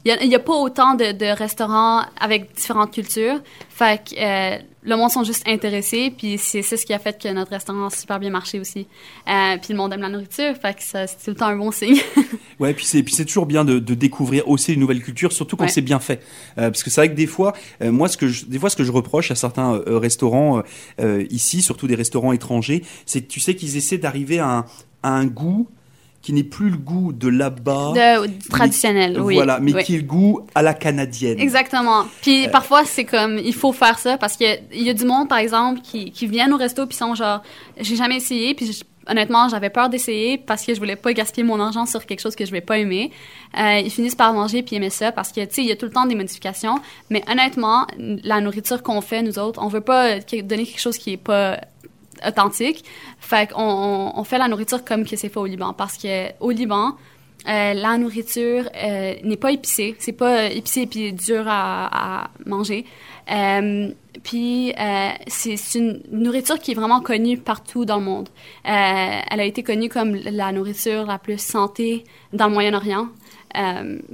il 0.06 0.30
n'y 0.30 0.36
a, 0.36 0.39
pas 0.39 0.54
autant 0.54 0.94
de, 0.94 1.12
de 1.13 1.26
restaurants 1.26 2.04
avec 2.20 2.54
différentes 2.56 2.91
cultures. 2.91 3.39
Fait 3.70 4.02
que 4.04 4.15
euh, 4.18 4.58
le 4.84 4.96
monde 4.96 5.10
sont 5.10 5.24
juste 5.24 5.44
intéressés, 5.48 6.13
puis 6.15 6.38
c'est 6.38 6.62
ce 6.62 6.86
qui 6.86 6.94
a 6.94 7.00
fait 7.00 7.20
que 7.20 7.28
notre 7.34 7.50
restaurant 7.52 7.88
a 7.88 7.89
super 7.89 8.20
bien 8.20 8.30
marché 8.30 8.60
aussi. 8.60 8.86
Euh, 9.28 9.58
puis 9.58 9.70
le 9.74 9.78
monde 9.78 9.91
aime 9.94 10.02
la 10.02 10.10
nourriture, 10.10 10.54
fait 10.62 10.76
que 10.76 10.82
c'est 10.84 11.08
tout 11.08 11.32
le 11.32 11.36
temps 11.36 11.48
un 11.48 11.58
bon 11.58 11.72
signe. 11.72 12.00
Ouais, 12.58 12.74
puis 12.74 12.86
c'est 12.86 13.04
puis 13.04 13.13
c'est 13.13 13.26
toujours 13.26 13.48
bien 13.48 13.65
de, 13.65 13.80
de 13.80 13.94
découvrir 13.96 14.48
aussi 14.48 14.74
une 14.76 14.80
nouvelle 14.80 15.04
culture, 15.04 15.34
surtout 15.34 15.58
quand 15.58 15.65
Ouais. 15.65 15.70
c'est 15.70 15.82
bien 15.82 16.00
fait. 16.00 16.22
Euh, 16.58 16.70
parce 16.70 16.84
que 16.84 16.89
c'est 16.89 17.02
vrai 17.02 17.10
que 17.10 17.15
des 17.15 17.28
fois, 17.28 17.52
euh, 17.82 17.91
moi, 17.91 18.08
ce 18.08 18.15
que 18.15 18.30
je, 18.30 18.46
des 18.46 18.60
fois, 18.60 18.70
ce 18.70 18.78
que 18.78 18.86
je 18.86 18.94
reproche 18.94 19.30
à 19.30 19.36
certains 19.36 19.82
restaurants 19.88 20.62
ici, 21.30 21.62
surtout 21.62 21.88
des 21.88 21.96
restaurants 21.96 22.32
étrangers, 22.32 22.84
c'est 23.06 23.22
que 23.24 23.28
tu 23.28 23.41
sais 23.41 23.56
qu'ils 23.56 23.76
essaient 23.76 23.98
d'arriver 23.98 24.39
à 24.39 24.48
un, 24.60 24.65
à 25.04 25.10
un 25.10 25.26
goût 25.26 25.68
qui 26.26 26.34
n'est 26.34 26.44
plus 26.44 26.72
le 26.72 26.78
goût 26.78 27.14
de 27.14 27.28
là-bas, 27.28 27.94
traditionnel, 28.50 29.22
oui. 29.22 29.36
voilà, 29.36 29.60
mais 29.60 29.76
oui. 29.76 29.84
qui 29.84 29.94
est 29.94 29.98
le 30.00 30.04
goût 30.04 30.42
à 30.56 30.64
la 30.64 30.74
canadienne. 30.74 31.40
Exactement. 31.40 32.06
Puis 32.24 32.48
Euh, 32.48 32.50
parfois, 32.50 32.84
c'est 32.84 33.06
comme, 33.06 33.38
il 33.38 33.54
faut 33.54 33.72
faire 33.74 34.00
ça 34.00 34.18
parce 34.18 34.36
qu'il 34.36 34.58
y 34.74 34.90
a 34.90 34.94
du 34.94 35.06
monde, 35.06 35.30
par 35.30 35.38
exemple, 35.38 35.82
qui, 35.82 36.10
qui 36.12 36.26
viennent 36.26 36.52
au 36.54 36.58
resto 36.58 36.88
puis 36.88 36.98
sont 36.98 37.14
genre, 37.14 37.44
j'ai 37.80 37.96
jamais 37.96 38.16
essayé, 38.18 38.56
puis 38.56 38.72
je- 38.72 38.84
honnêtement, 39.08 39.50
j'avais 39.50 39.70
peur 39.70 39.88
d'essayer 39.90 40.40
parce 40.40 40.66
que 40.66 40.74
je 40.74 40.80
voulais 40.80 40.96
pas 40.96 41.14
gaspiller 41.14 41.44
mon 41.46 41.60
argent 41.60 41.86
sur 41.86 42.04
quelque 42.08 42.22
chose 42.22 42.36
que 42.36 42.44
je 42.44 42.52
vais 42.52 42.62
pas 42.62 42.80
aimer. 42.80 43.12
Euh, 43.60 43.78
ils 43.86 43.92
finissent 43.92 44.16
par 44.16 44.34
manger 44.34 44.64
puis 44.64 44.78
aimer 44.78 44.90
ça 44.90 45.12
parce 45.12 45.32
que, 45.32 45.42
tu 45.46 45.54
sais, 45.54 45.62
il 45.62 45.68
y 45.68 45.72
a 45.72 45.76
tout 45.76 45.86
le 45.86 45.92
temps 45.92 46.08
des 46.08 46.16
modifications. 46.16 46.80
Mais 47.12 47.24
honnêtement, 47.32 47.86
la 48.24 48.42
nourriture 48.42 48.82
qu'on 48.82 49.02
fait, 49.02 49.22
nous 49.22 49.38
autres, 49.38 49.62
on 49.62 49.68
veut 49.68 49.82
pas 49.82 50.20
donner 50.20 50.66
quelque 50.66 50.82
chose 50.82 50.98
qui 50.98 51.12
est 51.14 51.18
pas 51.18 51.60
authentique. 52.25 52.84
Fait 53.19 53.51
qu'on 53.51 54.13
on, 54.15 54.23
fait 54.23 54.38
la 54.38 54.47
nourriture 54.47 54.84
comme 54.84 55.06
que 55.06 55.15
c'est 55.15 55.30
fait 55.30 55.39
au 55.39 55.45
Liban. 55.45 55.73
Parce 55.73 55.97
que 55.97 56.32
au 56.39 56.51
Liban, 56.51 56.95
euh, 57.47 57.73
la 57.73 57.97
nourriture 57.97 58.69
euh, 58.75 59.15
n'est 59.23 59.38
pas 59.38 59.51
épicée. 59.51 59.95
C'est 59.99 60.13
pas 60.13 60.45
euh, 60.45 60.49
épicé 60.49 60.88
puis 60.88 61.13
dur 61.13 61.45
à, 61.47 62.30
manger. 62.45 62.86
Puis 64.23 64.73
c'est 65.28 65.75
une 65.75 66.01
nourriture 66.12 66.60
qui 66.60 66.71
est 66.71 66.75
vraiment 66.75 67.01
connue 67.01 67.38
partout 67.38 67.86
dans 67.86 67.97
le 67.97 68.04
monde. 68.04 68.30
Elle 68.63 69.39
a 69.39 69.43
été 69.43 69.63
connue 69.63 69.89
comme 69.89 70.15
la 70.15 70.51
nourriture 70.51 71.06
la 71.06 71.17
plus 71.17 71.39
santé 71.39 72.04
dans 72.34 72.47
le 72.47 72.54
Moyen-Orient. 72.54 73.08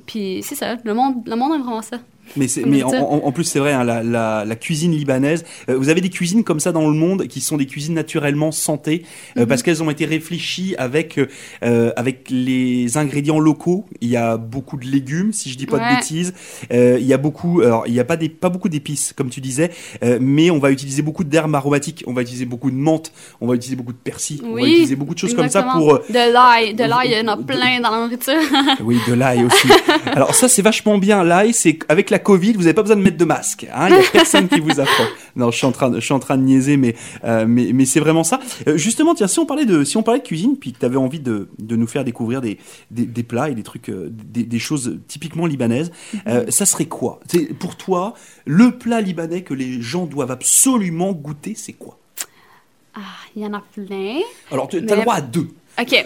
Puis 0.05 0.41
c'est 0.43 0.55
ça, 0.55 0.75
le 0.83 0.93
monde, 0.93 1.27
le 1.27 1.35
monde 1.35 1.55
aime 1.55 1.61
vraiment 1.61 1.81
ça. 1.81 1.97
Mais, 2.38 2.47
mais 2.65 2.84
en, 2.84 3.31
plus, 3.31 3.43
c'est 3.43 3.60
vrai, 3.60 3.73
hein, 3.73 3.84
la, 3.84 4.03
la- 4.03 4.45
la 4.45 4.55
cuisine 4.55 4.91
libanaise, 4.93 5.43
euh, 5.69 5.75
vous 5.77 5.89
avez 5.89 5.99
des 6.01 6.10
cuisines 6.10 6.43
comme 6.43 6.60
ça 6.62 6.71
dans 6.71 6.88
le 6.88 6.93
monde 6.95 7.27
qui 7.27 7.41
sont 7.41 7.57
des 7.57 7.65
cuisines 7.65 7.93
naturellement 7.93 8.51
santé, 8.51 9.03
euh, 9.38 9.41
Mhm. 9.41 9.47
parce 9.47 9.63
qu'elles 9.63 9.84
ont 9.84 9.89
été 9.89 10.05
réfléchies 10.05 10.75
avec, 10.77 11.19
euh, 11.63 11.91
avec 11.97 12.27
les 12.29 12.97
ingrédients 12.97 13.39
locaux. 13.39 13.86
Il 13.99 14.10
y 14.10 14.15
a 14.17 14.38
beaucoup 14.38 14.77
de 14.77 14.86
légumes, 14.86 15.34
si 15.34 15.49
je 15.49 15.57
dis 15.57 15.65
pas 15.65 15.77
de 15.79 15.95
bêtises. 15.95 16.34
Il 16.71 17.05
y 17.05 17.13
a 17.13 17.17
beaucoup, 17.17 17.62
alors 17.62 17.84
il 17.88 17.93
n'y 17.93 17.99
a 17.99 18.05
pas, 18.05 18.17
des, 18.17 18.29
pas 18.29 18.49
beaucoup 18.49 18.69
d'épices, 18.69 19.13
comme 19.15 19.29
tu 19.29 19.41
disais, 19.41 19.71
mais 20.19 20.49
on 20.51 20.60
va 20.60 20.71
utiliser 20.71 21.01
beaucoup 21.01 21.23
d'herbes 21.23 21.53
aromatiques, 21.55 22.03
on 22.07 22.13
va 22.13 22.21
utiliser 22.21 22.45
beaucoup 22.45 22.71
de 22.71 22.75
menthe, 22.77 23.12
on 23.41 23.47
va 23.47 23.55
utiliser 23.55 23.75
beaucoup 23.75 23.93
de 23.93 23.97
persil, 23.97 24.41
on 24.45 24.53
va 24.55 24.62
utiliser 24.62 24.95
beaucoup 24.95 25.13
de 25.13 25.19
choses 25.19 25.34
comme 25.34 25.49
ça 25.49 25.63
pour... 25.63 25.99
De 25.99 26.31
l'ail, 26.34 26.73
de 26.75 26.84
l'ail, 26.84 27.10
il 27.12 27.17
y 27.17 27.21
en 27.21 27.27
a 27.34 27.36
de- 27.36 27.43
plein 27.43 27.79
dans 27.81 27.91
la 27.91 27.97
nourriture. 28.03 28.34
oui, 28.84 28.97
de 29.07 29.13
l'ail 29.13 29.43
aussi. 29.45 29.67
Alors 30.05 30.34
ça, 30.36 30.47
c'est 30.47 30.62
vachement 30.62 30.97
bien. 30.97 31.23
L'ail, 31.23 31.53
c'est 31.53 31.79
avec 31.89 32.10
la 32.10 32.19
Covid, 32.21 32.53
vous 32.53 32.62
n'avez 32.62 32.73
pas 32.73 32.81
besoin 32.84 32.95
de 32.95 33.01
mettre 33.01 33.17
de 33.17 33.25
masque. 33.25 33.67
Hein, 33.73 33.89
il 33.89 33.95
n'y 33.95 33.99
a 33.99 34.10
personne 34.12 34.47
qui 34.47 34.60
vous 34.60 34.79
apprend. 34.79 35.03
Non, 35.38 35.49
je 35.49 35.55
suis 35.57 35.65
en 35.65 35.71
train, 35.71 35.89
de- 35.89 35.99
je 36.01 36.03
suis 36.03 36.13
en 36.13 36.19
train 36.19 36.38
de 36.38 36.43
niaiser, 36.43 36.75
mais 36.75 36.93
euh, 37.23 37.45
mais, 37.47 37.71
mais 37.73 37.86
c'est 37.86 38.01
vraiment 38.01 38.25
ça. 38.25 38.41
Euh, 38.67 38.75
justement, 38.75 39.15
tiens, 39.15 39.27
si 39.27 39.39
on 39.39 39.45
parlait 39.45 39.63
de 39.65 39.86
si 39.86 39.95
on 39.95 40.03
parlait 40.03 40.19
de 40.19 40.25
cuisine, 40.25 40.57
puis 40.57 40.73
que 40.73 40.79
tu 40.79 40.86
avais 40.86 40.97
envie 40.97 41.21
de, 41.21 41.47
de 41.57 41.75
nous 41.77 41.88
faire 41.88 42.03
découvrir 42.03 42.41
des, 42.41 42.57
des, 42.91 43.05
des 43.05 43.23
plats 43.23 43.50
et 43.50 43.56
des 43.56 43.63
trucs, 43.63 43.87
euh, 43.89 44.10
des, 44.12 44.43
des 44.43 44.60
choses 44.60 45.00
typiquement 45.08 45.46
libanaises, 45.46 45.91
euh, 46.27 46.46
ça 46.50 46.65
serait 46.65 46.87
quoi? 46.87 47.21
Pour 47.60 47.77
toi 47.77 48.13
le 48.46 48.71
plat 48.71 49.00
libanais 49.00 49.43
que 49.43 49.54
les 49.54 49.81
gens 49.81 50.06
doivent 50.06 50.31
absolument 50.31 51.13
goûter, 51.13 51.54
c'est 51.56 51.73
quoi? 51.73 51.98
Ah, 52.93 53.00
il 53.35 53.41
y 53.41 53.46
en 53.46 53.54
a 53.54 53.63
plein. 53.73 54.19
Alors, 54.52 54.67
tu 54.67 54.77
as 54.77 54.81
Mais- 54.81 54.96
le 54.96 55.02
droit 55.04 55.15
à 55.15 55.21
deux. 55.21 55.48
OK. 55.79 56.06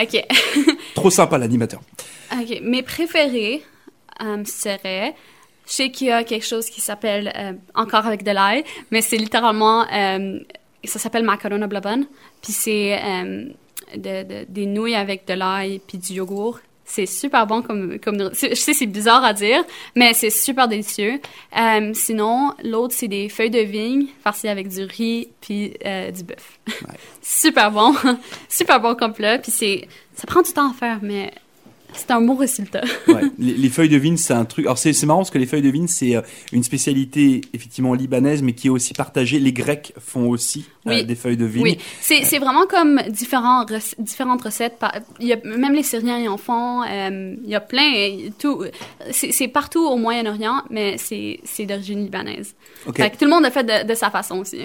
OK. 0.00 0.24
Trop 0.94 1.10
sympa 1.10 1.36
l'animateur. 1.36 1.82
OK. 2.32 2.60
Mes 2.62 2.82
préférés 2.82 3.62
euh, 4.22 4.42
seraient. 4.46 5.14
Je 5.66 5.72
sais 5.72 5.90
qu'il 5.90 6.08
y 6.08 6.10
a 6.10 6.24
quelque 6.24 6.44
chose 6.46 6.68
qui 6.70 6.80
s'appelle 6.80 7.32
euh, 7.36 7.52
encore 7.74 8.06
avec 8.06 8.22
de 8.22 8.30
l'ail, 8.30 8.64
mais 8.90 9.00
c'est 9.00 9.16
littéralement. 9.16 9.86
euh, 9.92 10.38
ça 10.84 10.98
s'appelle 10.98 11.24
macarona 11.24 11.66
blabon. 11.66 12.06
Puis 12.42 12.52
c'est 12.52 12.98
euh, 13.02 13.46
de- 13.96 14.22
de- 14.24 14.44
des 14.48 14.66
nouilles 14.66 14.94
avec 14.96 15.26
de 15.26 15.32
l'ail 15.34 15.80
puis 15.86 15.96
du 15.98 16.14
yogourt. 16.14 16.58
C'est 16.86 17.06
super 17.06 17.46
bon 17.46 17.62
comme, 17.62 17.98
comme 17.98 18.30
Je 18.34 18.54
sais, 18.54 18.74
c'est 18.74 18.84
bizarre 18.84 19.24
à 19.24 19.32
dire, 19.32 19.64
mais 19.94 20.12
c'est 20.12 20.28
super 20.28 20.68
délicieux. 20.68 21.18
Euh, 21.58 21.92
sinon, 21.94 22.52
l'autre, 22.62 22.92
c'est 22.94 23.08
des 23.08 23.30
feuilles 23.30 23.48
de 23.48 23.60
vigne 23.60 24.08
farcies 24.22 24.48
avec 24.48 24.68
du 24.68 24.82
riz 24.84 25.28
puis 25.40 25.72
euh, 25.86 26.10
du 26.10 26.24
bœuf. 26.24 26.58
super 27.22 27.70
bon. 27.70 27.94
super 28.50 28.80
bon 28.80 28.94
comme 28.94 29.14
plat. 29.14 29.38
Puis 29.38 29.50
c'est... 29.50 29.88
Ça 30.14 30.26
prend 30.26 30.42
du 30.42 30.52
temps 30.52 30.70
à 30.70 30.74
faire, 30.74 30.98
mais 31.00 31.32
c'est 31.96 32.10
un 32.10 32.20
beau 32.20 32.34
résultat. 32.34 32.82
Ouais, 33.08 33.22
les, 33.38 33.54
les 33.54 33.68
feuilles 33.68 33.88
de 33.88 33.96
vigne, 33.96 34.16
c'est 34.16 34.32
un 34.32 34.44
truc. 34.44 34.64
Alors 34.66 34.78
c'est 34.78 35.00
marrant 35.04 35.20
parce 35.20 35.30
que 35.30 35.38
les 35.38 35.46
feuilles 35.46 35.62
de 35.62 35.68
vigne, 35.68 35.86
c'est 35.88 36.16
euh, 36.16 36.22
une 36.52 36.62
spécialité 36.62 37.42
effectivement 37.52 37.94
libanaise, 37.94 38.42
mais 38.42 38.52
qui 38.54 38.66
est 38.68 38.70
aussi 38.70 38.94
partagée. 38.94 39.38
Les 39.38 39.52
Grecs 39.52 39.92
font 40.00 40.28
aussi 40.28 40.64
euh, 40.86 41.02
des 41.02 41.14
feuilles 41.14 41.36
de 41.36 41.44
vigne. 41.44 41.62
Oui, 41.62 41.78
c'est 42.00 42.38
vraiment 42.38 42.66
comme 42.66 43.00
différents 43.08 43.64
rec- 43.64 43.94
différentes 43.98 44.42
recettes. 44.42 44.78
par- 44.78 44.94
Il 45.20 45.26
y 45.28 45.32
a, 45.32 45.36
même 45.44 45.72
les 45.74 45.82
Syriens 45.82 46.18
y 46.18 46.28
en 46.28 46.36
font. 46.38 46.82
euh, 46.82 47.34
il 47.44 47.48
y 47.50 47.54
a 47.54 47.60
plein. 47.60 47.90
Tout, 48.38 48.64
c'est 49.12 49.48
partout 49.48 49.84
au 49.86 49.96
Moyen-Orient, 49.96 50.62
mais 50.70 50.96
c'est 50.98 51.66
d'origine 51.66 52.02
libanaise. 52.02 52.54
Ok. 52.86 52.96
Fait 52.96 53.10
que 53.10 53.16
tout 53.18 53.24
le 53.24 53.30
monde 53.30 53.44
a 53.44 53.50
fait 53.50 53.64
de, 53.64 53.86
de 53.86 53.94
sa 53.94 54.10
façon 54.10 54.38
aussi. 54.38 54.58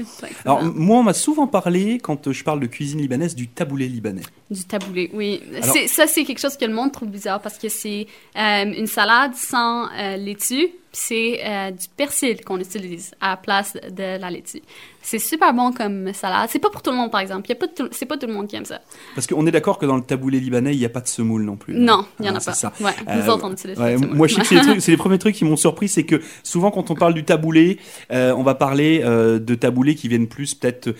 Alors 0.45 0.63
moi, 0.63 0.99
on 0.99 1.03
m'a 1.03 1.13
souvent 1.13 1.47
parlé 1.47 1.99
quand 2.01 2.31
je 2.31 2.43
parle 2.43 2.59
de 2.59 2.67
cuisine 2.67 2.99
libanaise 2.99 3.35
du 3.35 3.47
taboulé 3.47 3.87
libanais. 3.87 4.21
du 4.49 4.63
taboulé, 4.63 5.09
oui. 5.13 5.41
Alors- 5.61 5.75
Ça, 5.87 6.07
c'est 6.07 6.23
quelque 6.23 6.39
chose 6.39 6.57
que 6.57 6.65
le 6.65 6.73
monde 6.73 6.91
trouve 6.91 7.09
bizarre 7.19 7.41
parce 7.41 7.57
que 7.57 7.69
c'est 7.69 8.07
euh, 8.37 8.65
une 8.65 8.87
salade 8.87 9.33
sans 9.35 9.87
euh, 9.91 10.15
laitue, 10.17 10.69
c'est 10.91 11.39
euh, 11.45 11.71
du 11.71 11.85
persil 11.95 12.41
qu'on 12.43 12.59
utilise 12.59 13.11
à 13.21 13.31
la 13.31 13.37
place 13.37 13.73
de 13.73 14.19
la 14.19 14.29
laitue. 14.31 14.61
C'est 15.01 15.19
super 15.19 15.53
bon 15.53 15.71
comme 15.71 16.11
salade. 16.13 16.49
C'est 16.51 16.59
pas 16.59 16.69
pour 16.69 16.81
tout 16.81 16.91
le 16.91 16.97
monde, 16.97 17.11
par 17.11 17.21
exemple. 17.21 17.47
C'est 17.91 18.05
pas 18.05 18.17
tout 18.17 18.27
le 18.27 18.33
monde 18.33 18.47
qui 18.47 18.55
aime 18.55 18.65
ça. 18.65 18.79
Parce 19.15 19.25
qu'on 19.27 19.45
est 19.47 19.51
d'accord 19.51 19.77
que 19.79 19.85
dans 19.85 19.95
le 19.95 20.01
taboulé 20.03 20.39
libanais, 20.39 20.73
il 20.73 20.79
n'y 20.79 20.85
a 20.85 20.89
pas 20.89 20.99
de 21.01 21.07
semoule 21.07 21.43
non 21.43 21.55
plus. 21.55 21.73
Non, 21.75 22.05
il 22.19 22.25
y 22.25 22.29
en 22.29 22.33
Ah, 22.33 22.37
a 22.37 22.39
c'est 22.39 22.51
pas. 22.51 22.55
ça. 22.55 22.73
Ouais, 22.81 22.91
nous 23.07 23.11
Euh, 23.29 23.33
autres, 23.33 23.45
on 23.45 23.51
utilise 23.53 23.77
Ouais, 23.79 23.95
pas 23.95 23.99
ça, 24.01 24.07
moi, 24.07 24.27
je 24.27 24.35
sais 24.35 24.41
que 24.41 24.47
c'est 24.47 24.55
les, 24.55 24.61
trucs- 24.61 24.81
c'est 24.81 24.91
les 24.91 24.97
premiers 24.97 25.17
trucs 25.19 25.35
qui 25.35 25.45
m'ont 25.45 25.55
surpris, 25.55 25.87
c'est 25.89 26.03
que 26.03 26.21
souvent 26.43 26.69
quand 26.71 26.91
on 26.91 26.95
parle 26.95 27.13
du 27.13 27.23
taboulé, 27.23 27.77
euh, 28.11 28.33
on 28.35 28.43
va 28.43 28.55
parler 28.55 28.99
de 28.99 29.55
taboulés 29.55 29.95
qui 29.95 30.07
viennent 30.09 30.27
plus 30.27 30.53
peut-être, 30.53 30.93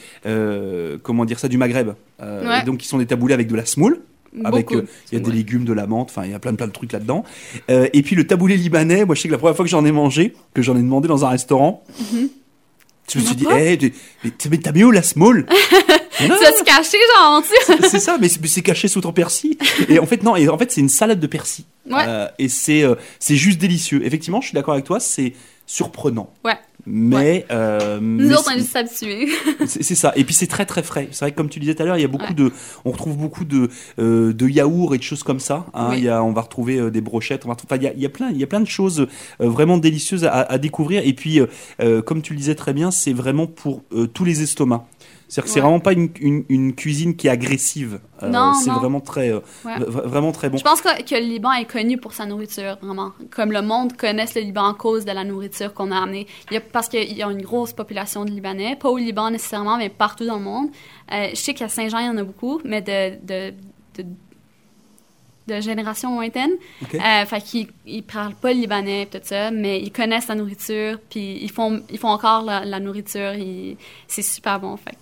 comment 1.04 1.26
dire 1.26 1.40
ça, 1.40 1.48
du 1.48 1.58
Maghreb. 1.58 1.90
Ouais. 2.22 2.64
donc 2.66 2.80
qui 2.80 2.88
sont 2.88 2.98
des 2.98 3.06
taboulés 3.06 3.34
avec 3.34 3.48
de 3.48 3.56
la 3.56 3.66
semoule. 3.66 4.02
Avec, 4.44 4.72
euh, 4.72 4.86
il 5.12 5.18
y 5.18 5.22
a 5.22 5.24
des 5.24 5.30
Ouais. 5.30 5.36
légumes, 5.38 5.66
de 5.66 5.74
la 5.74 5.88
menthe, 5.88 6.10
enfin 6.12 6.26
il 6.26 6.32
y 6.32 6.34
a 6.34 6.40
plein 6.40 6.52
de 6.52 6.58
plein 6.58 6.68
de 6.68 6.72
trucs 6.72 6.92
là-dedans. 6.92 7.24
Euh, 7.70 7.88
et 7.94 8.02
puis 8.04 8.16
le 8.16 8.28
taboulé 8.28 8.58
libanais, 8.58 9.06
moi 9.06 9.16
je 9.16 9.22
sais 9.22 9.28
que 9.28 9.34
la 9.34 9.38
première 9.40 9.56
fois 9.56 9.66
que 9.66 9.72
j'en 9.72 9.86
ai 9.86 9.92
mangé, 9.92 10.36
que 10.54 10.62
j'en 10.62 10.76
ai 10.78 10.82
demandé 10.82 11.08
dans 11.08 11.26
un 11.26 11.30
restaurant, 11.30 11.84
je 13.12 13.18
me 13.20 13.24
suis 13.24 13.36
dit, 13.36 13.44
pas 13.46 13.60
Eh, 13.60 13.78
mais, 13.82 13.92
mais 14.52 14.58
t'as- 14.60 14.72
mis 14.72 14.84
où 14.84 14.92
la 14.92 15.02
Mais 15.02 15.26
non, 16.28 16.36
Tu 16.38 16.44
vas 16.44 16.52
se 16.58 16.64
cacher, 16.64 16.98
genre, 17.18 17.44
c'est 17.90 18.00
ça, 18.00 18.18
mais 18.20 18.30
c'est 18.30 18.40
mais 18.42 18.48
c'est 18.48 18.62
caché 18.62 18.88
sous 18.88 19.02
ton 19.02 19.12
persil. 19.14 19.58
Et 19.88 19.98
en 19.98 20.06
fait, 20.06 20.22
non, 20.22 20.36
et 20.36 20.48
en 20.48 20.58
fait, 20.60 20.72
c'est 20.72 20.82
une 20.82 20.90
salade 20.90 21.20
de 21.20 21.28
persil. 21.28 21.66
Ouais. 21.90 22.04
Euh, 22.08 22.28
et 22.38 22.50
c'est 22.50 22.84
euh, 22.84 22.96
c'est 23.18 23.36
juste 23.36 23.60
délicieux. 23.60 24.06
Effectivement, 24.06 24.42
je 24.42 24.48
suis 24.50 24.54
d'accord 24.56 24.74
avec 24.76 24.86
toi, 24.86 25.00
c'est 25.00 25.34
surprenant. 25.66 26.32
Ouais. 26.46 26.54
Mais, 26.92 27.46
euh, 27.52 28.00
Nous 28.02 28.28
mais 28.30 28.34
autres, 28.34 28.46
on 28.48 28.52
est 28.52 28.54
c'est- 28.56 28.60
juste 28.62 28.76
habitués. 28.76 29.28
c'est 29.68 29.84
c'est 29.84 29.96
ça. 29.96 30.12
Et 30.16 30.24
puis 30.24 30.34
c'est 30.34 30.48
très 30.48 30.66
très 30.66 30.82
frais. 30.82 31.08
C'est 31.12 31.26
vrai 31.26 31.32
que 31.32 31.38
comme 31.38 31.50
tu 31.50 31.60
disais 31.60 31.76
tout 31.76 31.84
à 31.84 31.86
l'heure, 31.86 31.98
il 31.98 32.02
y 32.02 32.06
a 32.06 32.08
beaucoup 32.08 32.26
Ouais. 32.30 32.34
de, 32.34 32.52
on 32.84 32.92
retrouve 32.92 33.16
beaucoup 33.16 33.46
de 33.46 33.70
euh, 34.00 34.34
de 34.34 34.48
yaourts 34.48 34.96
et 34.96 34.98
de 34.98 35.04
choses 35.04 35.22
comme 35.24 35.40
ça. 35.40 35.68
hein. 35.76 35.90
Oui. 35.92 36.00
Il 36.00 36.04
y 36.06 36.10
a, 36.10 36.24
on 36.24 36.32
va 36.34 36.42
retrouver 36.42 36.78
euh, 36.80 36.90
des 36.90 37.02
brochettes. 37.02 37.46
On 37.46 37.50
va, 37.50 37.56
enfin, 37.64 37.76
il 37.76 37.84
y 37.84 37.88
a, 37.88 37.94
il 37.94 38.02
y 38.02 38.06
a 38.06 38.10
plein, 38.10 38.32
il 38.32 38.38
y 38.38 38.44
a 38.44 38.48
plein 38.48 38.60
de 38.62 38.68
choses 38.68 39.06
vraiment 39.40 39.78
délicieuses 39.78 40.26
à, 40.26 40.32
à 40.42 40.58
découvrir. 40.58 41.06
Et 41.06 41.14
puis, 41.14 41.40
comme 42.06 42.22
tu 42.22 42.34
le 42.34 42.40
disais 42.40 42.56
très 42.56 42.74
bien, 42.74 42.90
c'est 42.92 43.14
vraiment 43.14 43.46
pour 43.48 43.84
tous 44.14 44.26
les 44.26 44.42
estomacs. 44.42 44.84
C'est-à-dire 45.32 45.44
que 45.44 45.50
c'est 45.52 45.60
Ouais. 45.60 45.66
vraiment 45.68 45.80
pas 45.80 45.94
une, 45.94 46.10
une, 46.20 46.44
une 46.50 46.74
cuisine 46.76 47.16
qui 47.16 47.28
est 47.28 47.30
agressive. 47.30 48.00
Euh, 48.24 48.30
Non, 48.30 48.54
c'est 48.56 48.72
vraiment 48.72 49.00
très, 49.00 49.32
euh, 49.32 49.40
Ouais. 49.64 49.76
vraiment 49.78 50.32
très 50.32 50.50
bon. 50.50 50.58
Je 50.58 50.64
pense 50.64 50.82
que, 50.82 51.04
que 51.04 51.14
le 51.16 51.22
Liban 51.22 51.52
est 51.54 51.66
connu 51.66 51.98
pour 51.98 52.14
sa 52.14 52.26
nourriture, 52.26 52.78
vraiment. 52.82 53.12
Comme 53.30 53.52
le 53.52 53.62
monde 53.62 53.96
connaisse 53.96 54.34
le 54.34 54.42
Liban 54.42 54.66
à 54.68 54.74
cause 54.74 55.06
de 55.06 55.12
la 55.12 55.24
nourriture 55.24 55.74
qu'on 55.76 55.92
a 55.92 55.98
amenée. 56.02 56.26
Il 56.50 56.56
y 56.56 56.58
a, 56.58 56.62
parce 56.62 56.90
qu'il 56.90 57.16
y 57.16 57.22
a 57.22 57.30
une 57.30 57.44
grosse 57.44 57.74
population 57.74 58.26
de 58.26 58.32
Libanais, 58.32 58.76
pas 58.76 58.90
au 58.90 58.98
Liban 58.98 59.30
nécessairement, 59.30 59.78
mais 59.78 59.90
partout 59.90 60.26
dans 60.26 60.38
le 60.38 60.44
monde. 60.44 60.70
Euh, 61.14 61.28
je 61.30 61.36
sais 61.36 61.54
qu'à 61.54 61.70
Saint-Jean, 61.70 62.00
il 62.00 62.08
y 62.08 62.10
en 62.10 62.18
a 62.18 62.24
beaucoup, 62.24 62.60
mais 62.66 62.82
de, 62.82 63.16
de, 63.24 63.54
de, 63.98 64.06
de 65.48 65.62
génération 65.62 66.14
lointaine. 66.16 66.52
Euh, 66.94 67.26
fait 67.26 67.42
qu'ils 67.42 67.68
ils 67.88 68.04
parlent 68.04 68.36
pas 68.36 68.54
le 68.54 68.60
libanais 68.62 69.08
tout 69.12 69.18
ça, 69.24 69.50
mais 69.52 69.80
ils 69.82 69.92
connaissent 69.92 70.28
la 70.28 70.36
nourriture, 70.36 71.00
puis 71.10 71.40
ils 71.42 71.52
font, 71.52 71.82
ils 71.90 71.98
font 71.98 72.10
encore 72.10 72.44
la, 72.44 72.66
la 72.66 72.80
nourriture. 72.80 73.34
C'est 74.08 74.22
super 74.22 74.60
bon, 74.60 74.78
fait 74.78 74.96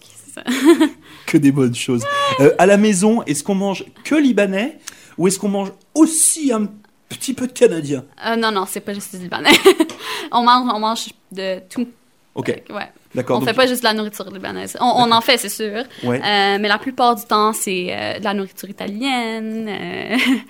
que 1.26 1.38
des 1.38 1.52
bonnes 1.52 1.76
choses. 1.76 2.04
Euh, 2.40 2.52
à 2.58 2.66
la 2.66 2.78
maison, 2.78 3.24
est-ce 3.24 3.44
qu'on 3.44 3.56
mange 3.56 3.86
que 4.04 4.16
libanais 4.16 4.80
ou 5.18 5.28
est-ce 5.28 5.40
qu'on 5.40 5.50
mange 5.50 5.72
aussi 5.94 6.52
un 6.52 6.68
petit 7.10 7.34
peu 7.34 7.48
de 7.48 7.52
canadien? 7.54 8.06
Euh, 8.26 8.36
non, 8.36 8.52
non, 8.52 8.66
c'est 8.68 8.82
pas 8.82 8.94
juste 8.94 9.16
du 9.16 9.24
libanais. 9.24 9.50
on, 10.32 10.44
mange, 10.44 10.72
on 10.74 10.80
mange 10.80 11.10
de 11.32 11.60
tout. 11.70 11.88
Ok, 12.36 12.48
ouais. 12.70 12.92
d'accord. 13.16 13.38
On 13.38 13.40
donc- 13.40 13.50
fait 13.50 13.56
pas 13.56 13.66
juste 13.66 13.82
de 13.82 13.88
la 13.88 13.94
nourriture 13.94 14.30
libanaise. 14.30 14.78
On, 14.80 14.86
on 14.86 15.12
en 15.12 15.22
fait, 15.22 15.38
c'est 15.38 15.50
sûr. 15.50 15.84
Ouais. 16.04 16.18
Euh, 16.24 16.58
mais 16.60 16.68
la 16.68 16.78
plupart 16.78 17.16
du 17.16 17.24
temps, 17.24 17.52
c'est 17.52 17.88
euh, 17.90 18.20
de 18.20 18.24
la 18.24 18.34
nourriture 18.36 18.70
italienne, 18.70 19.72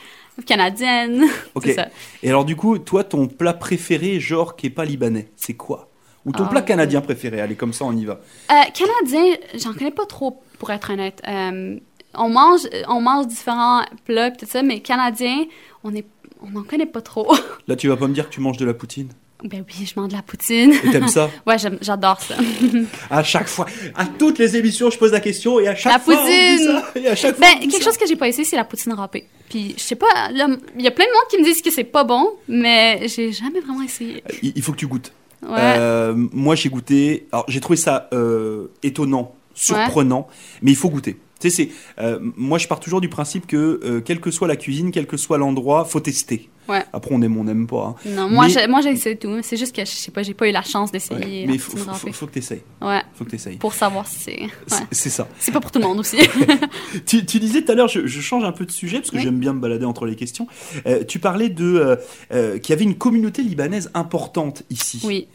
canadienne. 0.46 1.26
Ok. 1.56 1.70
Ça. 1.76 1.88
Et 2.24 2.30
alors 2.30 2.46
du 2.46 2.56
coup, 2.56 2.78
toi, 2.78 3.04
ton 3.04 3.28
plat 3.28 3.54
préféré, 3.54 4.20
genre 4.20 4.56
qui 4.56 4.68
est 4.68 4.72
pas 4.72 4.86
libanais, 4.86 5.30
c'est 5.36 5.54
quoi? 5.54 5.87
Ou 6.28 6.32
ton 6.34 6.44
Ah, 6.46 6.50
plat 6.50 6.62
canadien 6.62 7.02
préféré 7.02 7.42
Allez, 7.42 7.56
comme 7.56 7.74
ça, 7.74 7.86
on 7.86 7.94
y 7.98 8.06
va. 8.06 8.20
Euh, 8.52 8.54
canadien, 8.74 9.36
j'en 9.56 9.74
connais 9.74 9.92
pas 9.92 10.06
trop, 10.06 10.42
pour 10.60 10.70
être 10.72 10.92
honnête. 10.92 11.22
Euh, 11.28 11.78
on 12.14 12.30
mange, 12.30 12.62
on 12.90 13.02
mange 13.02 13.28
différents 13.28 13.84
plats 14.06 14.32
tout 14.32 14.46
ça, 14.48 14.62
mais 14.62 14.82
canadien, 14.82 15.46
on 15.84 15.96
est, 15.96 16.06
on 16.44 16.50
n'en 16.50 16.64
connaît 16.64 16.86
pas 16.86 17.02
trop. 17.02 17.34
Là, 17.68 17.76
tu 17.76 17.88
vas 17.88 17.98
pas 17.98 18.08
me 18.08 18.14
dire 18.14 18.28
que 18.30 18.34
tu 18.34 18.42
manges 18.42 18.58
de 18.58 18.66
la 18.66 18.74
poutine? 18.74 19.10
ben 19.44 19.64
oui, 19.68 19.86
je 19.86 20.00
mange 20.00 20.10
de 20.10 20.16
la 20.16 20.24
poutine. 20.24 20.74
Et 20.84 20.90
t'aimes 20.90 21.08
ça? 21.08 21.30
Ouais, 21.46 21.58
j'adore 21.80 22.20
ça. 22.20 22.34
À 23.12 23.24
chaque 23.24 23.48
fois, 23.48 23.68
à 23.94 24.06
toutes 24.08 24.40
les 24.40 24.58
émissions, 24.58 24.90
je 24.90 24.98
pose 24.98 25.12
la 25.12 25.20
question 25.20 25.60
et 25.60 25.68
à 25.68 25.76
chaque 25.76 25.94
La 25.94 26.00
fois, 26.00 26.16
on 26.24 26.26
dit 26.26 26.32
poutine. 26.58 26.66
ça. 26.66 27.00
Et 27.00 27.08
à 27.08 27.16
chaque 27.16 27.36
fois, 27.38 27.46
Ben, 27.54 27.60
quelque 27.60 27.78
ça. 27.78 27.84
chose 27.84 27.98
que 27.98 28.08
j'ai 28.08 28.16
pas 28.16 28.28
essayé, 28.28 28.46
c'est 28.46 28.56
la 28.56 28.64
poutine 28.66 28.94
râpée. 28.94 29.28
Puis, 29.48 29.76
je 29.78 29.84
sais 29.84 29.96
pas, 29.96 30.08
il 30.32 30.38
y 30.38 30.42
a 30.88 30.92
plein 30.92 31.06
de 31.06 31.12
monde 31.12 31.28
qui 31.30 31.38
me 31.38 31.44
disent 31.44 31.62
que 31.62 31.70
c'est 31.70 31.84
pas 31.84 32.04
bon, 32.04 32.32
mais 32.48 33.08
j'ai 33.08 33.32
jamais 33.32 33.60
vraiment 33.60 33.84
essayé. 33.84 34.24
Il 34.42 34.62
faut 34.64 34.72
que 34.72 34.78
tu 34.78 34.88
goûtes. 34.88 35.12
Ouais. 35.44 35.76
Euh, 35.78 36.14
moi, 36.16 36.56
j'ai 36.56 36.70
goûté. 36.70 37.28
Alors, 37.32 37.46
j'ai 37.48 37.60
trouvé 37.60 37.78
ça 37.78 38.10
euh, 38.14 38.68
étonnant, 38.84 39.36
surprenant, 39.54 40.28
mais 40.62 40.72
il 40.72 40.78
faut 40.78 40.90
goûter. 40.90 41.18
Tu 41.40 41.52
sais, 41.52 41.70
euh, 42.00 42.20
moi, 42.36 42.58
je 42.58 42.68
pars 42.68 42.80
toujours 42.80 43.02
du 43.02 43.10
principe 43.10 43.46
que, 43.46 44.00
quelle 44.00 44.20
que 44.20 44.32
soit 44.32 44.48
la 44.48 44.56
cuisine, 44.56 44.92
quel 44.92 45.06
que 45.06 45.18
soit 45.18 45.38
l'endroit, 45.38 45.86
faut 45.86 46.00
tester. 46.00 46.50
Ouais. 46.68 46.84
Après, 46.94 47.12
on 47.14 47.22
aime, 47.22 47.38
on 47.38 47.44
n'aime 47.44 47.66
pas. 47.68 47.96
hein. 48.06 48.10
Non, 48.10 48.30
moi, 48.30 48.46
mais- 48.48 48.52
j'ai- 48.54 48.68
moi 48.68 48.82
j'ai 48.82 48.90
essayé 48.92 49.16
tout. 49.18 49.38
C'est 49.42 49.58
juste 49.58 49.76
que, 49.76 49.82
je 49.86 49.90
sais 49.92 50.12
pas, 50.12 50.24
j'ai 50.24 50.34
pas 50.34 50.48
eu 50.48 50.52
la 50.52 50.62
chance 50.64 50.90
Ouais. 50.90 50.94
d'essayer 51.00 51.48
Mais 51.48 51.54
il 51.54 51.60
faut, 51.60 51.78
faut, 51.78 52.26
que 52.28 52.32
tu 52.34 52.40
essayes. 52.40 52.62
Ouais, 52.82 53.02
Faut 53.16 53.26
que 53.26 53.30
t'essayes. 53.32 53.56
pour 53.58 53.74
savoir 53.74 54.08
si 54.08 54.20
c'est... 54.20 54.42
Ouais. 54.42 54.86
c'est 54.92 55.10
ça. 55.10 55.28
C'est 55.40 55.52
pas 55.52 55.60
pour 55.62 55.72
tout 55.72 55.80
le 55.80 55.86
monde 55.86 56.00
aussi. 56.00 56.18
Tu, 57.06 57.26
tu 57.26 57.40
disais 57.40 57.62
tout 57.64 57.72
à 57.72 57.76
l'heure, 57.76 57.88
je, 57.88 58.06
je 58.08 58.22
change 58.22 58.44
un 58.44 58.52
peu 58.52 58.66
de 58.66 58.72
sujet 58.72 58.98
parce 58.98 59.12
que 59.12 59.18
Oui. 59.18 59.24
j'aime 59.24 59.40
bien 59.40 59.54
me 59.54 59.60
balader 59.60 59.86
entre 59.86 60.06
les 60.06 60.16
questions. 60.16 60.48
Euh, 60.86 61.04
tu 61.04 61.20
parlais 61.20 61.50
de 61.50 61.64
euh, 61.66 61.96
euh, 62.34 62.58
qu'il 62.60 62.72
y 62.72 62.74
avait 62.74 62.84
une 62.84 62.96
communauté 62.96 63.44
libanaise 63.44 63.90
importante 63.94 64.64
ici. 64.70 65.02
oui. 65.06 65.28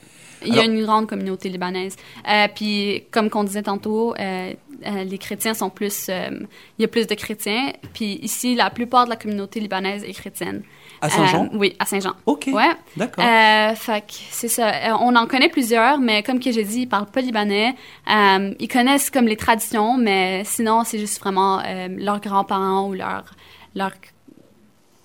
Il 0.44 0.48
y 0.48 0.58
a 0.58 0.62
Alors- 0.62 0.74
une 0.74 0.82
grande 0.82 1.06
communauté 1.06 1.48
libanaise. 1.48 1.94
Euh, 2.28 2.48
puis, 2.52 3.04
comme 3.12 3.30
qu'on 3.30 3.44
disait 3.44 3.62
tantôt, 3.62 4.12
euh, 4.86 5.04
les 5.04 5.18
chrétiens 5.18 5.54
sont 5.54 5.70
plus... 5.70 6.06
euh, 6.08 6.30
il 6.78 6.82
y 6.82 6.84
a 6.84 6.88
plus 6.88 7.06
de 7.06 7.14
chrétiens. 7.14 7.72
Puis 7.94 8.18
ici, 8.22 8.54
la 8.54 8.70
plupart 8.70 9.04
de 9.04 9.10
la 9.10 9.16
communauté 9.16 9.60
libanaise 9.60 10.04
est 10.04 10.12
chrétienne. 10.12 10.62
À 11.00 11.08
Saint-Jean? 11.08 11.46
Euh, 11.46 11.58
oui, 11.58 11.74
à 11.78 11.84
Saint-Jean. 11.86 12.12
Ok. 12.26 12.48
Ouais. 12.52 12.70
D'accord. 12.96 13.24
Fait 13.76 14.00
que 14.02 14.12
c'est 14.30 14.48
ça. 14.48 14.96
On 15.00 15.16
en 15.16 15.26
connaît 15.26 15.48
plusieurs, 15.48 15.98
mais 15.98 16.22
comme 16.22 16.38
que 16.38 16.52
j'ai 16.52 16.64
dit, 16.64 16.82
ils 16.82 16.88
parlent 16.88 17.10
pas 17.10 17.20
libanais. 17.20 17.74
Ils 18.06 18.68
connaissent 18.68 19.10
comme 19.10 19.26
les 19.26 19.36
traditions, 19.36 19.98
mais 19.98 20.42
sinon, 20.44 20.84
c'est 20.84 20.98
juste 20.98 21.18
vraiment 21.20 21.62
leurs 21.98 22.20
grands-parents 22.20 22.88
ou 22.88 22.94
leurs 22.94 23.34
leur 23.74 23.92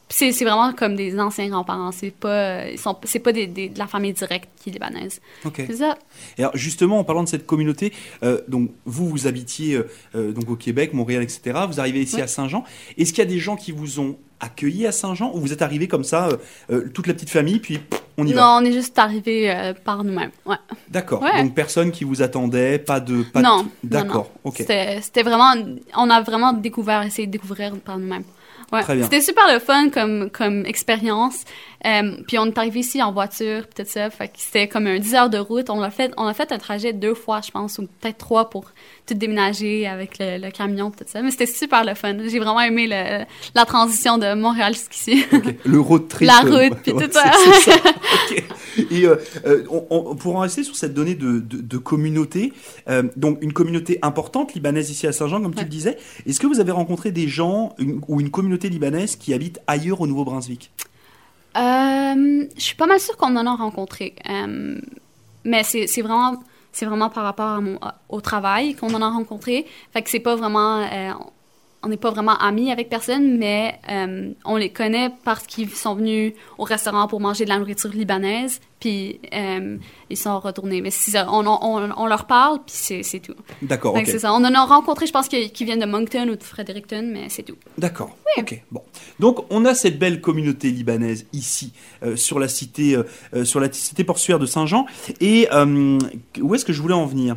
c'est 0.10 0.32
vraiment 0.46 0.72
comme 0.74 0.96
des 0.96 1.20
anciens 1.20 1.50
grands-parents. 1.50 1.92
C'est 1.92 2.12
pas, 2.12 2.62
c'est 3.04 3.20
pas 3.20 3.32
des, 3.34 3.48
des- 3.48 3.70
de 3.70 3.78
la 3.80 3.88
famille 3.88 4.14
directe 4.14 4.50
qui 4.62 4.70
est 4.70 4.74
libanaise. 4.74 5.20
Ok. 5.46 5.64
C'est 5.68 5.76
ça. 5.78 5.98
Et 6.38 6.42
alors 6.44 6.56
justement, 6.56 7.00
en 7.00 7.04
parlant 7.04 7.24
de 7.24 7.30
cette 7.30 7.46
communauté, 7.46 7.92
euh, 8.24 8.42
donc 8.48 8.72
vous, 8.86 9.08
vous 9.10 9.28
habitiez 9.28 9.76
euh, 9.76 9.90
euh, 10.16 10.32
donc 10.32 10.50
au 10.50 10.56
Québec, 10.56 10.94
Montréal, 10.94 11.24
etc. 11.24 11.60
Vous 11.68 11.80
arrivez 11.80 12.02
ici 12.02 12.22
à 12.22 12.28
Saint-Jean. 12.28 12.64
Est-ce 12.98 13.12
qu'il 13.12 13.20
y 13.24 13.28
a 13.28 13.30
des 13.30 13.40
gens 13.40 13.56
qui 13.58 13.72
vous 13.72 14.00
ont 14.00 14.18
accueilli 14.40 14.86
à 14.88 14.92
Saint-Jean 14.92 15.32
ou 15.34 15.40
vous 15.40 15.52
êtes 15.52 15.62
arrivé 15.64 15.88
comme 15.88 16.04
ça, 16.04 16.30
euh, 16.70 16.90
toute 16.94 17.08
la 17.08 17.14
petite 17.16 17.32
famille, 17.32 17.60
puis 17.60 17.80
on 18.20 18.26
y 18.28 18.34
va? 18.34 18.42
Non, 18.42 18.48
on 18.62 18.66
est 18.70 18.72
juste 18.74 18.98
arrivé 19.00 19.74
par 19.84 20.04
nous-mêmes. 20.04 20.32
Ouais. 20.46 20.56
D'accord. 20.90 21.22
Ouais. 21.24 21.42
Donc 21.44 21.54
personne 21.56 21.92
qui 21.92 22.04
vous 22.04 22.22
attendait, 22.22 22.78
pas 22.80 23.00
de. 23.00 23.24
Pas 23.24 23.42
non, 23.42 23.64
de- 23.84 23.90
D'accord. 23.90 24.32
Ok. 24.44 24.58
C'était 24.58 25.24
vraiment, 25.24 25.54
on 25.98 26.10
a 26.10 26.22
vraiment 26.22 26.54
découvert, 26.54 27.02
essayé 27.02 27.26
de 27.28 27.32
découvrir 27.32 27.76
par 27.78 27.98
nous-mêmes. 27.98 28.24
Ouais. 28.72 28.82
Très 28.82 28.96
bien. 28.96 29.04
C'était 29.06 29.22
super 29.22 29.52
le 29.52 29.60
fun 29.60 29.90
comme, 29.90 30.30
comme 30.30 30.66
expérience. 30.66 31.44
Euh, 31.86 32.18
puis 32.28 32.40
on 32.40 32.48
est 32.48 32.58
arrivé 32.58 32.80
ici 32.80 33.02
en 33.04 33.12
voiture, 33.12 33.68
puis 33.68 33.84
tout 33.84 33.90
ça. 33.90 34.10
Fait 34.10 34.28
que 34.30 34.34
c'était 34.38 34.68
comme 34.68 34.88
un 34.88 34.98
10 35.00 35.14
heures 35.16 35.30
de 35.30 35.38
route. 35.38 35.70
On 35.70 35.82
a 35.82 35.90
fait, 35.92 36.12
on 36.18 36.26
a 36.26 36.34
fait 36.34 36.52
un 36.52 36.58
trajet 36.58 36.92
deux 36.92 37.14
fois, 37.14 37.42
je 37.46 37.52
pense, 37.52 37.78
ou 37.78 37.84
peut-être 38.02 38.18
trois 38.18 38.50
pour 38.50 38.72
tout 39.06 39.14
déménager 39.14 39.86
avec 39.88 40.18
le, 40.20 40.38
le 40.40 40.50
camion, 40.52 40.90
tout 40.92 41.04
ça. 41.06 41.22
Mais 41.22 41.30
c'était 41.32 41.46
super 41.46 41.86
le 41.86 41.94
fun. 41.94 42.16
J'ai 42.28 42.40
vraiment 42.40 42.62
aimé 42.62 42.88
le, 42.88 43.26
la 43.54 43.66
transition 43.66 44.18
de 44.18 44.34
Montréal 44.34 44.74
jusqu'ici. 44.74 45.24
Le 45.66 45.80
road 45.80 46.08
trip. 46.08 46.28
La 46.28 46.42
euh, 46.46 46.68
route, 46.70 46.80
puis 46.82 46.92
ouais, 46.94 47.08
tout 47.08 47.14
ça. 47.14 47.32
Et 48.92 49.06
euh, 49.06 49.16
on, 49.70 49.86
on- 49.90 50.16
pour 50.16 50.36
en 50.36 50.40
rester 50.40 50.64
sur 50.64 50.76
cette 50.76 50.94
donnée 50.94 51.16
de, 51.16 51.40
de, 51.40 51.62
de 51.62 51.78
communauté, 51.78 52.54
euh, 52.90 53.04
donc 53.16 53.40
une 53.42 53.54
communauté 53.54 53.98
importante 54.02 54.54
libanaise 54.54 54.90
ici 54.92 55.08
à 55.08 55.12
Saint-Jean, 55.12 55.42
comme 55.42 55.56
tu 55.56 55.64
le 55.64 55.70
disais, 55.70 55.98
est-ce 56.26 56.40
que 56.40 56.48
vous 56.48 56.60
avez 56.60 56.72
rencontré 56.72 57.12
des 57.12 57.28
gens 57.28 57.74
une- 57.80 58.02
ou 58.08 58.20
une 58.22 58.30
communauté 58.30 58.70
libanaise 58.70 59.16
qui 59.16 59.34
habite 59.34 59.60
ailleurs 59.68 60.02
au 60.02 60.08
Nouveau-Brunswick? 60.08 60.72
Je 61.58 62.62
suis 62.62 62.76
pas 62.76 62.86
mal 62.86 63.00
sûre 63.00 63.18
qu'on 63.18 63.36
en 63.36 63.46
a 63.46 63.56
rencontré. 63.56 64.16
Euh, 64.30 64.80
mais 65.44 65.64
c'est 65.64 66.02
vraiment, 66.02 66.36
vraiment 66.82 67.10
par 67.10 67.24
rapport 67.24 67.60
au 68.10 68.22
travail 68.22 68.76
qu'on 68.76 68.94
en 68.94 69.02
a 69.02 69.10
rencontré. 69.10 69.66
Fait 69.94 70.02
que 70.02 70.10
c'est 70.10 70.20
pas 70.20 70.36
vraiment. 70.36 70.82
euh, 70.82 71.12
on 71.84 71.90
n'est 71.90 71.98
pas 71.98 72.10
vraiment 72.10 72.36
amis 72.38 72.72
avec 72.72 72.90
personne, 72.90 73.38
mais 73.38 73.80
euh, 73.90 74.32
on 74.46 74.58
les 74.58 74.70
connaît 74.70 75.12
parce 75.24 75.46
qu'ils 75.46 75.70
sont 75.70 75.96
venus 75.96 76.34
au 76.58 76.64
restaurant 76.64 77.08
pour 77.08 77.20
manger 77.20 77.44
de 77.44 77.50
la 77.50 77.60
nourriture 77.60 77.92
libanaise, 77.92 78.60
puis 78.80 79.20
euh, 79.34 79.78
ils 80.10 80.18
sont 80.18 80.40
retournés. 80.40 80.82
Mais 80.82 80.90
c'est 80.90 81.12
ça, 81.12 81.28
on, 81.30 81.46
on, 81.46 81.92
on 81.96 82.08
leur 82.08 82.26
parle, 82.26 82.60
puis 82.66 83.04
c'est 83.04 83.20
tout. 83.20 83.36
D'accord, 83.62 83.96
ok. 83.96 84.04
c'est 84.06 84.20
ça. 84.20 84.34
On 84.34 84.44
en 84.44 84.54
a 84.54 84.66
rencontré, 84.66 85.06
je 85.06 85.14
pense, 85.14 85.28
qu'ils 85.28 85.52
viennent 85.66 85.80
de 85.80 85.86
Moncton 85.86 86.28
ou 86.30 86.36
de 86.36 86.44
Fredericton, 86.44 87.08
mais 87.14 87.30
c'est 87.30 87.44
tout. 87.44 87.58
D'accord. 87.78 88.16
Ok. 88.38 88.62
Bon. 88.72 88.82
Donc 89.20 89.46
on 89.50 89.66
a 89.66 89.74
cette 89.74 90.00
belle 90.00 90.22
communauté 90.22 90.70
libanaise 90.72 91.26
ici 91.34 91.74
euh, 92.04 92.16
sur 92.16 92.40
la 92.40 92.48
cité 92.48 92.98
sur 93.44 93.60
la 93.60 93.72
cité 93.72 94.04
portuaire 94.04 94.40
de 94.40 94.46
Saint-Jean. 94.46 94.86
Et 95.22 95.48
où 96.42 96.56
est-ce 96.56 96.66
que 96.66 96.74
je 96.74 96.82
voulais 96.82 96.94
en 96.94 97.06
venir? 97.06 97.36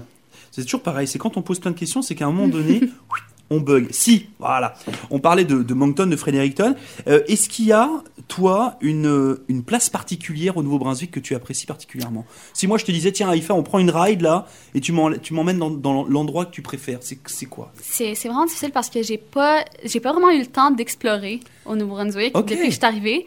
C'est 0.50 0.64
toujours 0.64 0.82
pareil. 0.82 1.06
C'est 1.06 1.18
quand 1.18 1.36
on 1.36 1.42
pose 1.42 1.60
plein 1.60 1.70
de 1.70 1.78
questions, 1.78 2.02
c'est 2.02 2.14
qu'à 2.14 2.26
un 2.26 2.32
moment 2.32 2.48
donné. 2.48 2.80
On 3.52 3.58
bug. 3.60 3.88
Si, 3.90 4.28
voilà. 4.38 4.74
On 5.10 5.18
parlait 5.18 5.44
de, 5.44 5.62
de 5.64 5.74
Moncton, 5.74 6.06
de 6.06 6.14
Fredericton. 6.14 6.76
Euh, 7.08 7.22
Est-ce 7.26 7.48
qu'il 7.48 7.66
y 7.66 7.72
a, 7.72 7.90
toi, 8.28 8.76
une, 8.80 9.08
euh, 9.08 9.44
une 9.48 9.64
place 9.64 9.90
particulière 9.90 10.56
au 10.56 10.62
Nouveau-Brunswick 10.62 11.10
que 11.10 11.18
tu 11.18 11.34
apprécies 11.34 11.66
particulièrement? 11.66 12.24
Si 12.52 12.68
moi 12.68 12.78
je 12.78 12.84
te 12.84 12.92
disais, 12.92 13.10
tiens, 13.10 13.28
Haïfa, 13.28 13.52
on 13.52 13.64
prend 13.64 13.80
une 13.80 13.90
ride 13.90 14.20
là, 14.20 14.46
et 14.74 14.80
tu 14.80 14.92
m'emmènes 14.92 15.58
dans, 15.58 15.70
dans 15.70 16.04
l'endroit 16.04 16.44
que 16.46 16.52
tu 16.52 16.62
préfères, 16.62 17.00
c'est 17.02 17.46
quoi? 17.46 17.72
C'est 17.80 18.14
vraiment 18.24 18.46
difficile 18.46 18.70
parce 18.70 18.88
que 18.88 19.02
j'ai 19.02 19.18
pas 19.18 19.64
pas 20.02 20.12
vraiment 20.12 20.30
eu 20.30 20.38
le 20.38 20.46
temps 20.46 20.70
d'explorer 20.70 21.40
au 21.66 21.74
Nouveau-Brunswick 21.74 22.36
Ok. 22.36 22.46
depuis 22.46 22.68
que 22.68 22.70
je 22.70 22.76
suis 22.76 22.84
arrivée. 22.86 23.26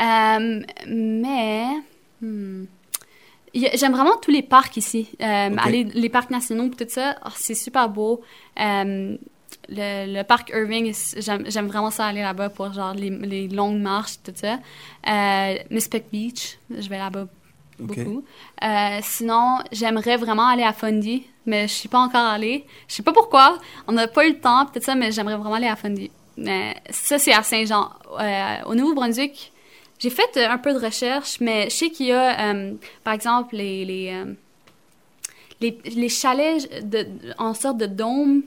Euh, 0.00 0.60
mais 0.88 1.64
hmm, 2.20 2.64
j'aime 3.54 3.92
vraiment 3.92 4.16
tous 4.22 4.30
les 4.30 4.42
parcs 4.42 4.76
ici. 4.76 5.08
Euh, 5.20 5.50
aller 5.58 5.84
les 5.84 6.08
parcs 6.08 6.30
nationaux 6.30 6.68
tout 6.68 6.84
ça, 6.88 7.16
oh, 7.26 7.30
c'est 7.36 7.54
super 7.54 7.88
beau. 7.88 8.20
Euh, 8.60 9.16
le, 9.68 10.12
le 10.12 10.22
parc 10.22 10.50
Irving, 10.50 10.94
j'aime 11.16 11.66
vraiment 11.66 11.90
ça 11.90 12.06
aller 12.06 12.22
là-bas 12.22 12.50
pour 12.50 12.72
genre 12.72 12.94
les, 12.94 13.10
les 13.10 13.48
longues 13.48 13.80
marches 13.80 14.18
tout 14.24 14.32
ça. 14.34 14.58
Euh, 15.08 15.56
Mispec 15.70 16.06
Beach, 16.10 16.58
je 16.70 16.88
vais 16.88 16.98
là-bas 16.98 17.26
beaucoup. 17.78 18.24
Euh, 18.62 18.98
sinon, 19.02 19.58
j'aimerais 19.72 20.16
vraiment 20.16 20.46
aller 20.48 20.62
à 20.62 20.72
Fundy, 20.72 21.26
mais 21.46 21.68
je 21.68 21.72
suis 21.72 21.88
pas 21.88 21.98
encore 21.98 22.26
allée. 22.26 22.64
Je 22.88 22.94
sais 22.94 23.02
pas 23.02 23.12
pourquoi. 23.12 23.58
On 23.86 23.92
n'a 23.92 24.06
pas 24.06 24.26
eu 24.26 24.32
le 24.32 24.40
temps, 24.40 24.66
peut-être 24.66 24.84
ça, 24.84 24.94
mais 24.94 25.12
j'aimerais 25.12 25.36
vraiment 25.36 25.56
aller 25.56 25.66
à 25.66 25.76
Fundy. 25.76 26.10
Mais 26.36 26.76
ça, 26.90 27.18
c'est 27.18 27.32
à 27.32 27.42
Saint-Jean. 27.42 27.90
Euh, 28.20 28.56
au 28.66 28.74
Nouveau-Brunswick, 28.74 29.52
j'ai 29.98 30.10
fait 30.10 30.36
euh, 30.36 30.48
un 30.48 30.58
peu 30.58 30.72
de 30.72 30.78
recherche, 30.78 31.40
mais 31.40 31.64
je 31.64 31.76
sais 31.76 31.90
qu'il 31.90 32.06
y 32.06 32.12
a, 32.12 32.52
euh, 32.52 32.74
par 33.04 33.14
exemple, 33.14 33.56
les, 33.56 33.84
les, 33.84 34.10
euh, 34.12 34.34
les, 35.60 35.78
les 35.84 36.08
chalets 36.08 36.88
de, 36.88 37.06
en 37.38 37.54
sorte 37.54 37.78
de 37.78 37.86
dôme 37.86 38.42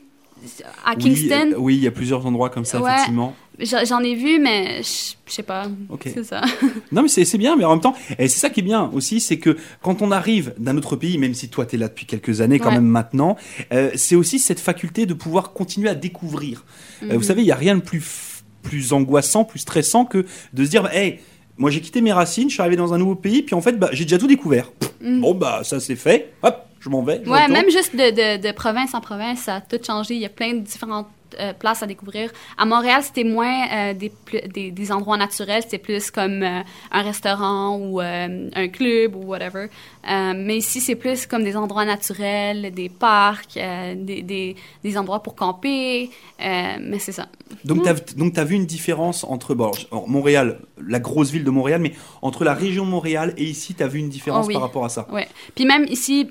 à 0.84 0.94
Kingston. 0.96 1.52
euh, 1.52 1.56
oui, 1.58 1.76
il 1.76 1.82
y 1.82 1.86
a 1.86 1.90
plusieurs 1.90 2.26
endroits 2.26 2.50
comme 2.50 2.64
ça, 2.64 2.80
Ouais. 2.80 2.90
effectivement. 2.92 3.34
J'en 3.60 3.98
ai 4.00 4.14
vu, 4.14 4.38
mais 4.38 4.82
je 4.82 5.32
sais 5.32 5.42
pas. 5.42 5.66
Ok. 5.88 6.02
C'est 6.14 6.22
ça. 6.24 6.42
Non, 6.92 7.02
mais 7.02 7.08
c'est 7.08 7.38
bien, 7.38 7.56
mais 7.56 7.64
en 7.64 7.70
même 7.72 7.80
temps, 7.80 7.94
et 8.18 8.28
c'est 8.28 8.38
ça 8.38 8.50
qui 8.50 8.60
est 8.60 8.62
bien 8.62 8.88
aussi, 8.92 9.20
c'est 9.20 9.38
que 9.38 9.56
quand 9.82 10.00
on 10.00 10.10
arrive 10.12 10.54
d'un 10.58 10.76
autre 10.76 10.94
pays, 10.96 11.18
même 11.18 11.34
si 11.34 11.48
toi 11.48 11.66
tu 11.66 11.74
es 11.74 11.78
là 11.78 11.88
depuis 11.88 12.06
quelques 12.06 12.40
années 12.40 12.58
quand 12.60 12.68
Ouais. 12.68 12.74
même 12.76 12.86
maintenant, 12.86 13.36
euh, 13.72 13.90
c'est 13.96 14.14
aussi 14.14 14.38
cette 14.38 14.60
faculté 14.60 15.06
de 15.06 15.14
pouvoir 15.14 15.52
continuer 15.52 15.88
à 15.88 15.94
découvrir. 15.96 16.64
Euh, 17.02 17.06
vous 17.10 17.14
Mhm. 17.16 17.22
savez, 17.24 17.42
il 17.42 17.46
n'y 17.46 17.50
a 17.52 17.56
rien 17.56 17.74
de 17.76 17.80
plus, 17.82 18.44
plus 18.62 18.92
angoissant, 18.92 19.44
plus 19.44 19.58
stressant 19.60 20.04
que 20.04 20.24
de 20.52 20.64
se 20.64 20.70
dire, 20.70 20.84
bah, 20.84 20.94
hey, 20.94 21.18
moi 21.56 21.70
j'ai 21.72 21.80
quitté 21.80 22.00
mes 22.00 22.12
racines, 22.12 22.48
je 22.48 22.54
suis 22.54 22.60
arrivé 22.60 22.76
dans 22.76 22.94
un 22.94 22.98
nouveau 22.98 23.16
pays, 23.16 23.42
puis 23.42 23.56
en 23.56 23.60
fait, 23.60 23.72
bah, 23.72 23.88
j'ai 23.92 24.04
déjà 24.04 24.18
tout 24.18 24.28
découvert. 24.28 24.70
Pff, 24.70 24.92
Mhm. 25.00 25.20
Bon, 25.20 25.34
bah 25.34 25.60
ça 25.64 25.78
c'est 25.80 25.94
fait, 25.96 26.32
hop, 26.42 26.67
je 26.80 26.88
m'en 26.88 27.02
vais. 27.02 27.20
je 27.24 27.30
Ouais, 27.30 27.38
retourne. 27.40 27.52
même 27.52 27.70
juste 27.70 27.94
de, 27.94 28.10
de, 28.38 28.46
de 28.48 28.52
province 28.52 28.94
en 28.94 29.00
province, 29.00 29.40
ça 29.40 29.56
a 29.56 29.60
tout 29.60 29.78
changé. 29.84 30.14
Il 30.14 30.20
y 30.20 30.26
a 30.26 30.30
plein 30.30 30.54
de 30.54 30.60
différentes 30.60 31.08
euh, 31.38 31.52
places 31.52 31.82
à 31.82 31.86
découvrir. 31.86 32.30
À 32.56 32.64
Montréal, 32.64 33.02
c'était 33.02 33.24
moins 33.24 33.66
euh, 33.72 33.94
des, 33.94 34.12
des, 34.52 34.70
des 34.70 34.92
endroits 34.92 35.16
naturels, 35.16 35.62
c'était 35.62 35.78
plus 35.78 36.10
comme 36.10 36.42
euh, 36.42 36.60
un 36.90 37.02
restaurant 37.02 37.76
ou 37.76 38.00
euh, 38.00 38.48
un 38.54 38.68
club 38.68 39.16
ou 39.16 39.24
whatever. 39.24 39.68
Mais 40.06 40.56
ici, 40.56 40.80
c'est 40.80 40.94
plus 40.94 41.26
comme 41.26 41.44
des 41.44 41.54
endroits 41.54 41.84
naturels, 41.84 42.72
des 42.72 42.88
parcs, 42.88 43.56
des, 43.56 44.22
des, 44.22 44.56
des 44.82 44.98
endroits 44.98 45.22
pour 45.22 45.34
camper. 45.34 46.10
Mais 46.38 46.98
c'est 46.98 47.12
ça. 47.12 47.26
Donc, 47.64 47.82
tu 47.82 48.40
as, 48.40 48.44
vu 48.44 48.54
une 48.54 48.64
différence 48.64 49.24
entre 49.24 49.54
bon, 49.54 49.70
alors, 49.92 50.08
Montréal, 50.08 50.60
la 50.82 50.98
grosse 50.98 51.30
ville 51.30 51.44
de 51.44 51.50
Montréal, 51.50 51.82
mais 51.82 51.92
entre 52.22 52.44
la 52.44 52.54
région 52.54 52.86
de 52.86 52.90
Montréal 52.90 53.34
et 53.36 53.44
ici, 53.44 53.74
tu 53.74 53.82
as 53.82 53.86
vu 53.86 53.98
une 53.98 54.08
différence 54.08 54.46
Oh 54.46 54.48
oui. 54.48 54.54
par 54.54 54.62
rapport 54.62 54.86
à 54.86 54.88
ça? 54.88 55.06
Ouais. 55.12 55.28
Puis 55.54 55.66
même 55.66 55.84
ici, 55.90 56.30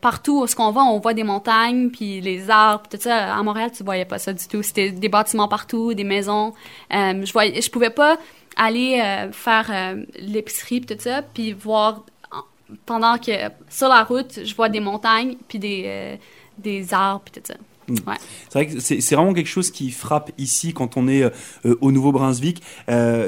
partout 0.00 0.42
où 0.42 0.46
ce 0.48 0.56
qu'on 0.56 0.72
va, 0.72 0.82
on 0.82 0.98
voit 0.98 1.14
des 1.14 1.24
montagnes, 1.24 1.90
puis 1.90 2.20
les 2.20 2.50
arbres, 2.50 2.88
tout 2.90 2.98
ça. 3.00 3.36
À 3.36 3.42
Montréal, 3.44 3.70
tu 3.76 3.84
voyais 3.84 4.06
pas 4.06 4.18
ça 4.18 4.23
du 4.32 4.46
tout. 4.48 4.62
C'était 4.62 4.90
des 4.90 5.08
bâtiments 5.08 5.48
partout, 5.48 5.94
des 5.94 6.04
maisons. 6.04 6.54
Euh, 6.92 7.24
je 7.24 7.32
voyais, 7.32 7.60
je 7.60 7.70
pouvais 7.70 7.90
pas 7.90 8.18
aller 8.56 9.00
euh, 9.04 9.32
faire 9.32 9.68
euh, 9.70 10.04
l'épicerie 10.18 10.80
tout 10.80 10.94
ça, 10.98 11.22
puis 11.22 11.52
voir 11.52 12.04
en- 12.32 12.42
pendant 12.86 13.18
que 13.18 13.32
sur 13.68 13.88
la 13.88 14.04
route, 14.04 14.40
je 14.44 14.54
vois 14.54 14.68
des 14.68 14.80
montagnes 14.80 15.36
puis 15.48 15.58
des 15.58 15.82
euh, 15.86 16.16
des 16.58 16.94
arbres 16.94 17.22
puis 17.24 17.40
tout 17.40 17.46
ça. 17.52 17.54
Mm. 17.88 17.94
Ouais. 18.08 18.16
C'est 18.48 18.52
vrai 18.58 18.66
que 18.68 18.80
c'est 18.80 19.00
c'est 19.00 19.14
vraiment 19.16 19.34
quelque 19.34 19.48
chose 19.48 19.70
qui 19.70 19.90
frappe 19.90 20.30
ici 20.38 20.72
quand 20.72 20.96
on 20.96 21.06
est 21.08 21.24
au 21.80 21.92
Nouveau-Brunswick. 21.92 22.62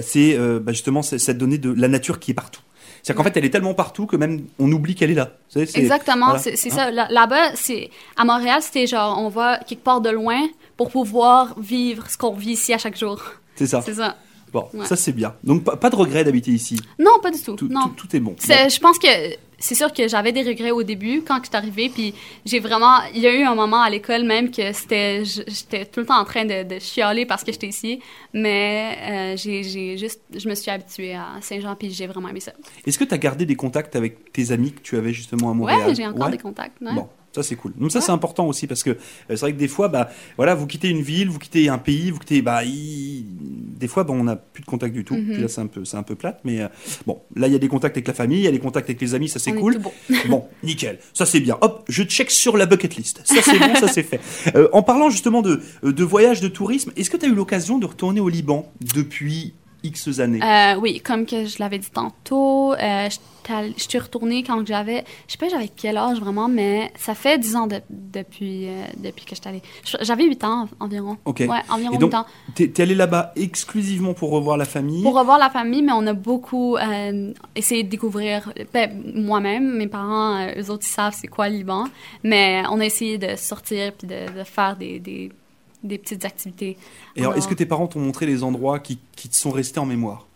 C'est 0.00 0.38
bah, 0.60 0.72
justement 0.72 1.02
cette 1.02 1.36
donnée 1.38 1.58
de 1.58 1.72
la 1.72 1.88
nature 1.88 2.18
qui 2.20 2.30
est 2.30 2.34
partout. 2.34 2.60
C'est-à-dire 3.02 3.18
qu'en 3.22 3.30
fait, 3.30 3.36
elle 3.38 3.44
est 3.44 3.50
tellement 3.50 3.74
partout 3.74 4.06
que 4.06 4.16
même 4.16 4.46
on 4.58 4.70
oublie 4.72 4.96
qu'elle 4.96 5.12
est 5.12 5.14
là. 5.14 5.30
Savez, 5.48 5.68
Exactement, 5.78 6.26
voilà. 6.26 6.38
c'est 6.40 6.52
Hein? 6.72 6.74
ça. 6.74 6.90
Là- 6.90 7.06
Là-bas, 7.10 7.54
c'est 7.54 7.90
à 8.16 8.24
Montréal, 8.24 8.60
c'était 8.62 8.86
genre 8.88 9.18
on 9.20 9.28
va 9.28 9.58
quelque 9.58 9.84
part 9.84 10.00
de 10.00 10.10
loin 10.10 10.40
pour 10.76 10.90
pouvoir 10.90 11.58
vivre 11.60 12.08
ce 12.10 12.16
qu'on 12.18 12.32
vit 12.34 12.52
ici 12.52 12.72
à 12.72 12.78
chaque 12.78 12.96
jour. 12.98 13.22
C'est 13.54 13.66
ça. 13.66 13.80
C'est 13.82 13.94
ça. 13.94 14.16
Bon, 14.52 14.68
Ouais. 14.74 14.86
ça 14.86 14.96
c'est 14.96 15.12
bien. 15.12 15.34
Donc 15.44 15.64
pas, 15.64 15.76
pas 15.76 15.90
de 15.90 15.96
regret 15.96 16.24
d'habiter 16.24 16.50
ici. 16.52 16.78
Non, 16.98 17.18
pas 17.22 17.30
du 17.30 17.40
tout. 17.42 17.56
Tout, 17.56 17.68
non. 17.68 17.88
tout- 17.96 18.06
tout 18.06 18.16
est 18.16 18.20
bon. 18.20 18.36
Je 18.40 18.78
pense 18.78 18.98
que 18.98 19.08
c'est 19.58 19.74
sûr 19.74 19.92
que 19.92 20.06
j'avais 20.06 20.32
des 20.32 20.42
regrets 20.42 20.70
au 20.70 20.82
début 20.82 21.22
quand 21.26 21.38
je 21.42 21.48
suis 21.48 21.56
arrivée, 21.56 21.88
puis 21.88 22.14
j'ai 22.44 22.60
vraiment... 22.60 22.98
Il 23.14 23.20
y 23.22 23.26
a 23.26 23.34
eu 23.34 23.42
un 23.42 23.54
moment 23.54 23.80
à 23.80 23.90
l'école 23.90 24.22
même 24.24 24.50
que 24.50 24.72
c'était... 24.72 25.24
J'étais 25.24 25.84
tout 25.86 26.00
le 26.00 26.06
temps 26.06 26.18
en 26.20 26.24
train 26.24 26.44
de, 26.44 26.62
de 26.62 26.78
chialer 26.78 27.26
parce 27.26 27.42
que 27.42 27.50
j'étais 27.52 27.66
ici, 27.66 28.00
mais 28.34 29.32
euh, 29.34 29.36
j'ai 29.36 29.96
juste... 29.98 30.20
Je 30.34 30.48
me 30.48 30.54
suis 30.54 30.70
habituée 30.70 31.14
à 31.14 31.26
Saint-Jean, 31.40 31.74
puis 31.74 31.90
j'ai 31.90 32.06
vraiment 32.06 32.28
aimé 32.28 32.40
ça. 32.40 32.52
Est-ce 32.86 32.98
que 32.98 33.04
tu 33.04 33.14
as 33.14 33.18
gardé 33.18 33.46
des 33.46 33.56
contacts 33.56 33.96
avec 33.96 34.32
tes 34.32 34.52
amis 34.52 34.72
que 34.72 34.80
tu 34.80 34.96
avais 34.96 35.12
justement 35.12 35.50
à 35.50 35.54
Montréal? 35.54 35.88
Ouais, 35.88 35.94
j'ai 35.94 36.06
encore 36.06 36.26
Ouais 36.26 36.30
des 36.32 36.38
contacts. 36.38 36.80
ouais. 36.82 36.94
Bon, 36.94 37.08
ça 37.36 37.42
c'est 37.42 37.54
cool. 37.56 37.72
Donc 37.78 37.92
ça 37.92 37.98
Ouais. 37.98 38.04
c'est 38.04 38.12
important 38.12 38.46
aussi 38.46 38.66
parce 38.66 38.82
que 38.82 38.90
euh, 38.90 38.96
c'est 39.28 39.40
vrai 39.40 39.52
que 39.52 39.58
des 39.58 39.68
fois, 39.68 39.88
bah, 39.88 40.10
voilà, 40.36 40.54
vous 40.54 40.66
quittez 40.66 40.88
une 40.88 41.02
ville, 41.02 41.28
vous 41.30 41.38
quittez 41.38 41.68
un 41.68 41.78
pays, 41.78 42.10
vous 42.10 42.18
quittez, 42.18 42.42
bah, 42.42 42.62
des 42.64 43.88
fois, 43.88 44.04
bon, 44.04 44.20
on 44.20 44.24
n'a 44.24 44.36
plus 44.36 44.62
de 44.62 44.66
contact 44.66 44.94
du 44.94 45.04
tout. 45.04 45.14
Mhm. 45.14 45.32
Puis 45.32 45.42
là, 45.42 45.48
c'est 45.48 45.60
un 45.60 45.66
peu, 45.66 45.84
c'est 45.84 45.96
un 45.96 46.02
peu 46.02 46.14
plate, 46.14 46.40
mais 46.44 46.60
euh, 46.62 46.68
bon, 47.06 47.20
là, 47.34 47.46
il 47.46 47.52
y 47.52 47.56
a 47.56 47.58
des 47.58 47.68
contacts 47.68 47.96
avec 47.96 48.08
la 48.08 48.14
famille, 48.14 48.38
il 48.38 48.44
y 48.44 48.48
a 48.48 48.50
des 48.50 48.58
contacts 48.58 48.88
avec 48.88 49.00
les 49.00 49.14
amis, 49.14 49.28
ça 49.28 49.38
c'est 49.38 49.52
cool. 49.52 49.78
Bon, 50.28 50.44
nickel, 50.64 50.98
ça 51.12 51.24
c'est 51.26 51.40
bien. 51.40 51.56
Hop, 51.60 51.84
je 51.88 52.02
check 52.02 52.30
sur 52.30 52.56
la 52.56 52.66
bucket 52.66 52.96
list. 52.96 53.20
Ça 53.24 53.36
c'est 53.42 53.58
bon, 53.58 53.74
ça 53.76 53.86
c'est 53.86 54.02
fait. 54.02 54.20
Euh, 54.56 54.68
en 54.72 54.82
parlant 54.82 55.10
justement 55.10 55.42
de, 55.42 55.60
de 55.82 56.04
voyage, 56.04 56.40
de 56.40 56.48
tourisme, 56.48 56.90
est-ce 56.96 57.10
que 57.10 57.16
tu 57.16 57.26
as 57.26 57.28
eu 57.28 57.34
l'occasion 57.34 57.78
de 57.78 57.86
retourner 57.86 58.20
au 58.20 58.28
Liban 58.28 58.72
depuis 58.94 59.54
X 59.82 60.20
années. 60.20 60.40
Euh, 60.42 60.78
oui, 60.80 61.00
comme 61.00 61.26
que 61.26 61.46
je 61.46 61.58
l'avais 61.58 61.78
dit 61.78 61.90
tantôt, 61.90 62.74
euh, 62.74 63.08
je 63.48 63.82
suis 63.82 63.98
retournée 63.98 64.42
quand 64.42 64.66
j'avais, 64.66 65.04
je 65.26 65.32
sais 65.32 65.38
pas 65.38 65.48
j'avais 65.48 65.68
quel 65.68 65.96
âge 65.96 66.18
vraiment, 66.18 66.48
mais 66.48 66.92
ça 66.96 67.14
fait 67.14 67.38
10 67.38 67.56
ans 67.56 67.66
de, 67.66 67.80
depuis, 67.90 68.66
euh, 68.66 68.84
depuis 68.96 69.24
que 69.24 69.36
je 69.36 69.40
suis 69.40 69.48
allée. 69.48 69.62
J'avais 70.00 70.24
8 70.24 70.44
ans 70.44 70.68
environ. 70.80 71.16
Ok. 71.24 71.40
Ouais, 71.40 71.60
environ 71.68 71.94
Et 71.94 71.98
donc, 71.98 72.12
8 72.12 72.16
ans. 72.16 72.26
T'es 72.54 72.64
es 72.64 72.80
allé 72.80 72.94
là-bas 72.94 73.32
exclusivement 73.36 74.14
pour 74.14 74.30
revoir 74.30 74.56
la 74.56 74.64
famille? 74.64 75.02
Pour 75.02 75.16
revoir 75.16 75.38
la 75.38 75.50
famille, 75.50 75.82
mais 75.82 75.92
on 75.92 76.06
a 76.06 76.14
beaucoup 76.14 76.76
essayé 77.54 77.84
de 77.84 77.88
découvrir, 77.88 78.52
ben, 78.72 79.02
moi-même, 79.14 79.76
mes 79.76 79.86
parents, 79.86 80.46
eux 80.56 80.70
autres, 80.70 80.84
ils 80.86 80.92
savent 80.92 81.14
c'est 81.16 81.28
quoi 81.28 81.48
le 81.48 81.56
Liban, 81.56 81.84
mais 82.24 82.62
on 82.70 82.80
a 82.80 82.84
essayé 82.84 83.18
de 83.18 83.36
sortir 83.36 83.92
puis 83.92 84.08
de, 84.08 84.38
de 84.38 84.44
faire 84.44 84.76
des, 84.76 84.98
des, 84.98 85.30
des 85.86 85.98
petites 85.98 86.24
activités. 86.24 86.76
Et 87.16 87.20
alors, 87.20 87.36
est-ce 87.36 87.48
que 87.48 87.54
tes 87.54 87.66
parents 87.66 87.86
t'ont 87.86 88.00
montré 88.00 88.26
les 88.26 88.42
endroits 88.42 88.78
qui, 88.78 88.98
qui 89.16 89.28
te 89.28 89.34
sont 89.36 89.50
restés 89.50 89.80
en 89.80 89.86
mémoire? 89.86 90.26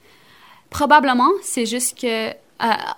Probablement, 0.70 1.30
c'est 1.42 1.66
juste 1.66 1.98
que. 1.98 2.28
euh, 2.30 2.32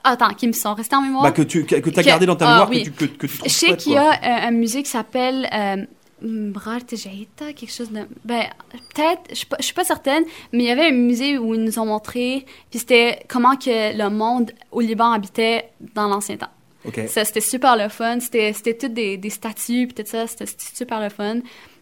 attends, 0.05 0.35
qui 0.35 0.47
me 0.47 0.53
sont 0.53 0.75
restés 0.75 0.97
en 0.97 1.03
mémoire? 1.03 1.23
bah, 1.25 1.33
Que 1.33 1.43
tu 1.43 1.65
que, 1.65 1.77
que 1.77 2.01
as 2.01 2.03
gardé 2.03 2.27
dans 2.27 2.37
ta 2.37 2.47
ah, 2.47 2.51
mémoire, 2.51 2.71
oui. 2.71 2.85
que 2.85 2.91
tu, 2.91 2.93
que, 2.93 3.05
que 3.17 3.27
tu 3.27 3.39
trouves 3.39 3.49
Je 3.49 3.55
sais 3.55 3.77
qu'il 3.77 3.93
y 3.93 3.97
a 3.97 4.11
euh, 4.13 4.49
un 4.49 4.51
musée 4.51 4.83
qui 4.83 4.91
s'appelle 4.91 5.49
euh, 5.53 5.85
quelque 6.21 7.73
chose 7.73 7.91
de. 7.91 8.07
Ben, 8.25 8.45
peut-être, 8.95 9.35
je 9.35 9.45
je 9.59 9.65
suis 9.65 9.75
pas 9.75 9.85
certaine, 9.85 10.25
mais 10.53 10.65
il 10.65 10.67
y 10.67 10.71
avait 10.71 10.89
un 10.89 10.93
musée 10.93 11.39
où 11.39 11.55
ils 11.55 11.63
nous 11.65 11.79
ont 11.79 11.87
montré, 11.87 12.45
puis 12.71 12.79
c'était 12.79 13.25
comment 13.29 13.57
que 13.57 13.97
le 13.97 14.09
monde 14.11 14.53
au 14.71 14.81
Liban 14.81 15.11
habitait 15.13 15.71
dans 15.95 16.09
l'ancien 16.09 16.37
temps. 16.37 16.51
Ok. 16.85 17.01
Ça, 17.09 17.25
c'était 17.25 17.41
super 17.41 17.77
le 17.77 17.89
fun. 17.89 18.19
C'était, 18.21 18.53
toutes 18.53 18.93
des, 18.93 19.17
des 19.17 19.31
statues, 19.31 19.87
puis 19.89 19.95
tout 19.95 20.11
ça. 20.11 20.27
C'était 20.27 20.47
super 20.75 21.01
le 21.01 21.09
fun. 21.11 21.37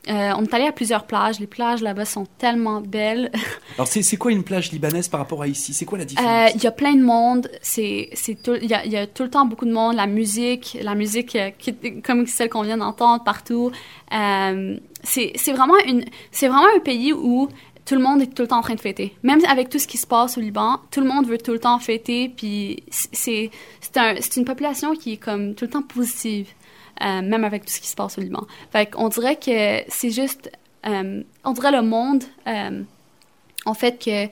Euh, 0.08 0.32
on 0.38 0.44
est 0.44 0.54
allé 0.54 0.64
à 0.66 0.72
plusieurs 0.72 1.04
plages. 1.06 1.38
Les 1.40 1.46
plages 1.46 1.82
là-bas 1.82 2.06
sont 2.06 2.26
tellement 2.38 2.80
belles. 2.80 3.30
Alors, 3.76 3.86
c'est 3.86 4.02
c'est 4.02 4.16
quoi 4.16 4.32
une 4.32 4.42
plage 4.44 4.72
libanaise 4.72 5.08
par 5.08 5.20
rapport 5.20 5.42
à 5.42 5.46
ici? 5.46 5.74
C'est 5.74 5.84
quoi 5.84 5.98
la 5.98 6.04
Euh, 6.04 6.06
différence 6.06 6.52
Il 6.54 6.62
y 6.64 6.66
a 6.66 6.70
plein 6.72 6.94
de 6.94 7.02
monde. 7.02 7.50
C'est, 7.60 8.08
c'est 8.14 8.42
tout, 8.42 8.54
il 8.60 8.68
y 8.68 8.74
a, 8.74 8.84
y 8.86 8.96
a 8.96 9.06
tout 9.06 9.22
le 9.24 9.30
temps 9.30 9.44
beaucoup 9.44 9.66
de 9.66 9.72
monde. 9.72 9.94
La 9.96 10.06
musique, 10.06 10.78
la 10.82 10.94
musique 10.94 11.36
euh, 11.36 11.50
qui, 11.58 11.74
comme 12.02 12.26
celle 12.26 12.48
qu'on 12.48 12.62
vient 12.62 12.78
d'entendre 12.78 13.22
partout. 13.24 13.70
Euh, 14.14 14.78
c'est, 15.02 15.32
c'est 15.36 15.52
vraiment 15.52 15.78
une, 15.86 16.04
c'est 16.32 16.48
vraiment 16.48 16.68
un 16.74 16.80
pays 16.80 17.12
où 17.12 17.48
tout 17.86 17.94
le 17.96 18.02
monde 18.02 18.22
est 18.22 18.26
tout 18.34 18.42
le 18.42 18.48
temps 18.48 18.58
en 18.58 18.62
train 18.62 18.74
de 18.74 18.80
fêter. 18.80 19.16
Même 19.22 19.40
avec 19.48 19.68
tout 19.68 19.78
ce 19.78 19.86
qui 19.86 19.98
se 19.98 20.06
passe 20.06 20.38
au 20.38 20.40
Liban, 20.40 20.78
tout 20.90 21.00
le 21.00 21.06
monde 21.08 21.26
veut 21.26 21.38
tout 21.38 21.52
le 21.52 21.58
temps 21.58 21.78
fêter. 21.78 22.28
Puis 22.34 22.84
c'est, 22.90 23.50
c'est, 23.80 23.96
un, 23.96 24.14
c'est 24.20 24.36
une 24.36 24.44
population 24.44 24.94
qui 24.94 25.14
est 25.14 25.16
comme 25.16 25.54
tout 25.54 25.64
le 25.64 25.70
temps 25.70 25.82
positive, 25.82 26.48
euh, 27.02 27.22
même 27.22 27.44
avec 27.44 27.64
tout 27.64 27.72
ce 27.72 27.80
qui 27.80 27.88
se 27.88 27.96
passe 27.96 28.18
au 28.18 28.20
Liban. 28.20 28.46
Fait 28.72 28.86
qu'on 28.90 29.08
dirait 29.08 29.36
que 29.36 29.82
c'est 29.88 30.10
juste, 30.10 30.50
euh, 30.86 31.22
on 31.44 31.52
dirait 31.52 31.72
le 31.72 31.82
monde, 31.82 32.24
euh, 32.46 32.82
en 33.66 33.74
fait 33.74 34.02
que 34.04 34.28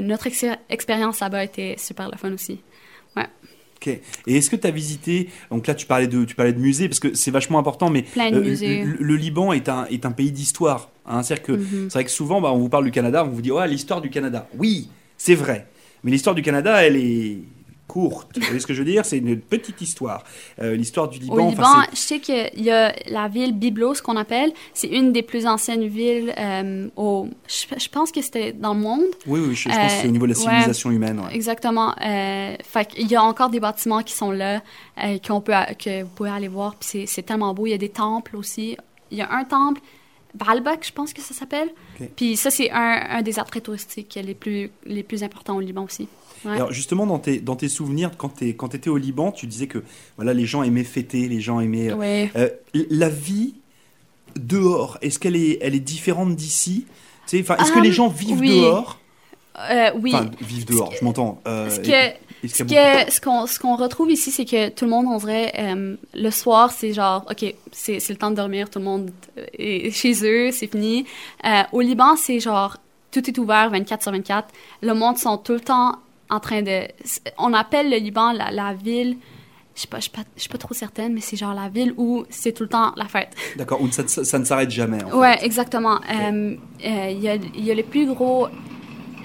notre 0.00 0.26
ex- 0.28 0.44
expérience 0.70 1.20
là-bas 1.20 1.44
était 1.44 1.74
super 1.78 2.10
le 2.10 2.16
fun 2.16 2.32
aussi. 2.32 2.60
Ok. 3.78 3.88
Et 4.26 4.36
est-ce 4.38 4.48
que 4.48 4.56
tu 4.56 4.66
as 4.66 4.70
visité 4.70 5.28
Donc 5.50 5.66
là, 5.66 5.74
tu 5.74 5.84
parlais 5.84 6.06
de, 6.06 6.24
tu 6.24 6.34
parlais 6.34 6.54
de 6.54 6.58
musées 6.58 6.88
parce 6.88 6.98
que 6.98 7.12
c'est 7.14 7.30
vachement 7.30 7.58
important, 7.58 7.90
mais 7.90 8.02
Plein 8.02 8.30
de 8.30 8.40
musées. 8.40 8.82
le, 8.84 8.92
le 8.98 9.16
Liban 9.16 9.52
est 9.52 9.68
un, 9.68 9.84
est 9.90 10.06
un 10.06 10.12
pays 10.12 10.32
d'histoire. 10.32 10.88
Hein, 11.04 11.22
C'est-à-dire 11.22 11.44
que 11.44 11.52
Mhm. 11.52 11.90
c'est 11.90 11.92
vrai 11.98 12.04
que 12.04 12.10
souvent, 12.10 12.40
bah, 12.40 12.52
on 12.52 12.58
vous 12.58 12.70
parle 12.70 12.86
du 12.86 12.90
Canada, 12.90 13.22
on 13.24 13.28
vous 13.28 13.42
dit 13.42 13.52
ouais 13.52 13.68
l'histoire 13.68 14.00
du 14.00 14.08
Canada. 14.08 14.48
Oui, 14.56 14.88
c'est 15.18 15.34
vrai, 15.34 15.66
mais 16.02 16.10
l'histoire 16.10 16.34
du 16.34 16.40
Canada, 16.40 16.82
elle 16.82 16.96
est 16.96 17.36
courte. 17.86 18.36
Vous 18.36 18.42
voyez 18.42 18.60
ce 18.60 18.66
que 18.66 18.74
je 18.74 18.80
veux 18.82 18.90
dire? 18.90 19.04
C'est 19.04 19.18
une 19.18 19.40
petite 19.40 19.80
histoire. 19.80 20.24
Euh, 20.60 20.74
l'histoire 20.76 21.08
du 21.08 21.18
Liban. 21.18 21.46
Au 21.46 21.50
Liban, 21.50 21.82
je 21.92 21.96
sais 21.96 22.18
qu'il 22.20 22.50
y 22.62 22.70
a 22.70 22.94
la 23.08 23.28
ville 23.28 23.52
Byblos 23.52 23.94
qu'on 24.04 24.16
appelle. 24.16 24.52
C'est 24.74 24.88
une 24.88 25.12
des 25.12 25.22
plus 25.22 25.46
anciennes 25.46 25.86
villes 25.86 26.34
euh, 26.38 26.88
au. 26.96 27.28
Je, 27.48 27.78
je 27.78 27.88
pense 27.88 28.12
que 28.12 28.22
c'était 28.22 28.52
dans 28.52 28.74
le 28.74 28.80
monde. 28.80 29.04
oui, 29.26 29.40
oui, 29.40 29.54
je, 29.54 29.68
je 29.68 29.74
pense 29.74 29.92
que 29.92 30.00
c'est 30.02 30.08
au 30.08 30.10
niveau 30.10 30.26
de 30.26 30.32
la 30.32 30.38
ouais. 30.38 30.44
civilisation 30.44 30.90
humaine. 30.90 31.20
ouais. 31.20 31.34
Exactement. 31.34 31.94
Euh, 32.04 32.56
fait 32.62 32.86
qu'il 32.86 33.08
y 33.08 33.14
a 33.16 33.22
encore 33.22 33.50
des 33.50 33.60
bâtiments 33.60 34.02
qui 34.02 34.14
sont 34.14 34.30
là, 34.30 34.62
euh, 35.02 35.18
qu'on 35.26 35.40
peut, 35.40 35.52
que 35.78 36.02
vous 36.02 36.10
pouvez 36.10 36.30
aller 36.30 36.48
voir. 36.48 36.74
Puis 36.76 37.06
c'est 37.06 37.22
tellement 37.22 37.54
beau. 37.54 37.66
Il 37.66 37.70
y 37.70 37.74
a 37.74 37.78
des 37.78 37.88
temples 37.90 38.36
aussi. 38.36 38.76
Il 39.10 39.18
y 39.18 39.22
a 39.22 39.32
un 39.32 39.44
temple, 39.44 39.80
Baalbek, 40.36 40.86
je 40.86 40.92
pense 40.92 41.12
que 41.12 41.22
ça 41.22 41.34
s'appelle. 41.34 41.68
Puis 42.16 42.36
ça, 42.36 42.50
c'est 42.50 42.70
un, 42.70 43.06
un 43.10 43.22
des 43.22 43.38
attraits 43.38 43.62
touristiques 43.64 44.18
les 44.22 44.34
plus, 44.34 44.70
les 44.84 45.02
plus 45.02 45.22
importants 45.22 45.56
au 45.56 45.60
Liban 45.60 45.84
aussi. 45.84 46.08
Ouais. 46.44 46.52
Alors 46.56 46.72
justement, 46.72 47.06
dans 47.06 47.18
tes, 47.18 47.40
dans 47.40 47.56
tes 47.56 47.68
souvenirs, 47.68 48.10
quand 48.16 48.28
tu 48.38 48.48
étais 48.48 48.90
au 48.90 48.96
Liban, 48.98 49.32
tu 49.32 49.46
disais 49.46 49.66
que 49.66 49.82
voilà, 50.16 50.34
les 50.34 50.44
gens 50.46 50.62
aimaient 50.62 50.84
fêter, 50.84 51.28
les 51.28 51.40
gens 51.40 51.60
aimaient... 51.60 51.90
euh, 51.90 51.96
Ouais. 51.96 52.30
Euh, 52.36 52.48
la 52.74 53.08
vie 53.08 53.54
dehors, 54.36 54.98
est-ce 55.02 55.18
qu'elle 55.18 55.36
est, 55.36 55.58
elle 55.62 55.74
est 55.74 55.80
différente 55.80 56.36
d'ici? 56.36 56.86
Tu 57.26 57.30
sais, 57.30 57.38
Est-ce 57.38 57.72
que 57.72 57.78
Ah, 57.78 57.82
les 57.82 57.92
gens 57.92 58.08
vivent 58.08 58.38
oui. 58.40 58.60
dehors? 58.60 59.00
Euh, 59.70 59.90
oui. 60.00 60.12
Enfin, 60.14 60.30
vivent 60.42 60.66
dehors, 60.66 60.92
je 60.98 61.04
m'entends. 61.04 61.40
Euh, 61.48 61.68
que, 61.78 62.25
est-ce 62.46 62.56
ce, 62.58 62.62
qu'il 62.64 62.72
y 62.72 62.78
a 62.78 62.92
beaucoup- 62.94 63.06
que, 63.06 63.12
ce, 63.12 63.20
qu'on, 63.20 63.46
ce 63.46 63.58
qu'on 63.60 63.76
retrouve 63.76 64.10
ici, 64.10 64.30
c'est 64.30 64.44
que 64.44 64.68
tout 64.70 64.84
le 64.86 64.90
monde, 64.90 65.06
on 65.08 65.18
dirait, 65.18 65.52
euh, 65.58 65.96
le 66.14 66.30
soir, 66.30 66.70
c'est 66.72 66.92
genre, 66.92 67.24
OK, 67.30 67.54
c'est, 67.72 68.00
c'est 68.00 68.12
le 68.12 68.18
temps 68.18 68.30
de 68.30 68.36
dormir, 68.36 68.70
tout 68.70 68.78
le 68.78 68.84
monde 68.84 69.10
est 69.58 69.90
chez 69.90 70.14
eux, 70.24 70.50
c'est 70.52 70.66
fini. 70.66 71.04
Euh, 71.44 71.62
au 71.72 71.80
Liban, 71.80 72.16
c'est 72.16 72.40
genre, 72.40 72.76
tout 73.12 73.28
est 73.28 73.38
ouvert 73.38 73.70
24 73.70 74.02
sur 74.02 74.12
24. 74.12 74.48
Le 74.82 74.94
monde 74.94 75.18
sont 75.18 75.38
tout 75.38 75.52
le 75.52 75.60
temps 75.60 75.96
en 76.28 76.40
train 76.40 76.62
de... 76.62 76.82
On 77.38 77.52
appelle 77.52 77.90
le 77.90 77.96
Liban 77.98 78.32
la, 78.32 78.50
la 78.50 78.72
ville... 78.74 79.16
Je 79.78 79.86
pas, 79.86 79.98
je 79.98 80.04
suis 80.04 80.10
pas, 80.10 80.22
pas 80.52 80.56
trop 80.58 80.72
certaine, 80.72 81.12
mais 81.12 81.20
c'est 81.20 81.36
genre 81.36 81.52
la 81.52 81.68
ville 81.68 81.92
où 81.98 82.24
c'est 82.30 82.52
tout 82.52 82.62
le 82.62 82.68
temps 82.70 82.94
la 82.96 83.04
fête. 83.04 83.28
D'accord, 83.56 83.82
où 83.82 83.90
ça, 83.92 84.08
ça- 84.08 84.24
ça 84.24 84.38
ne 84.38 84.44
s'arrête 84.46 84.70
jamais. 84.70 85.04
en 85.04 85.08
fait. 85.10 85.14
Ouais, 85.16 85.38
exactement. 85.44 86.00
Euh, 86.10 86.56
euh, 86.82 87.10
Il 87.10 87.20
y, 87.20 87.28
a, 87.28 87.34
il 87.34 87.62
y 87.62 87.70
a 87.70 87.74
les 87.74 87.82
plus 87.82 88.06
gros. 88.06 88.48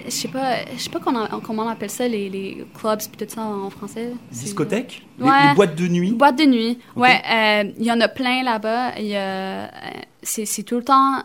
Je 0.06 0.10
sais 0.12 0.28
pas, 0.28 0.58
je 0.76 0.80
sais 0.82 0.90
pas 0.90 1.00
comment 1.00 1.28
on, 1.32 1.40
comment 1.40 1.64
on 1.64 1.70
appelle 1.70 1.90
ça, 1.90 2.08
les, 2.08 2.30
les 2.30 2.66
clubs 2.80 3.00
puis 3.00 3.26
tout 3.26 3.34
ça 3.34 3.42
en 3.44 3.70
français. 3.70 4.14
C'est- 4.32 4.44
Discothèque? 4.46 5.06
Les, 5.20 5.26
Ouais. 5.26 5.50
les 5.50 5.56
boîtes 5.56 5.76
de 5.76 5.88
nuit? 5.88 6.12
Boîte 6.14 6.38
de 6.38 6.46
nuit. 6.46 6.78
Ok. 6.96 7.04
Ouais, 7.04 7.22
euh, 7.32 7.72
il 7.80 7.86
y 7.86 7.92
en 7.92 8.00
a 8.02 8.08
plein 8.08 8.44
là-bas. 8.44 8.98
Il 9.00 9.08
y 9.08 9.16
a, 9.16 9.20
euh, 9.22 9.68
c'est, 10.24 10.64
tout 10.64 10.78
le 10.78 10.84
temps. 10.84 11.24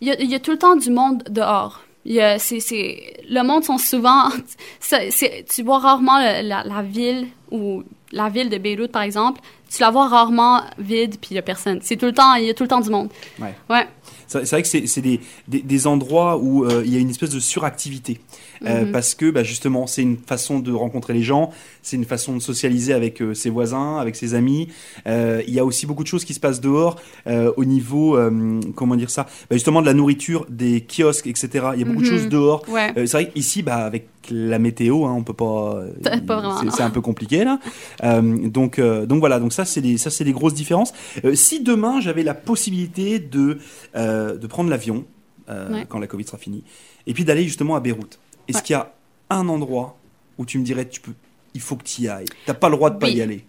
Il 0.00 0.08
y, 0.08 0.10
a, 0.10 0.22
y 0.22 0.34
a 0.34 0.40
tout 0.40 0.50
le 0.52 0.58
temps 0.58 0.76
du 0.76 0.90
monde 0.90 1.22
dehors. 1.30 1.80
Il 2.06 2.12
y 2.12 2.20
a, 2.20 2.38
c'est, 2.38 2.60
c'est, 2.60 3.14
le 3.30 3.42
monde 3.42 3.64
sont 3.64 3.78
souvent. 3.78 4.28
tu 5.54 5.62
vois 5.62 5.78
rarement 5.78 6.18
le- 6.18 6.46
la, 6.46 6.62
la 6.64 6.82
ville 6.82 7.28
ou 7.54 7.82
la 8.12 8.28
ville 8.28 8.50
de 8.50 8.58
Beyrouth 8.58 8.92
par 8.92 9.02
exemple. 9.02 9.40
Tu 9.70 9.80
la 9.80 9.90
vois 9.90 10.08
rarement 10.08 10.60
vide 10.78 11.16
puis 11.20 11.30
il 11.32 11.34
y 11.34 11.38
a 11.38 11.42
personne. 11.42 11.78
C'est 11.82 11.96
tout 11.96 12.06
le 12.06 12.12
temps, 12.12 12.34
il 12.34 12.44
y 12.44 12.50
a 12.50 12.54
tout 12.54 12.62
le 12.64 12.68
temps 12.68 12.80
du 12.80 12.90
monde. 12.90 13.08
Ouais. 13.40 13.54
Ouais. 13.70 13.86
C'est 14.26 14.48
vrai 14.50 14.62
que 14.62 14.68
c'est 14.68 15.00
des, 15.00 15.20
des, 15.48 15.60
des 15.62 15.86
endroits 15.86 16.38
où 16.38 16.64
euh, 16.64 16.82
il 16.84 16.92
y 16.92 16.96
a 16.96 16.98
une 17.00 17.10
espèce 17.10 17.30
de 17.30 17.40
suractivité. 17.40 18.20
Euh, 18.66 18.84
Mhm. 18.86 18.92
Parce 18.92 19.14
que 19.14 19.30
bah, 19.30 19.42
justement, 19.42 19.86
c'est 19.86 20.00
une 20.02 20.16
façon 20.16 20.58
de 20.58 20.72
rencontrer 20.72 21.12
les 21.12 21.22
gens, 21.22 21.50
c'est 21.82 21.96
une 21.96 22.04
façon 22.06 22.34
de 22.34 22.40
socialiser 22.40 22.92
avec 22.94 23.20
euh, 23.20 23.34
ses 23.34 23.50
voisins, 23.50 23.98
avec 23.98 24.16
ses 24.16 24.34
amis. 24.34 24.68
Il 25.06 25.44
y 25.52 25.58
a 25.58 25.64
aussi 25.64 25.86
beaucoup 25.86 26.02
de 26.02 26.08
choses 26.08 26.24
qui 26.24 26.34
se 26.34 26.40
passent 26.40 26.60
dehors 26.60 26.96
au 27.26 27.64
niveau, 27.64 28.18
comment 28.74 28.96
dire 28.96 29.10
ça? 29.10 29.24
Bah, 29.50 29.56
Justement 29.56 29.80
de 29.82 29.86
la 29.86 29.94
nourriture, 29.94 30.46
des 30.48 30.80
kiosques, 30.86 31.26
etc. 31.26 31.48
Il 31.74 31.80
y 31.80 31.82
a 31.82 31.86
beaucoup 31.86 32.02
de 32.02 32.06
Mhm. 32.10 32.18
choses 32.18 32.28
dehors. 32.28 32.62
Ouais. 32.68 32.92
C'est 32.94 33.12
vrai 33.12 33.28
qu'ici, 33.30 33.62
bah, 33.62 33.84
avec 33.84 34.08
la 34.30 34.58
météo, 34.58 35.04
hein, 35.06 35.14
on 35.16 35.22
peut 35.24 35.34
pas. 35.34 35.82
c'est- 36.76 36.82
un 36.82 36.90
peu 36.90 37.00
compliqué 37.00 37.44
là. 37.44 37.58
Euh, 38.02 38.48
donc, 38.48 38.78
euh, 38.78 39.06
donc 39.06 39.20
voilà. 39.20 39.38
Donc 39.40 39.52
ça, 39.52 39.64
c'est 39.64 39.80
des, 39.80 39.96
ça, 39.98 40.10
c'est 40.10 40.24
des 40.24 40.32
grosses 40.32 40.54
différences. 40.54 40.92
Euh, 41.24 41.34
si 41.34 41.60
demain 41.60 42.00
j'avais 42.00 42.22
la 42.22 42.34
possibilité 42.34 43.18
de 43.18 43.58
de 43.94 44.46
prendre 44.46 44.70
l'avion 44.70 45.04
Ouais. 45.48 45.84
quand 45.88 45.98
la 45.98 46.06
Covid 46.06 46.24
sera 46.24 46.38
finie, 46.38 46.64
et 47.06 47.12
puis 47.12 47.24
d'aller 47.24 47.44
justement 47.44 47.76
à 47.76 47.80
Beyrouth, 47.80 48.18
est-ce 48.48 48.58
Ouais. 48.58 48.62
qu'il 48.62 48.72
y 48.74 48.78
a 48.78 48.92
un 49.30 49.46
endroit 49.48 49.96
où 50.38 50.46
tu 50.46 50.58
me 50.58 50.64
dirais, 50.64 50.88
tu 50.88 51.00
peux, 51.02 51.12
il 51.52 51.60
faut 51.60 51.76
que 51.76 51.84
tu 51.84 52.02
y 52.02 52.08
ailles? 52.08 52.24
T'as 52.46 52.54
pas 52.54 52.68
le 52.70 52.76
droit 52.76 52.88
de 52.90 52.98
pas 52.98 53.06
Oui. 53.08 53.14
y 53.16 53.22
aller. 53.22 53.44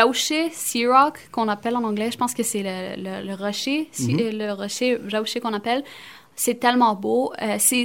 Rocher, 0.00 0.50
Sea 0.52 0.86
Rock, 0.86 1.28
qu'on 1.32 1.48
appelle 1.48 1.74
en 1.76 1.82
anglais, 1.82 2.10
je 2.12 2.16
pense 2.16 2.34
que 2.34 2.42
c'est 2.44 2.62
le, 2.62 3.02
le, 3.02 3.26
le 3.26 3.34
rocher, 3.34 3.88
Mhm. 3.98 4.16
le 4.38 4.52
rocher, 4.52 4.98
rocher 5.12 5.40
qu'on 5.40 5.52
appelle. 5.54 5.82
C'est 6.44 6.56
tellement 6.58 6.96
beau. 6.96 7.32
Euh, 7.40 7.54
c'est- 7.60 7.84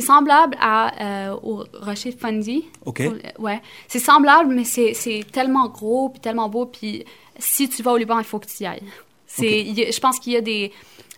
semblable 0.00 0.56
à, 0.60 1.28
euh, 1.30 1.36
au 1.40 1.62
rocher 1.80 2.10
de 2.10 2.18
Fundy. 2.18 2.64
Ok. 2.84 3.00
Ouais. 3.38 3.62
C'est 3.86 4.00
semblable, 4.00 4.52
mais 4.52 4.64
c'est 4.64 5.24
tellement 5.30 5.68
gros 5.68 6.08
puis 6.08 6.18
tellement 6.20 6.48
beau. 6.48 6.66
Puis 6.66 7.04
si 7.38 7.68
tu 7.68 7.80
vas 7.84 7.92
au 7.92 7.96
Liban, 7.96 8.18
il 8.18 8.24
faut 8.24 8.40
que 8.40 8.46
tu 8.46 8.64
y 8.64 8.66
ailles. 8.66 8.82
C'est, 9.28 9.46
Ok. 9.46 9.66
il 9.68 9.78
y 9.78 9.84
a- 9.84 9.90
je 9.92 10.00
pense 10.00 10.18
qu'il 10.18 10.32
y 10.32 10.36
a 10.36 10.40
des, 10.40 10.72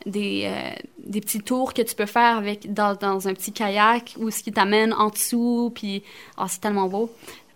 des, 0.04 0.42
euh, 0.44 0.70
des 0.98 1.22
petits 1.22 1.40
tours 1.40 1.72
que 1.72 1.80
tu 1.80 1.94
peux 1.94 2.04
faire 2.04 2.36
avec, 2.36 2.70
dans, 2.70 2.94
dans 2.94 3.28
un 3.28 3.32
petit 3.32 3.52
kayak 3.52 4.16
ou 4.18 4.30
ce 4.30 4.42
qui 4.42 4.52
t'amène 4.52 4.92
en 4.92 5.08
dessous. 5.08 5.72
Puis 5.74 6.02
ah, 6.36 6.44
c'est 6.48 6.60
tellement 6.60 6.88
beau. 6.88 7.10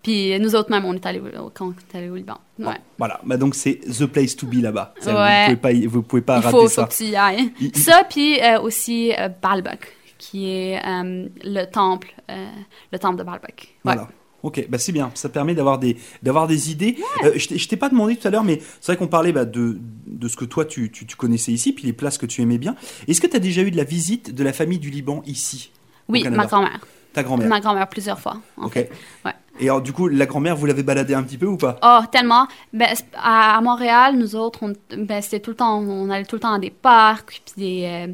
Puis 0.08 0.38
nous 0.40 0.54
autres 0.54 0.70
même, 0.70 0.84
on 0.86 0.94
est 0.94 1.04
allés 1.04 1.20
au, 1.20 1.50
quand 1.52 1.66
on 1.68 1.72
est 1.72 1.98
allés 1.98 2.08
au 2.08 2.16
Liban. 2.16 2.38
Ouais. 2.58 2.64
Bon, 2.64 2.72
voilà. 2.96 3.20
Bah, 3.24 3.36
donc 3.36 3.54
c'est 3.54 3.74
the 3.80 4.06
place 4.06 4.34
to 4.36 4.46
be 4.46 4.54
là-bas. 4.62 4.94
Ouais. 5.06 5.48
Vous 5.50 5.56
pouvez 5.56 5.56
pas, 5.56 5.88
vous 5.88 6.02
pouvez 6.02 6.22
pas 6.22 6.38
il 6.38 6.44
rater 6.44 6.56
faut, 6.56 6.62
faut 6.62 6.68
ça. 6.68 6.84
que 6.84 6.94
tu 6.94 7.04
y 7.04 7.16
ailles. 7.16 7.52
Il- 7.60 7.66
il- 7.74 7.78
Ça, 7.78 8.02
puis 8.08 8.40
euh, 8.40 8.60
aussi 8.60 9.12
euh, 9.18 9.28
Baalbek, 9.28 9.80
qui 10.16 10.48
est 10.50 10.76
euh, 10.84 11.28
le 11.44 11.64
temple, 11.66 12.14
euh, 12.30 12.46
le 12.90 12.98
temple 12.98 13.18
de 13.18 13.22
Baalbek. 13.22 13.54
Ouais. 13.60 13.68
Voilà. 13.84 14.08
Ok, 14.42 14.64
bah 14.68 14.78
c'est 14.78 14.92
bien. 14.92 15.10
Ça 15.14 15.28
permet 15.28 15.54
d'avoir 15.54 15.78
des, 15.78 15.96
d'avoir 16.22 16.46
des 16.46 16.70
idées. 16.70 16.96
Euh, 17.24 17.32
je 17.36 17.66
t'ai- 17.68 17.76
pas 17.76 17.88
demandé 17.88 18.14
tout 18.16 18.26
à 18.28 18.30
l'heure, 18.30 18.44
mais 18.44 18.60
c'est 18.80 18.92
vrai 18.92 18.96
qu'on 18.96 19.08
parlait 19.08 19.32
bah, 19.32 19.44
de, 19.44 19.78
de 20.06 20.28
ce 20.28 20.36
que 20.36 20.44
toi 20.44 20.64
tu, 20.64 20.90
tu, 20.92 21.06
tu 21.06 21.16
connaissais 21.16 21.50
ici, 21.52 21.72
puis 21.72 21.84
les 21.84 21.92
places 21.92 22.18
que 22.18 22.26
tu 22.26 22.40
aimais 22.40 22.56
bien. 22.58 22.76
Est-ce 23.08 23.20
que 23.20 23.26
tu 23.26 23.36
as 23.36 23.40
déjà 23.40 23.62
eu 23.62 23.70
de 23.72 23.76
la 23.76 23.84
visite 23.84 24.32
de 24.34 24.44
la 24.44 24.52
famille 24.52 24.78
du 24.78 24.90
Liban 24.90 25.22
ici 25.26 25.72
Oui, 26.08 26.22
ma 26.30 26.46
grand-mère. 26.46 26.80
Ta 27.12 27.22
grand-mère. 27.24 27.48
Ma 27.48 27.58
grand-mère 27.58 27.88
plusieurs 27.88 28.20
fois. 28.20 28.36
En 28.58 28.66
Ok. 28.66 28.74
fait. 28.74 28.92
Ouais. 29.24 29.32
Et 29.60 29.68
alors, 29.68 29.82
du 29.82 29.92
coup, 29.92 30.08
la 30.08 30.26
grand-mère, 30.26 30.56
vous 30.56 30.66
l'avez 30.66 30.82
baladée 30.82 31.14
un 31.14 31.22
petit 31.22 31.38
peu 31.38 31.46
ou 31.46 31.56
pas? 31.56 31.78
Oh, 31.82 32.00
tellement. 32.10 32.46
Ben, 32.72 32.88
à, 33.14 33.56
à 33.56 33.60
Montréal, 33.60 34.16
nous 34.16 34.36
autres, 34.36 34.60
on, 34.62 34.72
ben, 34.96 35.20
c'était 35.20 35.40
tout 35.40 35.50
le 35.50 35.56
temps, 35.56 35.78
on 35.78 36.10
allait 36.10 36.24
tout 36.24 36.36
le 36.36 36.40
temps 36.40 36.52
dans 36.52 36.58
des 36.58 36.70
parcs, 36.70 37.26
puis 37.26 37.42
des, 37.56 37.84
euh, 37.84 38.12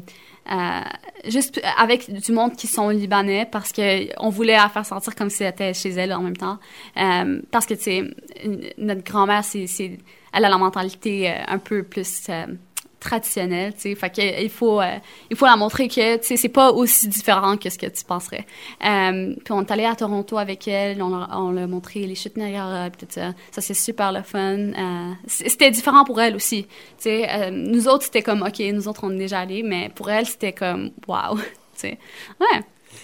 euh, 0.51 0.81
juste 1.29 1.61
avec 1.77 2.11
du 2.11 2.31
monde 2.31 2.53
qui 2.55 2.67
sont 2.67 2.89
libanais, 2.89 3.47
parce 3.51 3.71
que 3.71 4.07
on 4.19 4.29
voulait 4.29 4.57
la 4.57 4.69
faire 4.69 4.85
sentir 4.85 5.15
comme 5.15 5.29
si 5.29 5.37
c'était 5.37 5.73
chez 5.73 5.89
elle 5.89 6.13
en 6.13 6.21
même 6.21 6.37
temps. 6.37 6.57
Euh, 6.97 7.41
parce 7.51 7.65
que, 7.65 7.75
tu 7.75 7.81
sais, 7.81 8.03
notre 8.77 9.03
grand-mère, 9.03 9.43
c'est, 9.43 9.99
elle 10.33 10.45
a 10.45 10.49
la 10.49 10.57
mentalité 10.57 11.31
un 11.47 11.59
peu 11.59 11.83
plus 11.83 12.27
traditionnelle, 13.05 13.73
tu 13.73 13.81
sais. 13.81 13.95
Fait 13.95 14.09
que, 14.09 14.43
il 14.43 14.49
faut, 14.49 14.81
euh, 14.81 14.97
il 15.29 15.37
faut 15.37 15.45
la 15.45 15.55
montrer 15.55 15.87
que, 15.87 16.17
tu 16.17 16.25
sais, 16.25 16.37
c'est 16.37 16.49
pas 16.49 16.71
aussi 16.71 17.07
différent 17.07 17.55
que 17.55 17.69
ce 17.69 17.77
que 17.77 17.85
tu 17.85 18.03
penserais. 18.03 18.45
Euh, 18.85 19.35
puis 19.43 19.51
on 19.51 19.61
est 19.61 19.71
allé 19.71 19.85
à 19.85 19.95
Toronto 19.95 20.37
avec 20.37 20.67
elle, 20.67 21.01
on, 21.01 21.13
on 21.13 21.51
l'a 21.51 21.67
montré 21.67 22.01
les 22.01 22.15
chutes 22.15 22.35
Niagara, 22.37 22.89
tout 22.89 23.05
ça. 23.09 23.33
Ça, 23.51 23.61
c'est 23.61 23.73
super 23.73 24.11
le 24.11 24.23
fun. 24.23 24.57
Euh, 24.57 25.11
c'était 25.27 25.71
différent 25.71 26.03
pour 26.03 26.19
elle 26.19 26.35
aussi. 26.35 26.65
Tu 26.97 27.09
sais, 27.09 27.51
nous 27.51 27.87
autres, 27.87 28.03
c'était 28.05 28.23
comme, 28.23 28.41
OK, 28.41 28.59
nous 28.59 28.87
autres, 28.87 29.01
on 29.03 29.11
est 29.11 29.17
déjà 29.17 29.39
allés, 29.39 29.63
mais 29.63 29.89
pour 29.95 30.09
elle, 30.09 30.25
c'était 30.25 30.53
comme, 30.53 30.91
wow. 31.07 31.37
Tu 31.75 31.81
sais. 31.81 31.99
Ouais. 32.39 32.61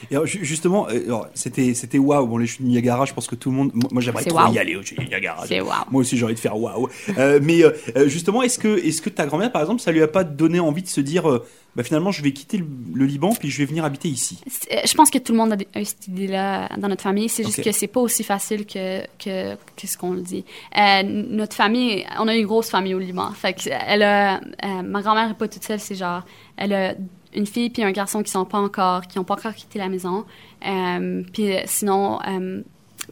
Et 0.09 0.15
alors, 0.15 0.25
justement, 0.25 0.87
euh, 0.89 1.19
c'était 1.33 1.73
c'était 1.73 1.97
waouh. 1.97 2.25
Bon, 2.25 2.37
les 2.37 2.47
chutes 2.47 2.61
Niagara, 2.61 3.05
je 3.05 3.13
pense 3.13 3.27
que 3.27 3.35
tout 3.35 3.51
le 3.51 3.55
monde. 3.57 3.71
Moi, 3.91 4.01
j'aimerais 4.01 4.23
trop 4.25 4.37
waouh. 4.37 4.53
y 4.53 4.59
aller 4.59 4.75
aux 4.75 4.81
chutes 4.83 4.99
Niagara. 4.99 5.45
Moi 5.91 6.01
aussi, 6.01 6.17
j'ai 6.17 6.25
envie 6.25 6.33
de 6.35 6.39
faire 6.39 6.57
waouh. 6.57 6.87
Euh, 7.17 7.39
mais 7.41 7.63
euh, 7.63 8.07
justement, 8.07 8.41
est-ce 8.41 8.57
que, 8.59 8.77
est 8.77 9.01
que 9.01 9.09
ta 9.09 9.25
grand-mère, 9.25 9.51
par 9.51 9.61
exemple, 9.61 9.81
ça 9.81 9.91
lui 9.91 10.01
a 10.01 10.07
pas 10.07 10.23
donné 10.23 10.59
envie 10.59 10.81
de 10.81 10.87
se 10.87 11.01
dire 11.01 11.29
euh, 11.29 11.45
bah, 11.75 11.83
finalement, 11.83 12.11
je 12.11 12.21
vais 12.23 12.31
quitter 12.31 12.57
le, 12.57 12.65
le 12.93 13.05
Liban 13.05 13.33
puis 13.37 13.49
je 13.49 13.57
vais 13.59 13.65
venir 13.65 13.85
habiter 13.85 14.07
ici? 14.09 14.39
Je 14.85 14.93
pense 14.93 15.09
que 15.09 15.17
tout 15.19 15.31
le 15.33 15.37
monde 15.37 15.53
a 15.53 15.79
a 15.79 15.85
cette 15.85 16.07
idée-là 16.07 16.69
dans 16.77 16.87
notre 16.87 17.03
famille. 17.03 17.29
C'est 17.29 17.43
juste 17.43 17.59
Ok. 17.59 17.65
que 17.65 17.71
c'est 17.71 17.87
pas 17.87 18.01
aussi 18.01 18.23
facile 18.23 18.65
que, 18.65 19.01
que, 19.17 19.55
que 19.55 19.87
ce 19.87 19.97
qu'on 19.97 20.11
le 20.11 20.21
dit. 20.21 20.43
Euh, 20.77 21.03
notre 21.03 21.55
famille, 21.55 22.05
on 22.19 22.27
a 22.27 22.35
une 22.35 22.45
grosse 22.45 22.69
famille 22.69 22.93
au 22.93 22.99
Liban. 22.99 23.31
Fait 23.31 23.53
que 23.53 23.69
elle 23.69 24.03
a, 24.03 24.41
ma 24.83 25.01
grand-mère 25.01 25.31
est 25.31 25.37
pas 25.37 25.47
toute 25.47 25.63
seule. 25.63 25.79
C'est 25.79 25.95
genre, 25.95 26.23
elle 26.57 26.73
a 26.73 26.93
une 27.33 27.45
fille 27.45 27.69
puis 27.69 27.83
un 27.83 27.91
garçon 27.91 28.23
qui 28.23 28.31
sont 28.31 28.45
pas 28.45 28.59
encore, 28.59 29.07
qui 29.07 29.19
ont 29.19 29.23
pas 29.23 29.35
encore 29.35 29.53
quitté 29.53 29.79
la 29.79 29.89
maison. 29.89 30.25
Euh, 30.65 31.23
puis 31.33 31.55
euh, 31.55 31.61
sinon, 31.65 32.19
euh, 32.27 32.61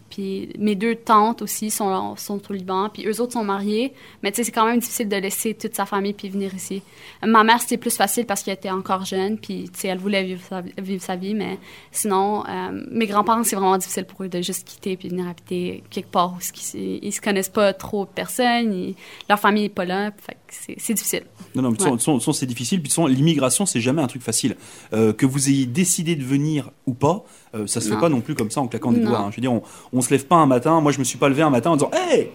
puis 0.10 0.50
mes 0.58 0.76
deux 0.76 0.96
tantes 0.96 1.42
aussi 1.42 1.70
sont, 1.70 2.16
sont 2.16 2.42
au 2.50 2.54
Liban, 2.54 2.90
puis 2.94 3.06
eux 3.08 3.22
autres 3.22 3.34
sont 3.34 3.44
mariés. 3.44 3.94
Mais 4.24 4.32
tu 4.32 4.38
sais, 4.38 4.44
c'est 4.46 4.52
quand 4.52 4.66
même 4.66 4.80
difficile 4.80 5.08
de 5.10 5.16
laisser 5.16 5.54
toute 5.54 5.76
sa 5.76 5.86
famille 5.86 6.14
puis 6.14 6.30
venir 6.30 6.54
ici. 6.56 6.82
Ma 7.26 7.44
mère, 7.44 7.62
c'était 7.62 7.78
plus 7.78 7.96
facile 7.96 8.26
parce 8.26 8.44
qu'elle 8.44 8.56
était 8.56 8.70
encore 8.70 9.06
jeune, 9.06 9.38
puis 9.38 9.70
tu 9.74 9.80
sais, 9.82 9.88
elle 9.90 9.98
voulait 10.00 10.24
vivre 10.24 10.42
sa, 10.50 10.62
vivre 10.62 11.04
sa 11.04 11.16
vie. 11.16 11.34
Mais 11.36 11.58
sinon, 11.92 12.44
euh, 12.48 12.84
mes 12.92 13.06
grands-parents, 13.08 13.44
c'est 13.44 13.56
vraiment 13.56 13.78
difficile 13.78 14.06
pour 14.06 14.24
eux 14.24 14.30
de 14.30 14.42
juste 14.42 14.68
quitter 14.68 14.98
puis 14.98 15.10
venir 15.10 15.28
habiter 15.28 15.84
quelque 15.90 16.10
part 16.12 16.34
où 16.34 16.38
ils, 16.74 17.00
ils 17.04 17.12
se 17.14 17.22
connaissent 17.22 17.50
pas 17.50 17.74
trop 17.74 18.06
de 18.06 18.10
personnes, 18.10 18.74
ils- 18.74 18.96
leur 19.30 19.40
famille 19.40 19.66
est 19.66 19.70
pas 19.70 19.86
là. 19.86 20.12
Fait 20.18 20.38
c'est 20.50 20.76
c'est 20.80 20.94
difficile. 20.96 21.24
Non, 21.56 21.62
non, 21.62 21.70
mais 21.72 21.78
de 21.78 21.84
toute 21.84 22.02
façon- 22.02 22.34
c'est 22.34 22.46
difficile. 22.46 22.80
Puis 22.82 22.90
de 22.90 22.94
toute 22.96 23.04
façon, 23.04 23.08
l'immigration, 23.08 23.66
c'est 23.66 23.82
jamais 23.82 24.02
un 24.02 24.08
truc 24.08 24.22
facile. 24.22 24.56
Euh, 24.94 25.14
que 25.14 25.26
vous 25.26 25.50
ayez 25.50 25.66
décidé 25.66 26.16
de 26.16 26.24
venir 26.24 26.72
ou 26.88 26.94
pas, 26.94 27.24
euh, 27.56 27.68
ça 27.68 27.82
se 27.82 27.90
fait 27.90 28.00
pas 28.00 28.10
non 28.10 28.22
plus 28.22 28.36
comme 28.36 28.50
ça 28.52 28.62
en 28.62 28.68
claquant 28.68 28.92
des 28.92 29.00
Non. 29.00 29.10
doigts. 29.10 29.20
hein. 29.20 29.28
Je 29.32 29.36
veux 29.38 29.42
dire, 29.42 29.54
on, 29.54 29.62
on 29.94 29.99
se 30.02 30.10
lève 30.12 30.26
pas 30.26 30.36
un 30.38 30.46
matin. 30.46 30.82
Moi, 30.82 30.92
je 30.92 31.00
me 31.00 31.04
suis 31.04 31.18
pas 31.18 31.30
levé 31.30 31.42
un 31.42 31.50
matin 31.50 31.72
en 31.72 31.76
disant, 31.76 31.92
hey, 31.94 32.30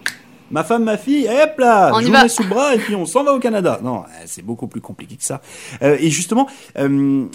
ma 0.51 0.63
femme, 0.63 0.83
ma 0.83 0.97
fille, 0.97 1.27
hop 1.27 1.57
là, 1.57 1.91
On 1.93 1.99
y 1.99 2.03
je 2.03 2.07
vous 2.07 2.13
va. 2.13 2.23
mets 2.23 2.29
sous 2.29 2.43
le 2.43 2.49
bras 2.49 2.75
et 2.75 2.77
puis 2.77 2.95
on 2.95 3.05
s'en 3.05 3.23
va 3.23 3.33
au 3.33 3.39
Canada. 3.39 3.79
Non, 3.83 3.99
euh, 4.01 4.23
c'est 4.25 4.43
beaucoup 4.43 4.67
plus 4.67 4.81
compliqué 4.81 5.15
que 5.15 5.23
ça. 5.23 5.41
Euh, 5.81 5.97
et 5.99 6.09
justement, 6.09 6.47
euh, 6.77 7.25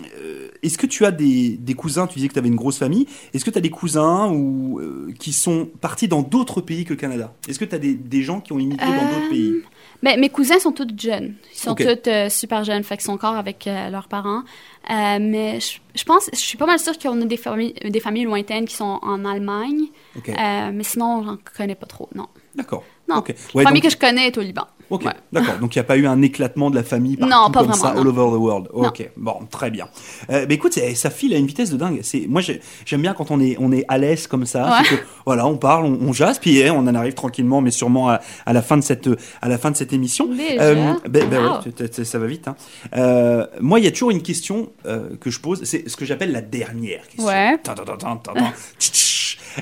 est-ce 0.63 0.79
que 0.79 0.87
tu 0.87 1.05
as 1.05 1.11
des, 1.11 1.57
des 1.59 1.75
cousins 1.75 2.07
Tu 2.07 2.15
disais 2.17 2.29
que 2.29 2.35
tu 2.35 2.39
avais 2.39 2.49
une 2.49 2.57
grosse 2.57 2.79
famille. 2.79 3.07
Est-ce 3.35 3.45
que 3.45 3.51
tu 3.51 3.59
as 3.59 3.63
des 3.63 3.71
cousins 3.71 4.31
ou 4.31 4.79
euh, 4.81 5.13
qui 5.19 5.33
sont 5.33 5.69
partis 5.81 6.09
dans 6.09 6.23
d'autres 6.23 6.61
pays 6.61 6.85
que 6.85 6.91
le 6.91 6.99
Canada? 6.99 7.33
Est-ce 7.49 7.59
que 7.59 7.65
tu 7.65 7.75
as 7.75 7.79
des, 7.79 7.95
des 7.95 8.23
gens 8.23 8.41
qui 8.41 8.53
ont 8.53 8.59
immigré 8.59 8.87
dans 8.87 8.93
d'autres 9.09 9.31
pays? 9.31 9.55
Ben, 10.03 10.19
mes 10.19 10.31
cousins 10.31 10.59
sont 10.59 10.73
tous 10.73 10.89
jeunes. 10.99 11.35
Ils 11.53 11.59
sont 11.59 11.73
Ok. 11.73 11.83
tous 11.85 12.11
euh, 12.11 12.29
super 12.31 12.65
jeunes, 12.65 12.83
fait 12.85 12.97
qu'ils 12.97 13.05
sont 13.05 13.13
encore 13.13 13.37
avec 13.37 13.67
euh, 13.67 13.91
leurs 13.91 14.09
parents. 14.09 14.43
Euh, 14.91 15.19
mais 15.21 15.61
je, 15.61 15.79
je 15.95 16.05
pense, 16.05 16.31
je 16.33 16.39
suis 16.39 16.57
pas 16.57 16.65
mal 16.67 16.79
sûre 16.79 16.99
qu'on 16.99 17.21
a 17.21 17.25
des 17.27 17.37
familles, 17.37 17.75
des 17.85 18.01
familles 18.01 18.25
lointaines 18.25 18.65
qui 18.67 18.75
sont 18.77 18.99
en 19.03 19.25
Allemagne. 19.27 19.87
Mais 20.27 20.83
sinon, 20.85 21.23
j'en 21.25 21.39
connais 21.57 21.75
pas 21.75 21.87
trop, 21.87 22.09
non. 22.15 22.29
D'accord. 22.55 22.83
Non. 23.09 23.17
Ok. 23.19 23.29
La 23.29 23.35
Ouais, 23.55 23.65
famille 23.65 23.83
donc- 23.83 23.91
que 23.91 23.95
je 23.97 24.01
connais 24.01 24.29
est 24.29 24.39
au 24.39 24.41
Liban. 24.43 24.67
Ok, 24.91 25.05
Ouais. 25.05 25.13
d'accord. 25.33 25.59
Donc 25.61 25.75
il 25.75 25.79
n'y 25.79 25.81
a 25.81 25.85
pas 25.85 25.97
eu 25.97 26.07
un 26.07 26.21
éclatement 26.21 26.69
de 26.71 26.77
la 26.77 26.83
famille 26.83 27.17
partout 27.17 27.33
Non, 27.35 27.51
pas 27.51 27.61
comme 27.61 27.69
vraiment, 27.71 27.83
ça, 27.85 27.95
non. 27.95 28.01
all 28.03 28.09
over 28.09 28.37
the 28.37 28.41
world. 28.41 28.69
Non. 28.75 28.89
Ok, 28.89 29.09
bon, 29.17 29.35
très 29.51 29.71
bien. 29.71 29.87
Euh, 30.31 30.47
bah 30.47 30.55
écoute, 30.55 30.79
ça 30.95 31.11
file 31.11 31.33
à 31.35 31.39
une 31.39 31.47
vitesse 31.47 31.71
de 31.71 31.77
dingue. 31.77 32.01
C'est 32.03 32.27
moi 32.29 32.41
j'ai- 32.41 32.61
j'aime 32.85 33.03
bien 33.03 33.15
quand 33.15 33.31
on 33.31 33.41
est 33.41 33.57
on 33.61 33.73
est 33.73 33.85
à 33.89 33.99
l'aise 33.99 34.27
comme 34.27 34.47
ça. 34.47 34.65
Ouais. 34.71 34.77
c'est 34.89 34.97
que, 34.97 35.03
voilà, 35.25 35.47
on 35.47 35.57
parle, 35.57 35.85
on, 35.87 35.99
on 36.09 36.13
jase, 36.13 36.39
puis 36.39 36.59
eh, 36.59 36.71
on 36.71 36.79
en 36.79 36.95
arrive 36.95 37.15
tranquillement, 37.15 37.61
mais 37.61 37.71
sûrement 37.71 38.11
à, 38.11 38.21
à 38.47 38.53
la 38.53 38.63
fin 38.63 38.77
de 38.77 38.83
cette 38.83 39.09
à 39.41 39.49
la 39.49 39.59
fin 39.59 39.71
de 39.71 39.77
cette 39.77 39.93
émission. 39.93 40.27
Déjà? 40.27 40.75
ben, 40.75 40.97
ben 41.09 41.41
Wow. 41.45 41.59
ouais, 41.65 42.05
ça 42.05 42.19
va 42.19 42.27
vite. 42.27 42.49
hein. 42.49 42.57
Euh, 42.97 43.47
moi, 43.61 43.79
il 43.79 43.85
y 43.85 43.89
a 43.89 43.91
toujours 43.91 44.11
une 44.11 44.23
question 44.23 44.71
euh, 44.87 45.11
que 45.21 45.31
je 45.31 45.41
pose. 45.41 45.61
C'est 45.65 45.89
ce 45.89 45.97
que 45.97 46.05
j'appelle 46.05 46.33
la 46.33 46.41
dernière 46.43 47.07
question. 47.07 47.27
Ouais. 47.27 47.57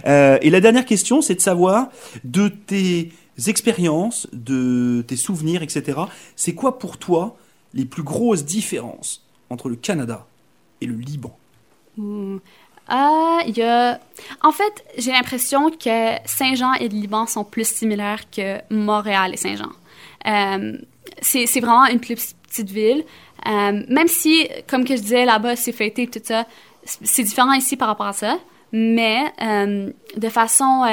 Euh, 0.07 0.39
et 0.43 0.51
la 0.51 0.61
dernière 0.61 0.85
question, 0.85 1.23
c'est 1.23 1.35
de 1.35 1.41
savoir 1.41 1.89
de 2.25 2.49
tes 2.49 3.11
expériences, 3.47 4.27
de 4.33 5.05
tes 5.07 5.17
souvenirs, 5.17 5.63
etc. 5.63 6.01
C'est 6.35 6.55
quoi 6.55 6.79
pour 6.79 6.99
toi 6.99 7.37
les 7.75 7.85
plus 7.85 8.03
grosses 8.03 8.45
différences 8.45 9.23
entre 9.51 9.69
le 9.69 9.77
Canada 9.77 10.27
et 10.81 10.87
le 10.87 10.95
Liban? 10.95 11.37
Il 11.97 12.41
y 13.57 13.63
a... 13.63 14.01
En 14.43 14.53
fait, 14.53 14.85
j'ai 14.97 15.13
l'impression 15.13 15.71
que 15.71 16.17
Saint-Jean 16.25 16.73
et 16.75 16.89
le 16.89 16.95
Liban 16.95 17.27
sont 17.27 17.45
plus 17.45 17.69
similaires 17.69 18.29
que 18.31 18.59
Montréal 18.71 19.35
et 19.35 19.37
Saint-Jean. 19.37 19.71
Euh, 20.27 20.79
c'est 21.21 21.61
vraiment 21.61 21.87
une 21.87 22.01
plus 22.01 22.35
petite 22.49 22.71
ville. 22.71 23.05
Euh, 23.47 23.85
même 23.89 24.09
si, 24.09 24.49
comme 24.67 24.85
que 24.85 24.97
je 24.97 25.03
disais, 25.03 25.25
là-bas, 25.25 25.55
c'est 25.55 25.73
fêté 25.73 26.09
tout 26.09 26.21
ça, 26.23 26.45
c'est 26.85 27.23
différent 27.23 27.53
ici 27.53 27.77
par 27.77 27.89
rapport 27.89 28.07
à 28.07 28.13
ça. 28.13 28.39
Mais 28.73 29.33
euh, 29.43 29.93
de 30.17 30.29
façon... 30.29 30.85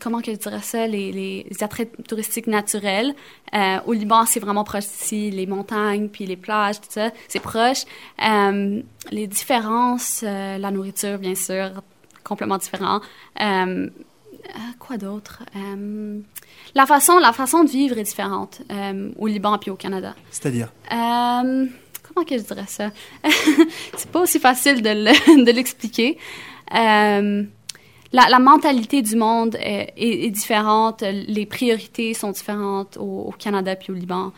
comment 0.00 0.20
que 0.20 0.32
je 0.32 0.36
dirais 0.36 0.60
ça, 0.62 0.86
les, 0.86 1.12
les 1.12 1.46
attraits 1.62 1.90
touristiques 2.06 2.46
naturels. 2.46 3.14
Euh, 3.54 3.78
au 3.86 3.92
Liban, 3.92 4.24
c'est 4.26 4.40
vraiment 4.40 4.64
proche 4.64 4.84
d'ici, 4.84 5.30
les 5.30 5.46
montagnes, 5.46 6.08
puis 6.08 6.26
les 6.26 6.36
plages, 6.36 6.80
tout 6.80 6.88
ça, 6.90 7.10
c'est 7.28 7.40
proche. 7.40 7.82
Euh, 8.24 8.80
les 9.10 9.26
différences, 9.26 10.22
euh, 10.26 10.58
la 10.58 10.70
nourriture, 10.70 11.18
bien 11.18 11.34
sûr, 11.34 11.70
complètement 12.24 12.58
différent. 12.58 13.00
Quoi 14.78 14.96
d'autre? 14.96 15.42
La, 16.74 16.86
façon, 16.86 17.18
la 17.18 17.32
façon 17.32 17.64
de 17.64 17.70
vivre 17.70 17.98
est 17.98 18.02
différente 18.02 18.62
au 19.18 19.26
Liban 19.26 19.56
puis 19.58 19.70
au 19.70 19.76
Canada. 19.76 20.14
C'est-à-dire? 20.30 20.72
Comment 20.90 22.26
que 22.26 22.36
je 22.36 22.42
dirais 22.42 22.64
ça? 22.66 22.90
c'est 23.96 24.10
pas 24.10 24.20
aussi 24.20 24.38
facile 24.38 24.82
de 24.82 24.90
le- 24.90 25.44
de 25.46 25.50
l'expliquer. 25.52 26.18
La, 28.12 28.28
la 28.28 28.38
mentalité 28.38 29.02
du 29.02 29.16
monde 29.16 29.56
est, 29.60 29.92
est- 29.96 30.24
est 30.26 30.30
différente, 30.30 31.02
les 31.02 31.46
priorités 31.46 32.14
sont 32.14 32.30
différentes 32.30 32.96
au, 32.98 33.28
au 33.28 33.34
Canada 33.38 33.74
puis 33.76 33.92
au 33.92 33.94
Liban. 33.94 34.32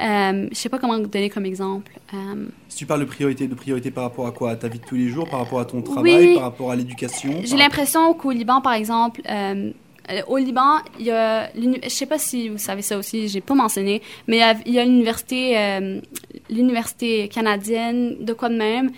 Euh, 0.00 0.46
je 0.52 0.56
sais 0.56 0.68
pas 0.68 0.78
comment 0.78 0.96
donner 0.98 1.28
comme 1.28 1.44
exemple. 1.44 1.90
Euh, 2.14 2.46
Si 2.68 2.76
tu 2.78 2.86
parles 2.86 3.00
de 3.00 3.04
priorité, 3.06 3.48
de 3.48 3.54
priorité 3.56 3.90
par 3.90 4.04
rapport 4.04 4.26
à 4.28 4.30
quoi? 4.30 4.50
À 4.52 4.56
ta 4.56 4.68
vie 4.68 4.78
de 4.78 4.84
tous 4.84 4.94
les 4.94 5.08
jours, 5.08 5.28
par 5.28 5.40
rapport 5.40 5.58
à 5.58 5.64
ton 5.64 5.82
travail, 5.82 6.28
Oui. 6.28 6.34
par 6.34 6.44
rapport 6.44 6.70
à 6.70 6.76
l'éducation 6.76 7.30
J'ai 7.42 7.56
l'impression 7.56 8.14
qu'au 8.14 8.30
Liban, 8.30 8.60
par 8.60 8.74
exemple, 8.74 9.20
euh, 9.28 9.72
euh, 10.10 10.20
au 10.28 10.36
Liban, 10.36 10.76
il 11.00 11.06
y 11.06 11.10
a, 11.10 11.50
je 11.52 11.88
sais 11.88 12.06
pas 12.06 12.16
si 12.18 12.48
vous 12.48 12.58
savez 12.58 12.80
ça 12.82 12.96
aussi, 12.96 13.26
j'ai 13.26 13.40
pas 13.40 13.54
mentionné, 13.54 14.00
mais 14.28 14.40
il 14.66 14.72
y 14.72 14.78
a, 14.78 14.84
l'université, 14.84 15.58
euh, 15.58 16.00
l'université 16.48 17.28
canadienne, 17.28 18.16
de 18.24 18.32
quoi 18.32 18.48
de 18.50 18.56
même, 18.56 18.90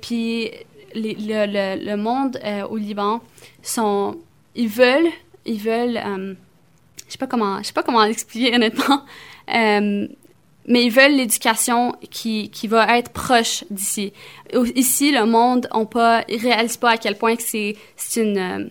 puis 0.00 0.50
le, 0.94 1.96
monde 1.96 2.38
euh, 2.44 2.66
au 2.66 2.76
Liban 2.76 3.20
sont, 3.62 4.16
ils 4.54 4.68
veulent, 4.68 5.10
ils 5.44 5.60
veulent, 5.60 5.96
euh, 5.96 6.34
je 7.06 7.12
sais 7.12 7.18
pas 7.18 7.26
comment, 7.26 7.58
je 7.58 7.64
sais 7.64 7.72
pas 7.72 7.82
comment 7.82 8.04
l'expliquer 8.04 8.54
honnêtement, 8.54 9.02
euh, 9.54 10.06
mais 10.66 10.84
ils 10.84 10.90
veulent 10.90 11.16
l'éducation 11.16 11.94
qui, 12.10 12.50
qui 12.50 12.68
va 12.68 12.96
être 12.96 13.12
proche 13.12 13.64
d'ici. 13.70 14.12
Ici, 14.74 15.10
le 15.12 15.26
monde, 15.26 15.68
on 15.72 15.84
pas, 15.84 16.24
réalisent 16.28 16.78
pas 16.78 16.92
à 16.92 16.96
quel 16.96 17.18
point 17.18 17.36
que 17.36 17.42
c'est, 17.42 17.76
c'est 17.96 18.22
une, 18.22 18.70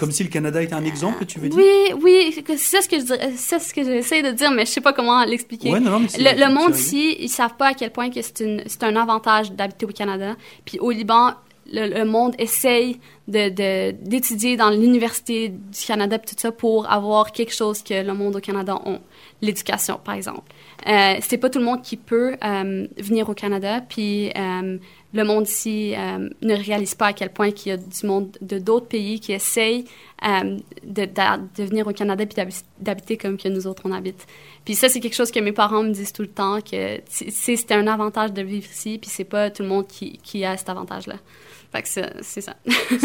Comme 0.00 0.12
si 0.12 0.24
le 0.24 0.30
Canada 0.30 0.62
était 0.62 0.72
un 0.74 0.84
exemple, 0.86 1.26
tu 1.26 1.38
veux 1.38 1.50
dire? 1.50 1.58
Oui, 1.58 1.92
oui, 2.02 2.32
c'est 2.48 2.56
ça 2.56 2.80
ce 2.80 2.88
que 2.88 2.98
je 2.98 3.04
dirais- 3.04 3.32
c'est 3.36 3.58
ce 3.58 3.74
que 3.74 3.84
j'essaie 3.84 4.22
de 4.22 4.30
dire, 4.30 4.50
mais 4.50 4.64
je 4.64 4.70
sais 4.70 4.80
pas 4.80 4.94
comment 4.94 5.22
l'expliquer. 5.26 5.70
Ouais, 5.70 5.78
non, 5.78 5.90
non, 5.90 6.00
mais 6.00 6.08
c'est- 6.08 6.22
le, 6.22 6.54
monde 6.54 6.74
ici, 6.74 7.16
ils 7.20 7.28
savent 7.28 7.56
pas 7.56 7.68
à 7.68 7.74
quel 7.74 7.90
point 7.90 8.08
que 8.08 8.22
c'est 8.22 8.40
une- 8.40 8.62
c'est 8.66 8.82
un 8.82 8.96
avantage 8.96 9.52
d'habiter 9.52 9.84
au 9.84 9.90
Canada. 9.90 10.36
Puis 10.64 10.78
au 10.78 10.90
Liban, 10.90 11.34
le, 11.70 11.86
le 11.98 12.04
monde 12.06 12.34
essaye 12.38 12.98
de, 13.28 13.92
d'étudier 13.92 14.56
dans 14.56 14.70
l'université 14.70 15.50
du 15.50 15.86
Canada 15.86 16.18
tout 16.18 16.34
ça 16.36 16.50
pour 16.50 16.90
avoir 16.90 17.30
quelque 17.30 17.54
chose 17.54 17.82
que 17.82 18.02
le 18.02 18.14
monde 18.14 18.36
au 18.36 18.40
Canada 18.40 18.80
ont. 18.86 19.00
L'éducation, 19.42 20.00
par 20.02 20.14
exemple. 20.14 20.50
Euh, 20.88 21.14
c'est 21.20 21.36
pas 21.38 21.48
tout 21.50 21.58
le 21.58 21.64
monde 21.66 21.82
qui 21.82 21.96
peut 21.96 22.36
euh, 22.42 22.86
venir 22.98 23.28
au 23.28 23.34
Canada, 23.34 23.82
puis 23.88 24.30
euh, 24.36 24.78
le 25.12 25.24
monde 25.24 25.48
ici 25.48 25.94
euh, 25.96 26.28
ne 26.42 26.54
réalise 26.54 26.94
pas 26.94 27.08
à 27.08 27.12
quel 27.12 27.30
point 27.30 27.48
il 27.48 27.68
y 27.68 27.72
a 27.72 27.76
du 27.76 28.06
monde 28.06 28.36
de 28.40 28.58
d'autres 28.58 28.86
pays 28.86 29.20
qui 29.20 29.32
essayent 29.32 29.84
euh, 30.26 30.58
de, 30.84 31.04
de, 31.04 31.56
de, 31.56 31.64
venir 31.64 31.86
au 31.86 31.92
Canada 31.92 32.24
puis 32.26 32.44
d'habiter 32.78 33.16
comme 33.16 33.36
que 33.36 33.48
nous 33.48 33.66
autres 33.66 33.82
on 33.84 33.92
habite. 33.92 34.26
Puis 34.64 34.74
ça 34.74 34.88
c'est 34.88 35.00
quelque 35.00 35.16
chose 35.16 35.30
que 35.30 35.40
mes 35.40 35.52
parents 35.52 35.82
me 35.82 35.90
disent 35.90 36.12
tout 36.12 36.22
le 36.22 36.28
temps 36.28 36.60
que 36.60 37.00
c'est 37.08 37.72
un 37.72 37.86
avantage 37.86 38.32
de 38.32 38.42
vivre 38.42 38.68
ici 38.70 38.98
puis 39.00 39.10
c'est 39.10 39.24
pas 39.24 39.50
tout 39.50 39.62
le 39.62 39.68
monde 39.68 39.86
qui, 39.86 40.18
qui 40.22 40.44
a 40.44 40.56
cet 40.56 40.68
avantage 40.68 41.06
là. 41.06 41.16
Fait 41.72 41.82
que 41.82 41.88
c'est 42.22 42.40
ça. 42.40 42.56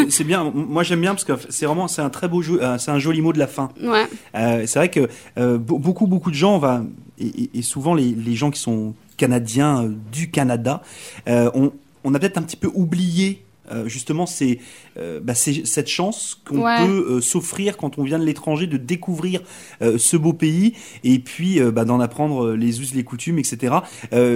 c'est 0.10 0.24
bien. 0.24 0.52
Moi, 0.52 0.82
j'aime 0.82 1.00
bien 1.00 1.12
parce 1.12 1.24
que 1.24 1.34
c'est 1.50 1.68
vraiment 1.68 1.88
c'est 1.88 2.02
un 2.02 2.10
très 2.10 2.28
beau 2.28 2.42
jeu, 2.42 2.60
c'est 2.80 2.90
un 2.90 2.98
joli 2.98 3.22
mot 3.22 3.32
de 3.32 3.38
la 3.38 3.46
fin. 3.46 3.70
Ouais. 3.80 4.08
Euh, 4.34 4.64
c'est 4.66 4.80
vrai 4.80 4.90
que 4.90 5.08
euh, 5.38 5.60
beaucoup 5.60 6.08
beaucoup 6.08 6.32
de 6.32 6.36
gens 6.36 6.58
va 6.58 6.82
et, 7.20 7.52
et 7.54 7.62
souvent 7.62 7.94
les, 7.94 8.12
les, 8.12 8.34
gens 8.34 8.50
qui 8.52 8.60
sont 8.60 8.96
canadiens 9.18 9.84
euh, 9.84 9.96
du 10.12 10.30
Canada, 10.30 10.82
euh, 11.28 11.70
on, 12.06 12.14
a 12.14 12.20
peut-être 12.20 12.38
un 12.38 12.44
petit 12.44 12.58
peu 12.58 12.72
oublié 12.74 13.46
euh, 13.72 13.88
justement 13.88 14.28
c'est 14.28 14.60
euh, 14.98 15.20
bah, 15.20 15.34
cette 15.34 15.88
chance 15.88 16.40
qu'on 16.48 16.62
ouais. 16.62 16.86
peut 16.86 17.08
euh, 17.10 17.22
s'offrir 17.22 17.78
quand 17.78 17.98
on 17.98 18.04
vient 18.04 18.20
de 18.20 18.24
l'étranger 18.24 18.68
de 18.68 18.78
découvrir 18.78 19.42
ce 19.82 20.18
beau 20.18 20.34
pays 20.34 20.74
et 21.04 21.18
puis 21.20 21.60
bah, 21.72 21.84
d'en 21.84 22.00
apprendre 22.00 22.54
les 22.54 22.80
us 22.82 22.94
les 22.94 23.04
coutumes 23.04 23.40
etc 23.40 23.76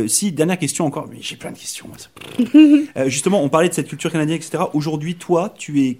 si 0.07 0.32
dernière 0.32 0.57
question 0.57 0.86
encore 0.86 1.07
mais 1.07 1.17
j'ai 1.22 1.36
plein 1.36 1.51
de 1.51 1.57
questions 1.57 1.89
justement 3.07 3.43
on 3.43 3.49
parlait 3.49 3.70
de 3.70 3.74
cette 3.74 3.88
culture 3.88 4.11
canadienne 4.11 4.38
etc 4.38 4.63
aujourd'hui 4.74 5.15
toi 5.15 5.53
tu 5.57 5.82
es 5.84 5.99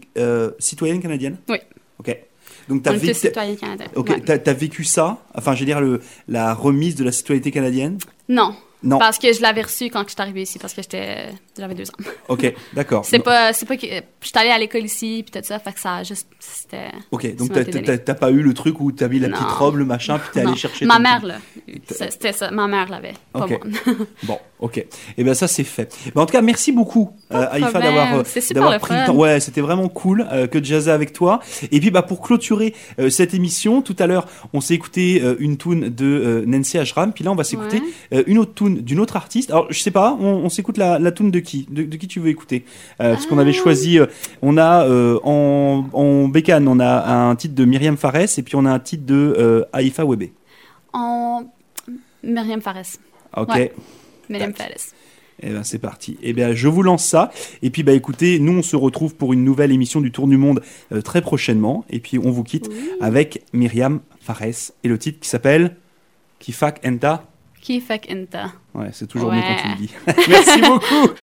citoyenne 0.60 1.02
canadienne? 1.02 1.38
Oui. 1.48 1.58
Ok. 2.00 2.18
Donc 2.68 2.84
tu 2.84 2.90
as, 2.90 2.94
vécu... 2.94 3.28
okay. 3.96 4.14
ouais. 4.14 4.50
as 4.50 4.54
vécu 4.54 4.84
ça? 4.84 5.24
Enfin 5.36 5.54
je 5.56 5.60
veux 5.60 5.66
dire 5.66 5.82
le, 5.82 6.02
la 6.28 6.54
remise 6.54 6.96
de 6.96 7.04
la 7.04 7.12
citoyenneté 7.12 7.52
canadienne? 7.52 7.98
Non 8.28 8.56
non. 8.82 8.98
Parce 8.98 9.20
que 9.20 9.34
je 9.34 9.42
l'avais 9.42 9.64
reçu 9.64 9.90
quand 9.90 10.04
je 10.04 10.14
suis 10.14 10.22
arrivée 10.22 10.44
ici, 10.44 10.58
parce 10.58 10.74
que 10.74 10.82
j'étais, 10.82 11.30
j'avais 11.58 11.76
deux 11.76 11.90
ans. 11.90 11.94
Ok, 12.30 12.54
d'accord. 12.74 13.04
c'est 13.06 13.20
pas, 13.20 13.54
c'est 13.54 13.66
pas 13.66 13.76
que, 13.76 13.88
je 13.88 14.28
suis 14.28 14.38
allée 14.38 14.52
à 14.52 14.58
l'école 14.58 14.86
ici, 14.86 15.26
puis 15.26 15.42
tout 15.42 15.46
ça, 15.46 15.60
fait 15.60 15.74
que 15.74 15.80
ça 15.80 15.96
a 15.96 16.04
juste, 16.04 16.28
c'était. 16.40 16.92
Ok, 17.12 17.36
donc 17.36 17.52
t'as 17.52 18.14
pas 18.14 18.30
eu 18.32 18.42
le 18.42 18.54
truc 18.54 18.80
où 18.80 18.92
t'as 18.92 19.08
mis 19.08 19.20
la 19.20 19.28
non. 19.30 19.38
petite 19.38 19.52
robe, 19.52 19.78
le 19.78 19.86
machin, 19.86 20.20
puis 20.20 20.30
t'es 20.32 20.42
allé 20.48 20.56
chercher. 20.56 20.86
Ma 20.86 21.00
mère, 21.00 21.26
là. 21.26 21.38
C'était 21.90 22.32
ça, 22.32 22.52
ma 22.52 22.68
mère 22.68 22.90
l'avait, 22.90 23.16
pas 23.34 23.42
okay. 23.42 23.60
moi. 23.66 23.96
bon, 24.24 24.40
ok. 24.60 24.78
Et 24.78 24.88
eh 25.18 25.24
bien 25.24 25.34
ça, 25.34 25.48
c'est 25.48 25.64
fait. 25.64 25.96
Mais 26.14 26.22
en 26.22 26.26
tout 26.26 26.34
cas, 26.34 26.42
merci 26.42 26.72
beaucoup, 26.72 27.12
euh, 27.34 27.46
Aïfa, 27.52 27.80
d'avoir 27.80 28.24
d'avoir 28.54 28.80
pris 28.80 28.94
le 28.96 29.06
temps. 29.06 29.16
Ouais, 29.16 29.40
c'était 29.40 29.62
vraiment 29.62 29.90
cool 29.90 30.28
euh, 30.32 30.48
que 30.48 30.58
de 30.58 30.66
jazzer 30.66 30.92
avec 30.92 31.14
toi. 31.14 31.40
Et 31.72 31.80
puis, 31.80 31.92
bah, 31.92 32.02
pour 32.02 32.22
clôturer 32.22 32.74
euh, 33.00 33.10
cette 33.10 33.34
émission, 33.34 33.82
tout 33.82 33.96
à 34.00 34.08
l'heure, 34.08 34.28
on 34.54 34.62
s'est 34.62 34.74
écouté 34.74 35.22
euh, 35.24 35.36
une 35.40 35.58
tune 35.58 35.90
de 35.90 36.06
euh, 36.06 36.44
Nancy 36.46 36.78
Ashram, 36.78 37.14
puis 37.14 37.24
là, 37.24 37.32
on 37.32 37.36
va 37.36 37.44
s'écouter 37.44 37.82
ouais. 38.12 38.24
une 38.28 38.38
autre 38.38 38.54
tune 38.54 38.82
d'une 38.82 39.00
autre 39.00 39.16
artiste. 39.16 39.52
Alors, 39.52 39.68
je 39.70 39.80
sais 39.80 39.92
pas, 39.92 40.18
on, 40.20 40.26
on 40.26 40.50
s'écoute 40.50 40.78
la, 40.78 41.00
la 41.00 41.12
tune 41.12 41.32
de 41.32 41.40
qui? 41.40 41.68
De, 41.70 41.84
de, 41.84 41.98
qui 41.98 42.08
tu 42.08 42.20
veux 42.20 42.30
écouter? 42.30 42.66
Euh, 43.02 43.14
Parce 43.14 43.26
ah. 43.26 43.30
qu'on 43.30 43.38
avait 43.38 43.54
choisi, 43.54 44.00
euh, 44.00 44.06
on 44.42 44.58
a 44.58 44.86
euh, 44.86 45.20
en, 45.24 45.86
en 45.94 46.28
bécane, 46.28 46.68
on 46.68 46.80
a 46.80 47.30
un 47.30 47.36
titre 47.36 47.56
de 47.56 47.66
Myriam 47.66 47.98
Fares 47.98 48.38
et 48.38 48.44
puis 48.44 48.56
on 48.56 48.66
a 48.66 48.72
un 48.72 48.80
titre 48.80 49.06
de 49.06 49.36
euh, 49.38 49.66
Aïfa 49.74 50.06
Webe. 50.06 50.30
En 50.94 51.44
Myriam 52.24 52.62
Fares. 52.62 52.98
Ok. 53.36 53.50
Ouais. 53.50 53.74
Myriam 54.30 54.54
Fares. 54.54 54.94
Eh 55.42 55.52
ben 55.52 55.64
c'est 55.64 55.80
parti. 55.80 56.18
Eh 56.22 56.34
bien 56.34 56.54
je 56.54 56.68
vous 56.68 56.84
lance 56.84 57.06
ça. 57.06 57.32
Et 57.62 57.70
puis 57.70 57.84
bah 57.84 57.94
écoutez, 57.94 58.40
nous 58.40 58.60
on 58.60 58.62
se 58.62 58.76
retrouve 58.76 59.16
pour 59.16 59.34
une 59.34 59.44
nouvelle 59.44 59.72
émission 59.72 60.02
du 60.02 60.12
Tour 60.12 60.28
du 60.28 60.38
Monde 60.38 60.62
euh, 60.92 61.02
très 61.02 61.22
prochainement. 61.22 61.86
Et 61.90 62.00
puis 62.00 62.20
on 62.20 62.32
vous 62.32 62.44
quitte 62.44 62.68
oui. 62.70 62.90
avec 63.02 63.44
Myriam 63.54 64.02
Fares 64.20 64.74
et 64.84 64.88
le 64.88 64.98
titre 64.98 65.20
qui 65.20 65.30
s'appelle 65.30 65.76
Kifak 66.40 66.86
Enta? 66.86 67.24
Kifak 67.62 68.10
Enta? 68.12 68.52
Ouais, 68.74 68.90
c'est 68.92 69.08
toujours 69.08 69.30
ouais. 69.30 69.38
mieux 69.38 69.42
quand 69.42 69.62
tu 69.64 69.70
le 69.70 69.76
dis. 69.76 69.94
Merci 70.30 70.62
beaucoup. 70.62 71.10